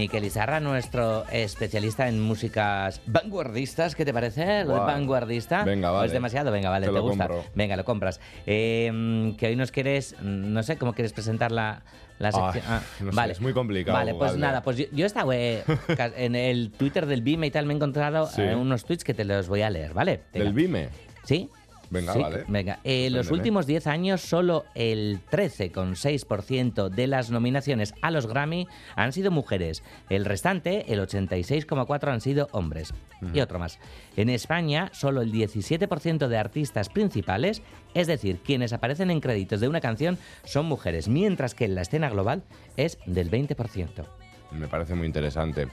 Miquel 0.03 0.25
Izarra, 0.25 0.59
nuestro 0.59 1.23
especialista 1.31 2.09
en 2.09 2.19
músicas 2.19 2.99
vanguardistas, 3.05 3.95
¿qué 3.95 4.03
te 4.03 4.11
parece? 4.11 4.65
¿Lo 4.65 4.73
de 4.73 4.79
Guau. 4.79 4.85
vanguardista? 4.85 5.63
Venga, 5.63 5.91
¿O 5.91 5.95
vale. 5.95 6.07
es 6.07 6.11
demasiado? 6.11 6.51
Venga, 6.51 6.69
vale, 6.69 6.87
Te 6.87 6.91
te, 6.91 6.93
lo 6.97 7.03
gusta. 7.03 7.25
compro. 7.29 7.49
Venga, 7.55 7.77
lo 7.77 7.85
compras. 7.85 8.19
Eh, 8.45 9.33
que 9.37 9.47
hoy 9.47 9.55
nos 9.55 9.71
quieres, 9.71 10.17
no 10.21 10.61
sé, 10.61 10.75
¿cómo 10.77 10.91
quieres 10.91 11.13
presentar 11.13 11.53
la, 11.53 11.83
sección? 12.19 12.65
Ah, 12.67 12.81
no 12.99 13.11
sé, 13.11 13.15
vale. 13.15 13.31
es 13.31 13.39
muy 13.39 13.53
complicado, 13.53 13.97
Vale, 13.97 14.13
pues 14.13 14.31
Galder. 14.33 14.39
nada, 14.41 14.61
pues 14.61 14.75
yo, 14.75 14.85
yo 14.91 15.05
he 15.05 15.07
estado 15.07 15.31
eh, 15.31 15.63
ca- 15.95 16.11
en 16.17 16.35
el 16.35 16.71
Twitter 16.71 17.05
del 17.05 17.21
BIME 17.21 17.47
y 17.47 17.51
tal, 17.51 17.65
me 17.65 17.71
he 17.73 17.77
encontrado 17.77 18.27
Sí. 18.27 18.41
eh, 18.41 18.55
unos 18.57 18.83
tweets 18.83 19.05
que 19.05 19.13
te 19.13 19.23
los 19.23 19.47
voy 19.47 19.61
a 19.61 19.69
leer, 19.69 19.93
¿vale? 19.93 20.19
Venga. 20.33 20.43
¿Del 20.43 20.53
BIME? 20.53 20.89
¿Sí? 21.23 21.49
Venga, 21.93 22.13
Sí, 22.13 22.19
vale. 22.19 22.43
Venga, 22.47 22.79
eh, 22.83 23.09
los 23.11 23.31
últimos 23.31 23.67
10 23.67 23.87
años, 23.87 24.21
solo 24.21 24.65
el 24.73 25.19
13,6% 25.29 26.89
de 26.89 27.07
las 27.07 27.29
nominaciones 27.29 27.93
a 28.01 28.09
los 28.11 28.27
Grammy 28.27 28.67
han 28.95 29.13
sido 29.13 29.31
mujeres. 29.31 29.83
El 30.09 30.25
restante, 30.25 30.91
el 30.91 30.99
86,4%, 30.99 32.11
han 32.11 32.21
sido 32.21 32.49
hombres. 32.51 32.93
Y 33.33 33.39
otro 33.39 33.57
más. 33.57 33.79
En 34.17 34.29
España, 34.29 34.89
solo 34.91 35.21
el 35.21 35.31
17% 35.31 36.27
de 36.27 36.37
artistas 36.37 36.89
principales, 36.89 37.61
es 37.93 38.07
decir, 38.07 38.39
quienes 38.43 38.73
aparecen 38.73 39.11
en 39.11 39.21
créditos 39.21 39.61
de 39.61 39.69
una 39.69 39.79
canción, 39.79 40.17
son 40.43 40.65
mujeres, 40.65 41.07
mientras 41.07 41.55
que 41.55 41.65
en 41.65 41.75
la 41.75 41.83
escena 41.83 42.09
global 42.09 42.43
es 42.75 42.97
del 43.05 43.31
20%. 43.31 44.05
Me 44.51 44.67
parece 44.67 44.95
muy 44.95 45.07
interesante. 45.07 45.67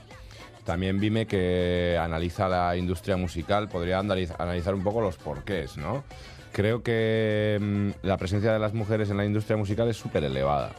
También 0.71 1.01
Vime 1.01 1.27
que 1.27 1.99
analiza 2.01 2.49
la 2.49 2.77
industria 2.77 3.17
musical, 3.17 3.69
podría 3.69 3.99
analiz- 4.01 4.33
analizar 4.39 4.73
un 4.73 4.85
poco 4.85 5.01
los 5.01 5.17
porqués, 5.17 5.77
¿no? 5.77 6.05
Creo 6.53 6.81
que 6.85 7.59
mm, 7.61 8.07
la 8.07 8.17
presencia 8.17 8.53
de 8.53 8.61
las 8.61 8.73
mujeres 8.73 9.11
en 9.11 9.17
la 9.17 9.25
industria 9.25 9.57
musical 9.57 9.89
es 9.89 9.97
súper 9.97 10.23
elevada. 10.23 10.71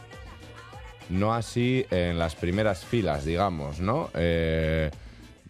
No 1.10 1.34
así 1.34 1.84
en 1.90 2.18
las 2.18 2.34
primeras 2.34 2.86
filas, 2.86 3.26
digamos, 3.26 3.80
¿no? 3.80 4.08
Eh, 4.14 4.90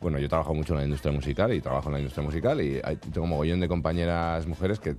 bueno, 0.01 0.18
yo 0.18 0.28
trabajo 0.28 0.55
mucho 0.55 0.72
en 0.72 0.80
la 0.80 0.84
industria 0.86 1.12
musical 1.12 1.53
y 1.53 1.61
trabajo 1.61 1.86
en 1.90 1.93
la 1.93 1.99
industria 2.01 2.24
musical 2.24 2.61
y 2.61 2.80
hay- 2.82 2.97
tengo 2.97 3.28
mogollón 3.28 3.61
de 3.61 3.68
compañeras 3.68 4.45
mujeres 4.49 4.80
que 4.80 4.97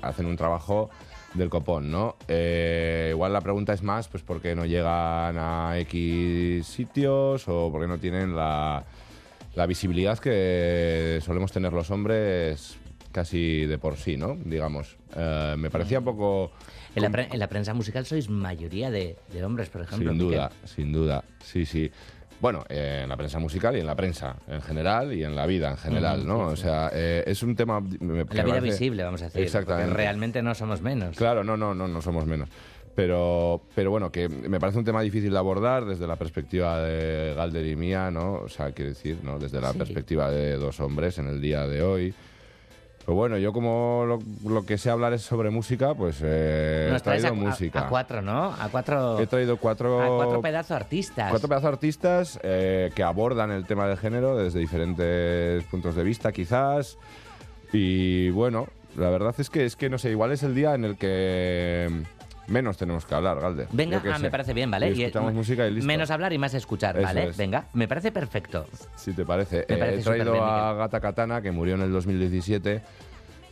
hacen 0.00 0.24
un 0.24 0.36
trabajo 0.38 0.88
del 1.34 1.48
copón, 1.48 1.90
¿no? 1.90 2.16
Eh, 2.28 3.08
igual 3.10 3.32
la 3.32 3.40
pregunta 3.40 3.72
es 3.72 3.82
más, 3.82 4.08
pues, 4.08 4.22
¿por 4.22 4.40
qué 4.40 4.54
no 4.54 4.66
llegan 4.66 5.36
a 5.38 5.78
X 5.78 6.66
sitios 6.66 7.46
o 7.48 7.70
por 7.70 7.82
qué 7.82 7.86
no 7.86 7.98
tienen 7.98 8.34
la, 8.34 8.84
la 9.54 9.66
visibilidad 9.66 10.18
que 10.18 11.20
solemos 11.24 11.52
tener 11.52 11.72
los 11.72 11.90
hombres 11.90 12.76
casi 13.12 13.66
de 13.66 13.78
por 13.78 13.96
sí, 13.96 14.16
¿no? 14.16 14.36
Digamos. 14.36 14.96
Eh, 15.16 15.54
me 15.58 15.70
parecía 15.70 15.98
un 16.00 16.04
poco... 16.04 16.52
En 16.94 17.02
la, 17.04 17.10
pre- 17.10 17.28
en 17.30 17.38
la 17.38 17.48
prensa 17.48 17.72
musical 17.74 18.04
sois 18.04 18.28
mayoría 18.28 18.90
de, 18.90 19.16
de 19.32 19.44
hombres, 19.44 19.68
por 19.68 19.82
ejemplo. 19.82 20.10
Sin 20.10 20.18
Miquel. 20.18 20.36
duda, 20.36 20.50
sin 20.64 20.92
duda. 20.92 21.24
Sí, 21.44 21.64
sí. 21.64 21.90
Bueno, 22.40 22.64
eh, 22.68 23.00
en 23.02 23.08
la 23.08 23.16
prensa 23.16 23.38
musical 23.38 23.76
y 23.76 23.80
en 23.80 23.86
la 23.86 23.94
prensa 23.94 24.36
en 24.48 24.62
general 24.62 25.12
y 25.12 25.22
en 25.24 25.36
la 25.36 25.44
vida 25.46 25.70
en 25.70 25.76
general, 25.76 26.26
¿no? 26.26 26.46
O 26.46 26.56
sea, 26.56 26.90
eh, 26.92 27.22
es 27.26 27.42
un 27.42 27.54
tema... 27.54 27.80
me- 27.80 28.24
La 28.24 28.42
vida 28.44 28.44
parece- 28.44 28.60
visible, 28.62 29.02
vamos 29.04 29.20
a 29.20 29.26
decir. 29.26 29.42
Exactamente. 29.42 29.92
Realmente 29.94 30.42
no 30.42 30.54
somos 30.54 30.80
menos. 30.80 31.16
Claro, 31.16 31.44
no, 31.44 31.56
no, 31.56 31.74
no, 31.74 31.86
no 31.86 32.00
somos 32.00 32.24
menos. 32.26 32.48
Pero, 32.94 33.62
pero 33.74 33.90
bueno, 33.90 34.10
que 34.10 34.28
me 34.28 34.58
parece 34.58 34.78
un 34.78 34.84
tema 34.84 35.00
difícil 35.02 35.30
de 35.32 35.38
abordar 35.38 35.84
desde 35.84 36.06
la 36.06 36.16
perspectiva 36.16 36.80
de 36.80 37.34
Galder 37.34 37.64
y 37.66 37.76
mía, 37.76 38.10
¿no? 38.10 38.32
O 38.34 38.48
sea, 38.48 38.72
quiero 38.72 38.90
decir, 38.90 39.18
¿no? 39.22 39.38
Desde 39.38 39.60
la 39.60 39.72
Sí. 39.72 39.78
perspectiva 39.78 40.30
de 40.30 40.56
dos 40.56 40.80
hombres 40.80 41.18
en 41.18 41.28
el 41.28 41.40
día 41.40 41.66
de 41.66 41.82
hoy. 41.82 42.14
Pero 43.04 43.14
bueno, 43.14 43.38
yo 43.38 43.52
como 43.52 44.04
lo, 44.06 44.18
lo 44.48 44.64
que 44.66 44.76
sé 44.78 44.90
hablar 44.90 45.12
es 45.14 45.22
sobre 45.22 45.50
música, 45.50 45.94
pues 45.94 46.20
eh, 46.22 46.86
he 46.88 46.92
Nos 46.92 47.02
traído 47.02 47.28
a, 47.28 47.32
música. 47.32 47.80
a 47.86 47.88
cuatro, 47.88 48.20
¿no? 48.22 48.52
A 48.52 48.68
cuatro, 48.70 49.18
He 49.18 49.26
traído 49.26 49.56
cuatro, 49.56 50.02
a 50.02 50.16
cuatro 50.16 50.40
pedazos 50.42 50.72
artistas. 50.72 51.30
Cuatro 51.30 51.48
pedazos 51.48 51.68
artistas 51.68 52.40
eh, 52.42 52.90
que 52.94 53.02
abordan 53.02 53.50
el 53.50 53.64
tema 53.66 53.86
del 53.88 53.96
género 53.96 54.36
desde 54.36 54.58
diferentes 54.60 55.64
puntos 55.64 55.94
de 55.94 56.04
vista, 56.04 56.30
quizás. 56.30 56.98
Y 57.72 58.30
bueno, 58.30 58.66
la 58.96 59.08
verdad 59.10 59.34
es 59.38 59.48
que 59.48 59.64
es 59.64 59.76
que 59.76 59.88
no 59.88 59.98
sé, 59.98 60.10
igual 60.10 60.32
es 60.32 60.42
el 60.42 60.54
día 60.54 60.74
en 60.74 60.84
el 60.84 60.96
que 60.96 61.88
menos 62.50 62.76
tenemos 62.76 63.06
que 63.06 63.14
hablar, 63.14 63.40
Galder. 63.40 63.68
Venga, 63.72 64.02
ah, 64.12 64.18
me 64.18 64.30
parece 64.30 64.52
bien, 64.52 64.70
¿vale? 64.70 64.90
Y 64.90 65.00
Y, 65.00 65.04
escuchamos 65.04 65.32
música 65.32 65.66
y 65.66 65.70
listo. 65.72 65.86
Menos 65.86 66.10
hablar 66.10 66.32
y 66.32 66.38
más 66.38 66.52
escuchar, 66.54 66.96
Eso 66.96 67.04
¿vale? 67.06 67.28
es. 67.28 67.36
Venga, 67.36 67.66
me 67.74 67.88
parece 67.88 68.12
perfecto. 68.12 68.66
Si 68.96 69.12
te 69.12 69.24
parece. 69.24 69.64
Me 69.68 69.74
Eh, 69.74 69.78
parece 69.78 70.00
he 70.00 70.02
traído 70.02 70.44
a 70.44 70.74
Gata 70.74 71.00
Katana, 71.00 71.40
que 71.40 71.50
murió 71.50 71.74
en 71.76 71.82
el 71.82 71.92
2017. 71.92 72.82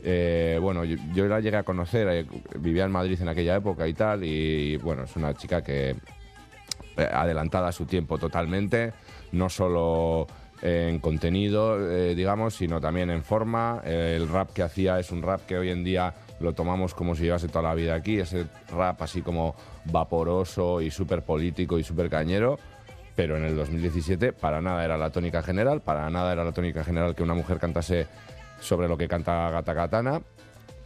Eh, 0.05 0.59
bueno, 0.61 0.85
yo, 0.85 0.97
yo 1.15 1.27
la 1.27 1.41
llegué 1.41 1.57
a 1.57 1.63
conocer, 1.65 2.09
eh, 2.09 2.27
vivía 2.59 2.85
en 2.85 2.93
Madrid 2.93 3.19
en 3.21 3.29
aquella 3.29 3.57
época 3.57 3.89
y 3.89 3.95
tal, 3.95 4.23
y 4.25 4.77
bueno, 4.77 5.05
es 5.05 5.17
una 5.17 5.35
chica 5.35 5.63
que 5.63 5.91
eh, 6.97 7.09
adelantada 7.13 7.69
a 7.69 7.73
su 7.73 7.85
tiempo 7.85 8.17
totalmente, 8.19 8.93
no 9.33 9.49
solo 9.49 10.27
en 10.63 10.99
contenido, 10.99 11.79
eh, 11.91 12.15
digamos, 12.15 12.55
sino 12.55 12.81
también 12.81 13.11
en 13.11 13.23
forma. 13.23 13.81
Eh, 13.85 14.15
el 14.17 14.29
rap 14.29 14.53
que 14.53 14.63
hacía 14.63 14.99
es 14.99 15.11
un 15.13 15.23
rap 15.23 15.47
que 15.47 15.57
hoy 15.57 15.71
en 15.71 15.85
día 15.85 16.13
lo 16.41 16.53
tomamos 16.53 16.95
como 16.95 17.14
si 17.14 17.24
llevase 17.24 17.49
toda 17.49 17.62
la 17.62 17.74
vida 17.74 17.95
aquí, 17.95 18.18
ese 18.18 18.47
rap 18.70 19.03
así 19.03 19.22
como 19.22 19.55
vaporoso 19.86 20.80
y 20.80 20.91
súper 20.91 21.22
político 21.22 21.78
y 21.78 21.84
súper 21.84 22.09
cañero. 22.09 22.59
Pero 23.16 23.36
en 23.36 23.45
el 23.45 23.57
2017 23.57 24.32
para 24.32 24.61
nada 24.61 24.84
era 24.84 24.97
la 24.97 25.11
tónica 25.11 25.43
general, 25.43 25.80
para 25.80 26.09
nada 26.09 26.32
era 26.32 26.45
la 26.45 26.53
tónica 26.53 26.84
general 26.84 27.14
que 27.14 27.22
una 27.24 27.34
mujer 27.34 27.59
cantase 27.59 28.07
sobre 28.61 28.86
lo 28.89 28.97
que 28.97 29.09
canta 29.09 29.51
Gata 29.51 29.74
Katana. 29.74 30.22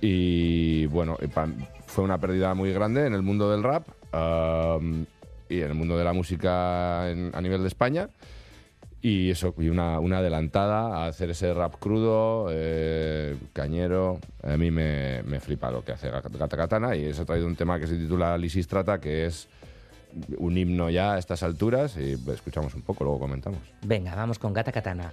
Y 0.00 0.86
bueno, 0.86 1.16
fue 1.86 2.04
una 2.04 2.18
pérdida 2.18 2.54
muy 2.54 2.72
grande 2.72 3.06
en 3.06 3.14
el 3.14 3.22
mundo 3.22 3.50
del 3.50 3.62
rap 3.62 3.86
y 5.48 5.60
en 5.60 5.68
el 5.68 5.74
mundo 5.74 5.96
de 5.96 6.04
la 6.04 6.12
música 6.12 7.04
a 7.04 7.40
nivel 7.40 7.60
de 7.62 7.68
España. 7.68 8.08
Y 9.04 9.30
eso, 9.30 9.52
y 9.58 9.68
una, 9.68 9.98
una 9.98 10.18
adelantada 10.18 10.98
a 10.98 11.06
hacer 11.06 11.30
ese 11.30 11.52
rap 11.52 11.74
crudo, 11.80 12.46
eh, 12.50 13.36
cañero. 13.52 14.20
A 14.44 14.56
mí 14.56 14.70
me, 14.70 15.24
me 15.24 15.40
flipa 15.40 15.72
lo 15.72 15.84
que 15.84 15.90
hace 15.90 16.08
Gata 16.08 16.56
Katana 16.56 16.94
y 16.94 17.06
eso 17.06 17.22
ha 17.22 17.24
traído 17.24 17.48
un 17.48 17.56
tema 17.56 17.80
que 17.80 17.88
se 17.88 17.96
titula 17.96 18.38
Lisistrata, 18.38 19.00
que 19.00 19.26
es 19.26 19.48
un 20.38 20.56
himno 20.56 20.88
ya 20.88 21.14
a 21.14 21.18
estas 21.18 21.42
alturas 21.42 21.96
y 21.96 22.12
escuchamos 22.30 22.74
un 22.74 22.82
poco, 22.82 23.02
luego 23.02 23.18
comentamos. 23.18 23.58
Venga, 23.84 24.14
vamos 24.14 24.38
con 24.38 24.52
Gata 24.52 24.70
Katana. 24.70 25.12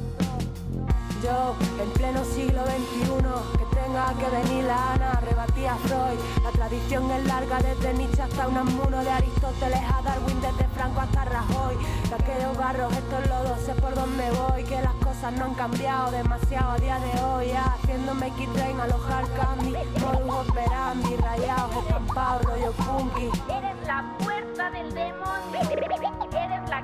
Yo, 1.23 1.55
en 1.79 1.89
pleno 1.91 2.23
siglo 2.25 2.63
XXI, 2.65 3.57
que 3.59 3.75
tenga 3.75 4.11
que 4.17 4.27
venir 4.37 4.63
la 4.63 4.93
Ana, 4.93 5.21
rebatí 5.21 5.65
a 5.67 5.75
Freud. 5.75 6.17
La 6.43 6.49
tradición 6.49 7.11
es 7.11 7.27
larga 7.27 7.59
desde 7.61 7.93
Nietzsche 7.93 8.23
hasta 8.23 8.47
Unamuno, 8.47 9.03
de 9.03 9.09
Aristóteles 9.11 9.81
a 9.81 10.01
Darwin, 10.01 10.41
desde 10.41 10.67
Franco 10.69 11.01
hasta 11.01 11.25
Rajoy. 11.25 11.77
De 12.09 12.15
aquellos 12.15 12.57
barros, 12.57 12.91
estos 12.93 13.27
lodos, 13.27 13.59
sé 13.59 13.75
por 13.75 13.93
dónde 13.93 14.31
voy, 14.31 14.63
que 14.63 14.81
las 14.81 14.95
cosas 14.95 15.31
no 15.33 15.45
han 15.45 15.53
cambiado 15.53 16.09
demasiado 16.09 16.71
a 16.71 16.77
día 16.77 16.97
de 16.97 17.21
hoy. 17.21 17.47
ya. 17.49 17.65
Haciéndome 17.75 18.27
X-Train, 18.27 18.79
alojar 18.79 19.25
candy, 19.33 19.75
modus 19.99 20.49
operandi, 20.49 21.15
rayados, 21.17 21.75
estampados, 21.85 22.45
rollo 22.45 22.73
funky. 22.73 23.29
Eres 23.47 23.75
la 23.85 24.15
puerta 24.17 24.71
del 24.71 24.91
demonio. 24.91 26.40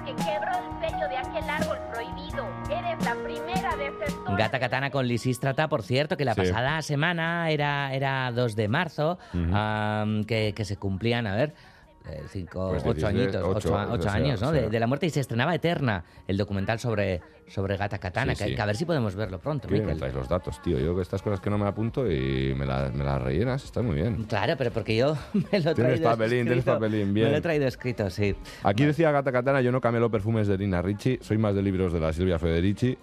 Que 0.07 0.15
quebró 0.15 0.51
el 0.57 0.89
sello 0.89 1.09
de 1.09 1.17
aquel 1.17 1.49
árbol 1.49 1.77
prohibido. 1.91 2.47
Eres 2.71 3.03
la 3.05 3.13
primera 3.15 3.75
desertora. 3.75 4.37
Gata 4.37 4.59
Katana 4.59 4.89
con 4.89 5.05
Lisístrata, 5.05 5.67
por 5.67 5.83
cierto, 5.83 6.15
que 6.15 6.23
la 6.23 6.33
Sí. 6.33 6.41
pasada 6.41 6.81
semana 6.81 7.49
era, 7.49 7.93
era 7.93 8.31
2 8.31 8.55
de 8.55 8.67
marzo, 8.69 9.19
am, 9.53 10.23
que, 10.23 10.53
que 10.55 10.63
se 10.63 10.77
cumplían, 10.77 11.27
a 11.27 11.35
ver, 11.35 11.53
5, 12.29 12.69
Pues 12.69 12.83
8 12.85 12.93
16, 12.93 13.03
añitos, 13.21 13.43
ocho, 13.43 13.73
8, 13.73 13.93
o 13.93 14.01
sea, 14.01 14.13
años, 14.13 14.41
¿no? 14.41 14.51
sea. 14.51 14.61
De, 14.63 14.69
de 14.69 14.79
la 14.79 14.87
muerte 14.87 15.05
y 15.05 15.09
se 15.09 15.19
estrenaba 15.19 15.53
Eterna, 15.55 16.03
el 16.27 16.37
documental 16.37 16.79
sobre, 16.79 17.21
sobre 17.47 17.77
Gata 17.77 17.97
Katana, 17.97 18.33
Sí, 18.35 18.43
que, 18.43 18.49
sí. 18.51 18.55
que 18.55 18.61
a 18.61 18.65
ver 18.65 18.75
si 18.75 18.85
podemos 18.85 19.15
verlo 19.15 19.39
pronto, 19.39 19.67
Qué 19.67 19.81
me 19.81 19.95
traes 19.95 20.13
los 20.13 20.27
datos, 20.29 20.61
tío. 20.61 20.79
Yo 20.79 20.95
que 20.95 21.01
estas 21.01 21.21
cosas 21.21 21.39
que 21.39 21.49
no 21.49 21.57
me 21.57 21.67
apunto 21.67 22.09
y 22.11 22.53
me, 22.55 22.65
la- 22.65 22.89
me 22.93 23.03
las 23.03 23.21
rellenas, 23.21 23.63
está 23.63 23.81
muy 23.81 23.95
bien. 23.95 24.23
Claro, 24.25 24.55
pero 24.57 24.71
porque 24.71 24.95
yo 24.95 25.15
me 25.33 25.41
lo 25.41 25.71
he 25.71 25.75
Tienes 25.75 25.75
traído 25.75 26.03
papelín, 26.09 26.45
tienes 26.45 26.63
papelín, 26.65 27.07
Me 27.07 27.13
bien. 27.13 27.31
lo 27.31 27.37
he 27.37 27.41
traído 27.41 27.67
escrito, 27.67 28.09
sí. 28.09 28.35
Aquí 28.63 28.85
decía 28.85 29.11
Gata 29.11 29.31
Katana, 29.31 29.61
yo 29.61 29.71
no 29.71 29.81
camelo 29.81 30.09
perfumes 30.09 30.47
de 30.47 30.57
Nina 30.57 30.81
Ricci, 30.81 31.19
soy 31.21 31.37
más 31.37 31.55
de 31.55 31.61
libros 31.61 31.93
de 31.93 31.99
la 31.99 32.13
Silvia 32.13 32.39
Federici. 32.39 32.97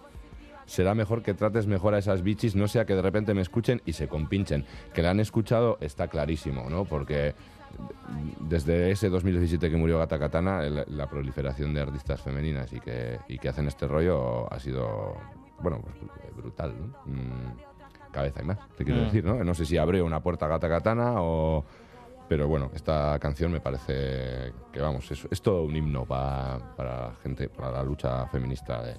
Será 0.67 0.95
mejor 0.95 1.23
que 1.23 1.35
trates 1.35 1.67
mejor 1.67 1.95
a 1.95 1.99
esas 1.99 2.23
bichis, 2.23 2.57
no 2.57 2.69
sea 2.69 2.87
que 2.87 2.95
de 2.95 3.03
repente 3.03 3.35
me 3.35 3.43
escuchen 3.43 3.83
y 3.85 3.93
se 3.93 4.09
compinchen. 4.09 4.65
Que 4.95 5.03
la 5.03 5.11
han 5.11 5.21
escuchado 5.21 5.77
está 5.83 6.09
clarísimo, 6.09 6.71
¿no? 6.71 6.87
Porque 6.87 7.35
desde 8.41 8.91
ese 8.91 9.09
2017 9.09 9.70
que 9.70 9.77
murió 9.77 9.99
Gata 9.99 10.18
Katana, 10.18 10.62
el- 10.64 10.85
la 10.87 11.07
proliferación 11.09 11.72
de 11.75 11.81
artistas 11.83 12.20
femeninas 12.20 12.72
y 12.72 12.81
que, 12.81 13.18
y 13.29 13.39
que 13.39 13.49
hacen 13.49 13.66
este 13.68 13.87
rollo 13.87 14.53
ha 14.53 14.59
sido, 14.61 15.16
bueno, 15.61 15.81
pues, 15.83 15.95
brutal, 16.37 16.75
¿no? 16.79 16.87
Mm, 17.12 17.57
cada 18.12 18.25
vez 18.27 18.37
hay 18.37 18.45
más, 18.45 18.59
te 18.77 18.85
quiero 18.85 19.01
Mm. 19.01 19.05
decir, 19.05 19.25
¿no? 19.25 19.43
No 19.43 19.55
sé 19.55 19.64
si 19.66 19.77
abrió 19.79 20.05
una 20.05 20.20
puerta 20.20 20.47
a 20.47 20.49
Gata 20.49 20.68
Katana 20.68 21.14
o... 21.22 21.64
Pero 22.27 22.49
bueno, 22.49 22.70
esta 22.75 23.18
canción 23.18 23.53
me 23.53 23.61
parece 23.61 24.53
que, 24.72 24.81
vamos, 24.81 25.11
es, 25.11 25.29
es 25.31 25.43
todo 25.43 25.62
un 25.64 25.77
himno 25.77 26.07
pa- 26.07 26.59
para 26.75 27.09
la 27.09 27.14
gente, 27.22 27.51
para 27.51 27.70
la 27.70 27.83
lucha 27.83 28.27
feminista 28.29 28.83
de, 28.83 28.95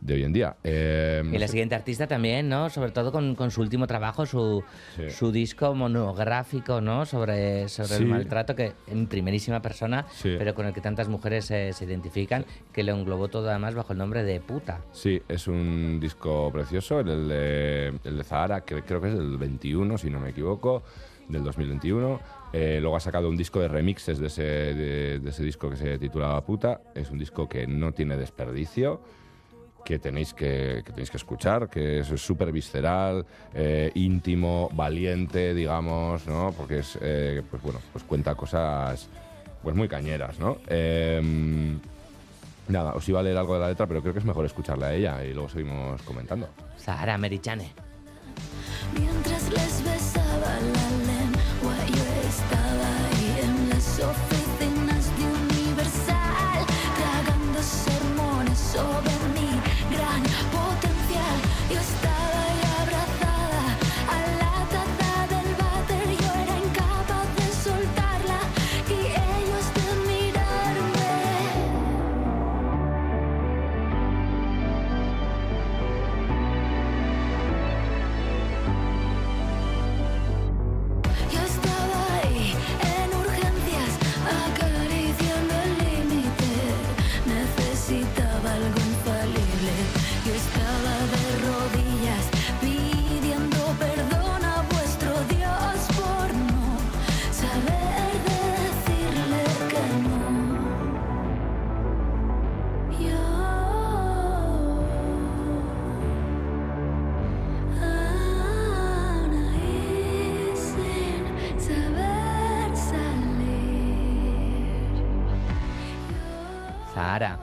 de 0.00 0.14
hoy 0.14 0.24
en 0.24 0.32
día. 0.32 0.56
Eh, 0.62 1.22
Y 1.32 1.38
la 1.38 1.48
siguiente 1.48 1.74
artista 1.74 2.06
también, 2.06 2.48
¿no? 2.48 2.70
Sobre 2.70 2.90
todo 2.90 3.10
con, 3.12 3.34
con 3.34 3.50
su 3.50 3.60
último 3.60 3.86
trabajo, 3.86 4.26
su, 4.26 4.62
Sí. 4.96 5.10
su 5.10 5.32
disco 5.32 5.74
monográfico, 5.74 6.80
¿no? 6.80 7.06
Sobre, 7.06 7.68
sobre 7.68 7.94
el 7.96 7.98
Sí. 7.98 8.04
maltrato 8.04 8.54
que 8.54 8.72
en 8.86 9.06
primerísima 9.06 9.60
persona, 9.62 10.06
Sí. 10.12 10.34
pero 10.38 10.54
con 10.54 10.66
el 10.66 10.72
que 10.72 10.80
tantas 10.80 11.08
mujeres 11.08 11.50
eh, 11.50 11.72
se 11.72 11.84
identifican, 11.84 12.44
que 12.72 12.82
lo 12.82 12.92
englobó 12.94 13.28
todo 13.28 13.48
además 13.50 13.74
bajo 13.74 13.92
el 13.92 13.98
nombre 13.98 14.22
de 14.24 14.40
puta. 14.40 14.80
Sí, 14.92 15.20
es 15.28 15.48
un 15.48 15.98
disco 16.00 16.50
precioso, 16.52 17.00
el 17.00 17.28
de, 17.28 17.92
el 18.04 18.16
de 18.18 18.24
Zahara, 18.24 18.62
que 18.62 18.82
creo 18.82 19.00
que 19.00 19.08
es 19.08 19.14
del 19.14 19.36
21, 19.38 19.98
si 19.98 20.10
no 20.10 20.20
me 20.20 20.30
equivoco, 20.30 20.82
del 21.28 21.42
2021. 21.42 22.20
Eh, 22.52 22.78
luego 22.80 22.96
ha 22.96 23.00
sacado 23.00 23.28
un 23.28 23.36
disco 23.36 23.60
de 23.60 23.68
remixes 23.68 24.18
de 24.18 24.28
ese, 24.28 24.42
de, 24.42 25.18
de 25.18 25.30
ese 25.30 25.42
disco 25.42 25.68
que 25.68 25.76
se 25.76 25.98
titulaba 25.98 26.44
Puta. 26.44 26.80
Es 26.94 27.10
un 27.10 27.18
disco 27.18 27.48
que 27.48 27.66
no 27.66 27.92
tiene 27.92 28.16
desperdicio, 28.16 29.00
que 29.86 30.00
tenéis 30.00 30.34
que, 30.34 30.82
que 30.84 30.90
tenéis 30.90 31.10
que 31.10 31.16
escuchar, 31.16 31.68
que 31.70 32.00
es 32.00 32.08
súper 32.20 32.50
visceral, 32.50 33.24
eh, 33.54 33.92
íntimo, 33.94 34.68
valiente, 34.74 35.54
digamos, 35.54 36.26
¿no? 36.26 36.52
Porque 36.56 36.80
es, 36.80 36.98
eh, 37.00 37.40
pues 37.48 37.62
bueno, 37.62 37.78
pues 37.92 38.02
cuenta 38.04 38.34
cosas 38.34 39.08
pues 39.62 39.76
muy 39.76 39.88
cañeras, 39.88 40.38
¿no? 40.40 40.58
Em, 40.66 41.78
Nada, 42.68 42.94
os 42.94 43.08
iba 43.08 43.20
a 43.20 43.22
leer 43.22 43.36
algo 43.36 43.54
de 43.54 43.60
la 43.60 43.68
letra, 43.68 43.86
pero 43.86 44.02
creo 44.02 44.12
que 44.12 44.18
es 44.18 44.24
mejor 44.24 44.44
escucharla 44.44 44.88
a 44.88 44.94
ella 44.94 45.24
y 45.24 45.32
luego 45.32 45.48
seguimos 45.48 46.02
comentando. 46.02 46.48
Sahara 46.76 47.16
Merichane. 47.16 47.70
Mientras 48.98 49.48
les 49.50 49.84
besaba 49.84 50.58
la 50.74 50.85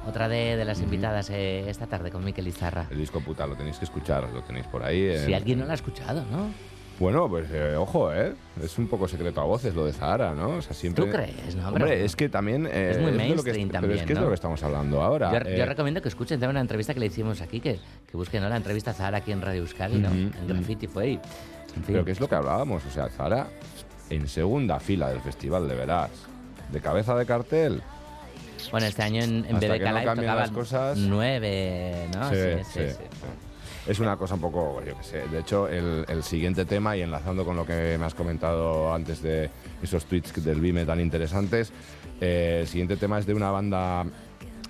otra 0.08 0.28
de, 0.30 0.56
de 0.56 0.66
las 0.66 0.80
invitadas 0.82 1.30
eh, 1.30 1.70
esta 1.70 1.88
tarde 1.88 2.12
con 2.12 2.24
Miquel 2.24 2.48
Izarra. 2.48 2.88
El 2.92 2.98
disco 2.98 3.20
puta 3.22 3.48
lo 3.48 3.56
tenéis 3.56 3.78
que 3.78 3.86
escuchar, 3.86 4.30
lo 4.32 4.42
tenéis 4.44 4.68
por 4.68 4.84
ahí. 4.84 5.18
Si 5.20 5.26
en- 5.32 5.34
alguien 5.36 5.60
no 5.60 5.66
lo 5.66 5.72
ha 5.72 5.76
escuchado, 5.76 6.24
¿no? 6.32 6.50
Bueno, 7.00 7.28
pues 7.28 7.48
eh, 7.52 7.76
ojo, 7.76 8.14
¿eh? 8.14 8.36
Es 8.62 8.78
un 8.78 8.88
poco 8.88 9.08
secreto 9.08 9.42
a 9.42 9.46
voces 9.46 9.74
lo 9.74 9.84
de 9.86 9.94
Zahara, 9.94 10.36
¿no? 10.36 10.50
O 10.58 10.62
sea, 10.62 10.74
siempre... 10.76 11.04
¿Tú 11.06 11.12
crees, 11.12 11.56
no? 11.56 11.68
Hombre, 11.70 11.86
Pero- 11.86 12.06
es 12.06 12.16
que 12.16 12.30
también... 12.30 12.68
eh, 12.68 12.92
Es 12.92 13.00
muy 13.02 13.12
de 13.12 13.18
lo 13.18 13.18
que 13.18 13.52
mainstream 13.52 13.68
Pero 13.70 13.82
también, 13.82 14.00
es 14.00 14.06
que 14.06 14.14
es 14.14 14.20
de 14.20 14.22
¿no? 14.22 14.22
lo 14.22 14.30
que 14.30 14.36
estamos 14.36 14.62
hablando 14.64 15.02
ahora. 15.02 15.32
Yo, 15.32 15.50
eh, 15.50 15.58
yo 15.58 15.66
recomiendo 15.66 16.02
que 16.04 16.10
escuchen 16.10 16.40
también 16.40 16.52
una 16.52 16.62
entrevista 16.62 16.94
que 16.94 17.00
le 17.00 17.08
hicimos 17.08 17.42
aquí, 17.42 17.60
que, 17.60 17.80
que 18.10 18.16
busquen 18.16 18.44
¿no? 18.44 18.50
la 18.50 18.58
entrevista 18.58 18.92
a 18.92 18.94
Zahara 18.94 19.18
aquí 19.18 19.32
en 19.32 19.42
Radio 19.42 19.62
Euskadi, 19.62 19.98
¿no? 19.98 20.10
Ujú, 20.10 20.18
En 20.18 20.48
Graffiti 20.48 20.86
fue 20.86 21.08
y... 21.10 21.14
en 21.16 21.20
fin. 21.74 21.84
Pero 21.88 22.06
que 22.06 22.12
es 22.12 22.20
lo 22.20 22.30
que 22.30 22.36
hablábamos, 22.36 22.86
o 22.86 22.92
sea, 22.92 23.10
Zara 23.10 23.48
en 24.12 24.28
segunda 24.28 24.80
fila 24.80 25.10
del 25.10 25.20
Festival 25.22 25.68
de 25.68 25.74
Verás, 25.76 26.12
de 26.72 26.80
cabeza 26.80 27.16
de 27.16 27.26
cartel. 27.26 27.82
Bueno, 28.72 28.88
este 28.88 29.04
año 29.04 29.24
en, 29.24 29.46
en 29.46 29.58
BBK 29.58 29.62
no 29.62 29.68
Live 29.70 30.06
cambien 30.06 30.16
tocaban 30.16 30.38
las 30.38 30.52
cosas. 30.52 30.98
nueve, 30.98 32.08
¿no? 32.14 32.30
Sí, 32.30 32.36
Sí, 32.74 32.80
sí. 32.90 33.04
Es 33.86 34.00
una 34.00 34.16
cosa 34.16 34.36
un 34.36 34.40
poco, 34.42 34.82
yo 34.86 34.98
qué 34.98 35.04
sé. 35.04 35.28
De 35.28 35.40
hecho, 35.40 35.68
el, 35.68 36.06
el 36.08 36.24
siguiente 36.24 36.64
tema, 36.64 36.96
y 36.96 37.02
enlazando 37.02 37.44
con 37.44 37.58
lo 37.58 37.66
que 37.66 37.98
me 38.00 38.06
has 38.06 38.14
comentado 38.14 38.94
antes 38.94 39.22
de 39.22 39.50
esos 39.82 40.06
tweets 40.06 40.42
del 40.44 40.62
Vime 40.62 40.86
tan 40.86 41.02
interesantes, 41.02 41.74
eh, 42.22 42.60
el 42.62 42.68
siguiente 42.68 42.96
tema 42.96 43.20
es 43.20 43.26
de 43.26 43.34
una 43.34 43.52
banda 43.52 44.06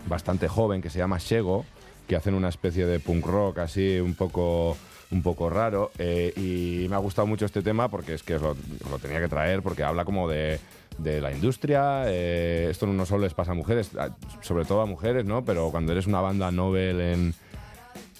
bastante 0.07 0.47
joven 0.47 0.81
que 0.81 0.89
se 0.89 0.97
llama 0.97 1.19
Shego, 1.19 1.63
que 2.07 2.15
hacen 2.15 2.33
una 2.33 2.49
especie 2.49 2.87
de 2.87 2.99
punk 2.99 3.25
rock 3.27 3.59
así 3.59 3.99
un 3.99 4.15
poco 4.15 4.75
un 5.13 5.21
poco 5.21 5.49
raro 5.49 5.91
eh, 5.99 6.33
y 6.35 6.89
me 6.89 6.95
ha 6.95 6.99
gustado 6.99 7.27
mucho 7.27 7.45
este 7.45 7.61
tema 7.61 7.87
porque 7.87 8.15
es 8.15 8.23
que 8.23 8.33
lo, 8.39 8.57
lo 8.89 8.99
tenía 8.99 9.19
que 9.19 9.27
traer 9.27 9.61
porque 9.61 9.83
habla 9.83 10.03
como 10.03 10.27
de, 10.27 10.59
de 10.97 11.21
la 11.21 11.31
industria 11.31 12.03
eh, 12.07 12.67
esto 12.69 12.87
no 12.87 13.05
solo 13.05 13.23
les 13.23 13.33
pasa 13.33 13.51
a 13.51 13.55
mujeres 13.55 13.91
sobre 14.41 14.65
todo 14.65 14.81
a 14.81 14.85
mujeres 14.85 15.23
no 15.23 15.45
pero 15.45 15.69
cuando 15.69 15.91
eres 15.91 16.07
una 16.07 16.19
banda 16.19 16.51
novel 16.51 16.99
en 16.99 17.33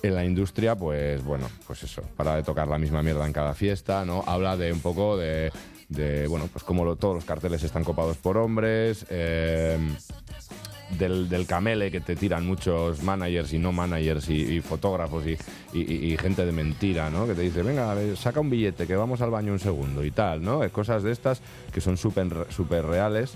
en 0.04 0.16
la 0.16 0.26
industria, 0.26 0.76
pues 0.76 1.24
bueno, 1.24 1.48
pues 1.66 1.82
eso, 1.84 2.02
para 2.18 2.36
de 2.36 2.44
tocar 2.44 2.68
la 2.68 2.78
misma 2.78 3.02
mierda 3.02 3.26
en 3.26 3.32
cada 3.32 3.54
fiesta, 3.54 4.04
¿no? 4.04 4.22
Habla 4.28 4.58
de 4.58 4.74
un 4.74 4.82
poco 4.82 5.16
de, 5.16 5.50
de, 5.94 6.28
bueno, 6.28 6.48
pues 6.52 6.64
como 6.64 6.84
lo- 6.86 6.96
todos 6.96 7.16
los 7.16 7.26
carteles 7.26 7.64
están 7.64 7.84
copados 7.84 8.18
por 8.18 8.38
hombres, 8.38 9.06
eh, 9.10 9.78
del, 11.00 11.28
del 11.28 11.48
camele 11.48 11.90
que 11.90 12.02
te 12.02 12.16
tiran 12.16 12.46
muchos 12.46 13.02
managers 13.02 13.52
y 13.54 13.58
no 13.58 13.72
managers 13.72 14.30
y, 14.30 14.62
fotógrafos 14.62 15.24
y, 15.26 15.38
y- 15.80 16.18
gente 16.18 16.46
de 16.46 16.52
mentira, 16.52 17.10
¿no? 17.10 17.26
Que 17.26 17.34
te 17.34 17.42
dice, 17.42 17.64
venga, 17.64 17.96
saca 18.16 18.40
un 18.42 18.50
billete 18.52 18.86
que 18.86 18.96
vamos 18.96 19.22
al 19.22 19.32
baño 19.32 19.54
un 19.54 19.60
segundo 19.60 20.04
y 20.04 20.12
tal, 20.12 20.44
¿no? 20.44 20.60
Cosas 20.72 21.02
de 21.02 21.12
estas 21.12 21.42
que 21.72 21.82
son 21.82 21.98
súper 21.98 22.46
súper 22.52 22.86
reales. 22.86 23.34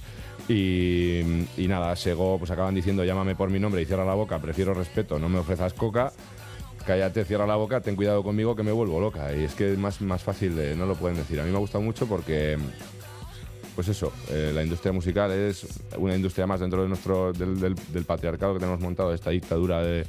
Y, 0.50 1.22
nada, 1.58 1.96
Sego, 1.96 2.38
pues 2.38 2.52
acaban 2.52 2.76
diciendo, 2.76 3.04
llámame 3.04 3.36
por 3.36 3.50
mi 3.50 3.60
nombre 3.60 3.82
y 3.82 3.86
cierra 3.86 4.06
la 4.06 4.14
boca, 4.14 4.40
prefiero 4.40 4.74
respeto, 4.74 5.18
no 5.20 5.28
me 5.28 5.40
ofrezas 5.40 5.74
coca. 5.74 6.12
Cállate, 6.88 7.26
cierra 7.26 7.46
la 7.46 7.58
boca, 7.58 7.82
ten 7.82 7.98
cuidado 7.98 8.24
conmigo 8.24 8.56
que 8.56 8.64
me 8.64 8.72
vuelvo 8.72 9.02
loca. 9.02 9.36
Y 9.36 9.44
es 9.44 9.56
que 9.56 9.74
es 9.74 9.78
más, 9.78 10.00
más 10.00 10.24
fácil, 10.24 10.56
de, 10.56 10.74
no 10.74 10.86
lo 10.86 10.96
pueden 10.96 11.18
decir. 11.18 11.38
A 11.42 11.44
mí 11.44 11.52
me 11.52 11.58
ha 11.58 11.60
gustado 11.60 11.84
mucho 11.84 12.08
porque, 12.08 12.58
pues 13.76 13.90
eso, 13.90 14.14
eh, 14.30 14.54
la 14.56 14.64
industria 14.64 14.94
musical 14.94 15.30
es 15.34 15.68
una 15.98 16.16
industria 16.16 16.48
más 16.48 16.62
dentro 16.62 16.84
de 16.84 16.88
nuestro, 16.88 17.34
del, 17.34 17.76
patriarcado 18.06 18.54
que 18.54 18.62
tenemos 18.62 18.80
montado, 18.80 19.14
esta 19.14 19.32
dictadura 19.32 19.84
de, 19.84 20.06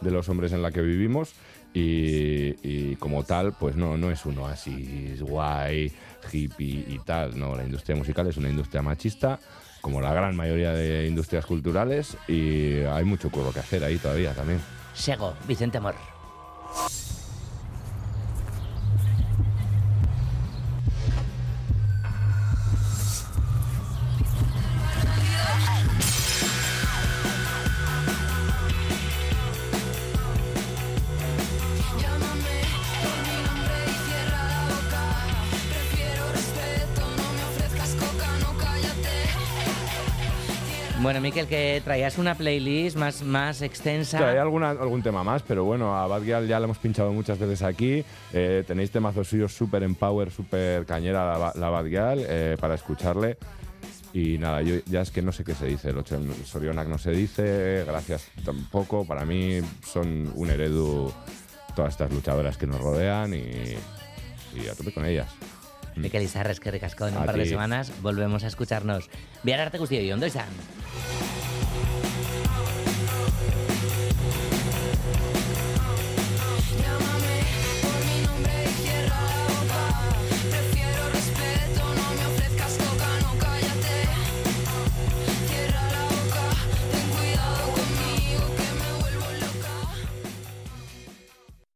de 0.00 0.10
los 0.12 0.28
hombres 0.28 0.52
en 0.52 0.62
la 0.62 0.70
que 0.70 0.80
vivimos. 0.82 1.32
Y, 1.74 2.54
y 2.62 2.94
como 3.00 3.24
tal, 3.24 3.52
pues 3.52 3.74
no, 3.74 3.96
no 3.96 4.12
es 4.12 4.24
uno 4.24 4.46
así 4.46 5.16
guay, 5.20 5.90
hippie 6.32 6.84
y 6.86 7.00
tal. 7.04 7.36
No, 7.36 7.56
la 7.56 7.64
industria 7.64 7.96
musical 7.96 8.28
es 8.28 8.36
una 8.36 8.50
industria 8.50 8.82
machista, 8.82 9.40
como 9.80 10.00
la 10.00 10.14
gran 10.14 10.36
mayoría 10.36 10.70
de 10.74 11.08
industrias 11.08 11.44
culturales, 11.44 12.16
y 12.28 12.82
hay 12.82 13.04
mucho 13.04 13.32
curro 13.32 13.52
que 13.52 13.58
hacer 13.58 13.82
ahí 13.82 13.96
todavía 13.96 14.32
también. 14.32 14.60
Sego, 14.94 15.34
Vicente 15.48 15.78
Amor. 15.78 16.19
you 16.72 17.09
Miquel, 41.20 41.46
que 41.46 41.80
traías 41.84 42.18
una 42.18 42.34
playlist 42.34 42.96
más, 42.96 43.22
más 43.22 43.62
extensa. 43.62 44.28
Hay 44.28 44.38
alguna, 44.38 44.70
algún 44.70 45.02
tema 45.02 45.22
más, 45.22 45.42
pero 45.42 45.64
bueno, 45.64 45.96
a 45.96 46.06
Bad 46.06 46.22
Gyal 46.22 46.48
ya 46.48 46.58
lo 46.58 46.64
hemos 46.64 46.78
pinchado 46.78 47.12
muchas 47.12 47.38
veces 47.38 47.62
aquí. 47.62 48.04
Eh, 48.32 48.64
tenéis 48.66 48.90
temazos 48.90 49.28
suyos 49.28 49.54
súper 49.54 49.82
en 49.82 49.94
power, 49.94 50.30
súper 50.30 50.86
cañera 50.86 51.38
la, 51.38 51.52
la 51.54 51.68
Bad 51.70 51.86
Gyal, 51.86 52.24
eh, 52.26 52.56
para 52.60 52.74
escucharle. 52.74 53.36
Y 54.12 54.38
nada, 54.38 54.62
yo 54.62 54.76
ya 54.86 55.02
es 55.02 55.10
que 55.10 55.22
no 55.22 55.30
sé 55.30 55.44
qué 55.44 55.54
se 55.54 55.66
dice. 55.66 55.90
El 55.90 55.98
ocho 55.98 56.16
en 56.16 56.32
Sorionak 56.44 56.88
no 56.88 56.98
se 56.98 57.12
dice, 57.12 57.84
gracias 57.86 58.26
tampoco. 58.44 59.04
Para 59.06 59.24
mí 59.24 59.60
son 59.86 60.32
un 60.34 60.50
heredo 60.50 61.12
todas 61.76 61.92
estas 61.92 62.12
luchadoras 62.12 62.56
que 62.56 62.66
nos 62.66 62.80
rodean 62.80 63.32
y, 63.34 63.38
y 64.56 64.68
a 64.68 64.74
tope 64.74 64.92
con 64.92 65.04
ellas. 65.04 65.28
Mikel 66.00 66.22
mm. 66.22 66.24
Izarra, 66.24 66.52
es 66.52 66.60
que 66.60 66.70
ricasco 66.70 67.06
en 67.06 67.16
un 67.16 67.24
par 67.24 67.36
de 67.36 67.46
semanas 67.46 67.92
volvemos 68.02 68.44
a 68.44 68.48
escucharnos. 68.48 69.08
Biar 69.42 69.60
arte 69.60 69.78
guztioi, 69.78 70.10
ondo 70.12 70.26
izan! 70.26 70.48